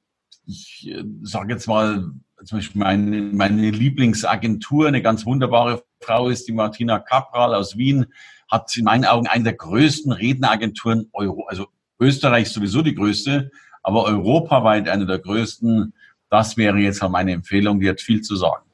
ich 0.47 0.89
äh, 0.91 1.05
sage 1.23 1.53
jetzt 1.53 1.69
mal, 1.69 2.11
zum 2.45 2.59
Beispiel 2.59 2.80
meine, 2.80 3.20
meine 3.20 3.70
Lieblingsagentur, 3.70 4.88
eine 4.88 5.03
ganz 5.03 5.26
wunderbare 5.26 5.82
Frau 6.01 6.28
ist 6.28 6.49
die 6.49 6.53
Martina 6.53 6.99
Capral 6.99 7.55
aus 7.55 7.76
Wien, 7.76 8.07
hat 8.51 8.74
in 8.76 8.84
meinen 8.84 9.05
Augen 9.05 9.26
eine 9.26 9.45
der 9.45 9.55
größten 9.55 10.12
Redneragenturen 10.12 11.09
Euro, 11.12 11.47
also 11.47 11.68
Österreich 12.01 12.49
sowieso 12.49 12.82
die 12.82 12.95
größte, 12.95 13.51
aber 13.82 14.05
europaweit 14.05 14.88
eine 14.88 15.07
der 15.07 15.18
größten. 15.18 15.95
Das 16.30 16.57
wäre 16.57 16.78
jetzt 16.78 17.03
meine 17.03 17.32
Empfehlung, 17.32 17.80
die 17.80 17.88
hat 17.88 18.01
viel 18.01 18.22
zu 18.22 18.36
sagen. 18.36 18.64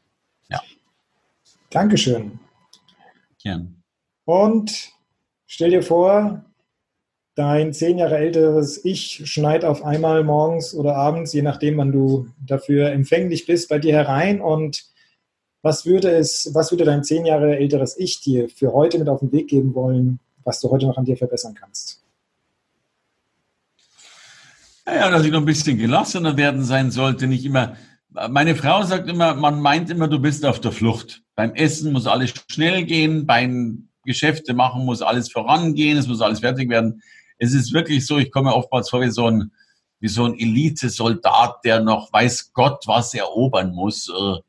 Ja. 0.49 0.61
Dankeschön. 1.71 2.39
Gern. 3.43 3.83
Und 4.25 4.93
stell 5.47 5.71
dir 5.71 5.83
vor, 5.83 6.45
dein 7.37 7.75
zehn 7.75 7.99
Jahre 7.99 8.17
älteres 8.17 8.83
Ich 8.85 9.23
schneit 9.31 9.65
auf 9.65 9.85
einmal 9.85 10.25
morgens 10.25 10.75
oder 10.75 10.97
abends, 10.97 11.33
je 11.33 11.43
nachdem, 11.43 11.77
wann 11.77 11.93
du 11.93 12.29
dafür 12.45 12.91
empfänglich 12.91 13.47
bist, 13.47 13.69
bei 13.69 13.79
dir 13.79 13.93
herein 13.93 14.41
und 14.41 14.87
was 15.63 15.85
würde 15.85 16.11
es, 16.11 16.51
was 16.55 16.73
würde 16.73 16.85
dein 16.85 17.05
zehn 17.05 17.27
Jahre 17.27 17.57
älteres 17.57 17.97
Ich 17.99 18.21
dir 18.21 18.49
für 18.49 18.73
heute 18.73 18.99
mit 18.99 19.09
auf 19.09 19.21
den 19.21 19.33
Weg 19.33 19.49
geben 19.49 19.75
wollen, 19.75 20.19
was 20.45 20.61
du 20.61 20.71
heute 20.71 20.87
noch 20.87 20.97
an 20.97 21.05
dir 21.05 21.17
verbessern 21.17 21.55
kannst? 21.55 22.03
Naja, 24.87 25.11
dass 25.11 25.25
ich 25.25 25.33
noch 25.33 25.41
ein 25.41 25.45
bisschen 25.45 25.77
gelassener 25.77 26.37
werden 26.37 26.65
sein 26.65 26.91
sollte, 26.91 27.27
nicht 27.27 27.45
immer. 27.45 27.77
Meine 28.31 28.55
Frau 28.55 28.83
sagt 28.83 29.11
immer, 29.11 29.35
man 29.35 29.61
meint 29.61 29.91
immer, 29.91 30.09
du 30.09 30.21
bist 30.21 30.47
auf 30.47 30.61
der 30.61 30.73
Flucht. 30.73 31.23
Beim 31.35 31.53
Essen 31.55 31.93
muss 31.93 32.07
alles 32.07 32.33
schnell 32.49 32.85
gehen, 32.85 33.27
beim 33.27 33.89
Geschäfte 34.05 34.55
machen 34.55 34.87
muss 34.87 35.03
alles 35.03 35.31
vorangehen, 35.31 35.99
es 35.99 36.07
muss 36.07 36.23
alles 36.23 36.41
fertig 36.41 36.71
werden 36.71 37.03
es 37.39 37.55
ist 37.55 37.73
wirklich 37.73 38.07
so, 38.07 38.19
ich 38.19 38.31
komme 38.31 38.55
oftmals 38.55 38.91
vor 38.91 39.01
wie 39.01 39.11
so 39.11 39.27
ein, 39.27 39.53
wie 40.01 40.09
so 40.09 40.25
ein 40.25 40.39
Elite-Soldat, 40.39 41.65
der 41.65 41.81
noch 41.81 42.13
weiß 42.13 42.53
Gott 42.53 42.85
was 42.87 43.15
erobern 43.15 43.73
muss. 43.73 44.09
Äh, 44.09 44.41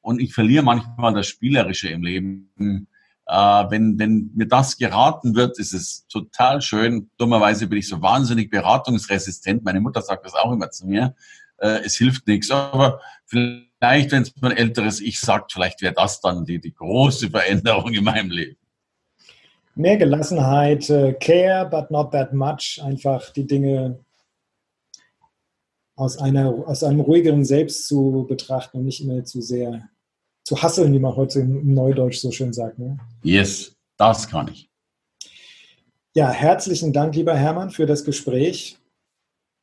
und 0.00 0.20
ich 0.20 0.34
verliere 0.34 0.62
manchmal 0.62 1.14
das 1.14 1.26
Spielerische 1.26 1.88
im 1.88 2.02
Leben. 2.02 2.88
Äh, 3.26 3.34
wenn, 3.34 3.98
wenn 3.98 4.30
mir 4.34 4.46
das 4.46 4.76
geraten 4.76 5.34
wird, 5.34 5.58
ist 5.58 5.72
es 5.72 6.06
total 6.08 6.60
schön. 6.60 7.10
Dummerweise 7.16 7.66
bin 7.66 7.78
ich 7.78 7.88
so 7.88 8.02
wahnsinnig 8.02 8.50
beratungsresistent. 8.50 9.64
Meine 9.64 9.80
Mutter 9.80 10.02
sagt 10.02 10.26
das 10.26 10.34
auch 10.34 10.52
immer 10.52 10.70
zu 10.70 10.86
mir. 10.86 11.14
Äh, 11.58 11.80
es 11.84 11.96
hilft 11.96 12.26
nichts. 12.26 12.50
Aber 12.50 13.00
vielleicht, 13.24 14.12
wenn 14.12 14.22
es 14.22 14.34
mein 14.40 14.52
älteres 14.52 15.00
Ich 15.00 15.20
sagt, 15.20 15.52
vielleicht 15.52 15.80
wäre 15.80 15.94
das 15.94 16.20
dann 16.20 16.44
die, 16.44 16.60
die 16.60 16.74
große 16.74 17.30
Veränderung 17.30 17.92
in 17.92 18.04
meinem 18.04 18.30
Leben. 18.30 18.58
Mehr 19.76 19.96
Gelassenheit, 19.96 20.88
äh, 20.90 21.14
care, 21.14 21.68
but 21.68 21.90
not 21.90 22.12
that 22.12 22.32
much. 22.32 22.80
Einfach 22.82 23.30
die 23.30 23.46
Dinge 23.46 23.98
aus, 25.96 26.18
einer, 26.18 26.50
aus 26.66 26.82
einem 26.82 27.00
ruhigeren 27.00 27.44
Selbst 27.44 27.86
zu 27.86 28.24
betrachten 28.28 28.78
und 28.78 28.84
nicht 28.84 29.00
immer 29.00 29.24
zu 29.24 29.40
sehr 29.40 29.88
zu 30.44 30.62
hasseln, 30.62 30.92
wie 30.92 30.98
man 30.98 31.16
heute 31.16 31.40
im 31.40 31.72
Neudeutsch 31.72 32.18
so 32.18 32.30
schön 32.30 32.52
sagt. 32.52 32.78
Ne? 32.78 32.98
Yes, 33.22 33.74
das 33.96 34.28
kann 34.28 34.48
ich. 34.48 34.68
Ja, 36.14 36.30
herzlichen 36.30 36.92
Dank, 36.92 37.16
lieber 37.16 37.34
Hermann, 37.34 37.70
für 37.70 37.86
das 37.86 38.04
Gespräch. 38.04 38.78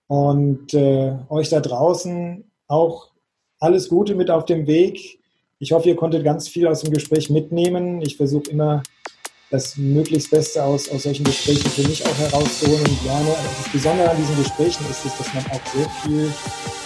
Und 0.07 0.74
äh, 0.74 1.16
euch 1.30 1.49
da 1.49 1.62
draußen 1.62 2.43
auch 2.68 3.12
alles 3.59 3.88
Gute 3.88 4.16
mit 4.16 4.30
auf 4.30 4.45
dem 4.45 4.68
Weg. 4.68 5.20
Ich 5.59 5.72
hoffe, 5.72 5.88
ihr 5.88 5.95
konntet 5.95 6.24
ganz 6.24 6.49
viel 6.49 6.68
aus 6.68 6.82
dem 6.82 6.91
Gespräch 6.91 7.30
mitnehmen. 7.30 8.01
Ich 8.01 8.18
versuche 8.18 8.49
immer 8.49 8.84
das 9.52 9.76
möglichst 9.76 10.32
Beste 10.32 10.64
aus, 10.64 10.89
aus 10.89 11.04
solchen 11.04 11.26
Gesprächen 11.26 11.70
für 11.70 11.84
mich 11.84 12.04
auch 12.06 12.18
herauszuholen 12.18 12.86
und 12.88 13.06
lerne. 13.06 13.36
Das 13.64 13.72
Besondere 13.72 14.10
an 14.10 14.18
diesen 14.18 14.38
Gesprächen 14.38 14.86
ist 14.89 15.06
es, 15.06 15.18
dass 15.18 15.34
man 15.34 15.45
auch 15.52 15.74
sehr 15.74 15.89
viel 16.04 16.34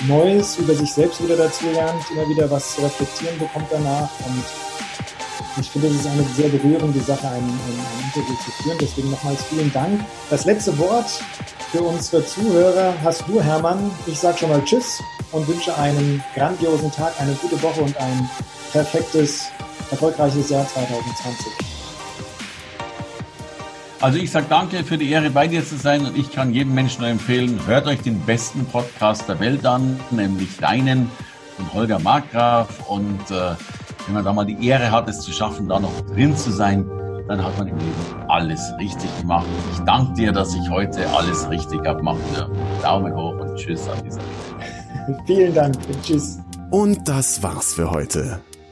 Neues 0.07 0.57
über 0.57 0.73
sich 0.73 0.91
selbst 0.91 1.23
wieder 1.23 1.37
dazu 1.37 1.65
lernt, 1.71 2.03
immer 2.11 2.27
wieder 2.27 2.49
was 2.49 2.75
zu 2.75 2.81
reflektieren 2.81 3.37
bekommt 3.37 3.67
danach. 3.69 4.09
Und 4.25 4.43
ich 5.61 5.69
finde, 5.69 5.87
es 5.87 5.93
ist 5.95 6.07
eine 6.07 6.25
sehr 6.35 6.49
berührende 6.49 6.99
Sache, 7.01 7.27
ein, 7.27 7.35
ein, 7.35 7.43
ein 7.43 8.03
Interview 8.05 8.35
zu 8.43 8.51
führen. 8.63 8.77
Deswegen 8.81 9.11
nochmals 9.11 9.43
vielen 9.43 9.71
Dank. 9.71 10.01
Das 10.31 10.45
letzte 10.45 10.75
Wort 10.79 11.09
für 11.71 11.83
unsere 11.83 12.25
Zuhörer 12.25 12.95
hast 13.03 13.25
du, 13.27 13.39
Hermann. 13.39 13.91
Ich 14.07 14.19
sage 14.19 14.39
schon 14.39 14.49
mal 14.49 14.63
Tschüss 14.65 14.99
und 15.31 15.47
wünsche 15.47 15.77
einen 15.77 16.23
grandiosen 16.33 16.91
Tag, 16.91 17.13
eine 17.19 17.33
gute 17.33 17.61
Woche 17.61 17.81
und 17.81 17.95
ein 17.97 18.29
perfektes, 18.71 19.45
erfolgreiches 19.91 20.49
Jahr 20.49 20.67
2020. 20.67 21.74
Also 24.05 24.19
ich 24.19 24.29
sage 24.29 24.45
danke 24.47 24.83
für 24.83 24.99
die 24.99 25.09
Ehre, 25.09 25.31
bei 25.31 25.47
dir 25.47 25.65
zu 25.65 25.77
sein 25.77 26.05
und 26.05 26.15
ich 26.15 26.31
kann 26.31 26.53
jedem 26.53 26.75
Menschen 26.75 27.01
nur 27.01 27.09
empfehlen, 27.09 27.59
hört 27.65 27.87
euch 27.87 28.01
den 28.01 28.19
besten 28.19 28.63
Podcast 28.65 29.27
der 29.27 29.39
Welt 29.39 29.65
an, 29.65 29.99
nämlich 30.11 30.57
deinen 30.57 31.09
von 31.55 31.73
Holger 31.73 31.97
Markgraf 31.97 32.87
und 32.87 33.19
äh, 33.31 33.55
wenn 34.05 34.13
man 34.13 34.23
da 34.23 34.31
mal 34.31 34.45
die 34.45 34.63
Ehre 34.63 34.91
hat, 34.91 35.09
es 35.09 35.21
zu 35.21 35.31
schaffen, 35.31 35.67
da 35.67 35.79
noch 35.79 36.01
drin 36.13 36.37
zu 36.37 36.51
sein, 36.51 36.87
dann 37.27 37.43
hat 37.43 37.57
man 37.57 37.67
im 37.67 37.79
Leben 37.79 37.93
alles 38.27 38.61
richtig 38.77 39.09
gemacht. 39.21 39.47
Ich 39.73 39.79
danke 39.79 40.13
dir, 40.13 40.31
dass 40.31 40.53
ich 40.53 40.69
heute 40.69 41.09
alles 41.09 41.49
richtig 41.49 41.83
habe 41.87 42.03
machen 42.03 42.21
dürfen. 42.35 42.53
Daumen 42.83 43.11
hoch 43.11 43.39
und 43.39 43.55
Tschüss 43.55 43.89
an 43.89 44.03
dieser 44.03 44.21
Stelle. 44.21 45.23
Vielen 45.25 45.53
Dank. 45.55 45.75
Tschüss. 46.03 46.37
Und 46.69 47.09
das 47.09 47.41
war's 47.41 47.73
für 47.73 47.89
heute. 47.89 48.39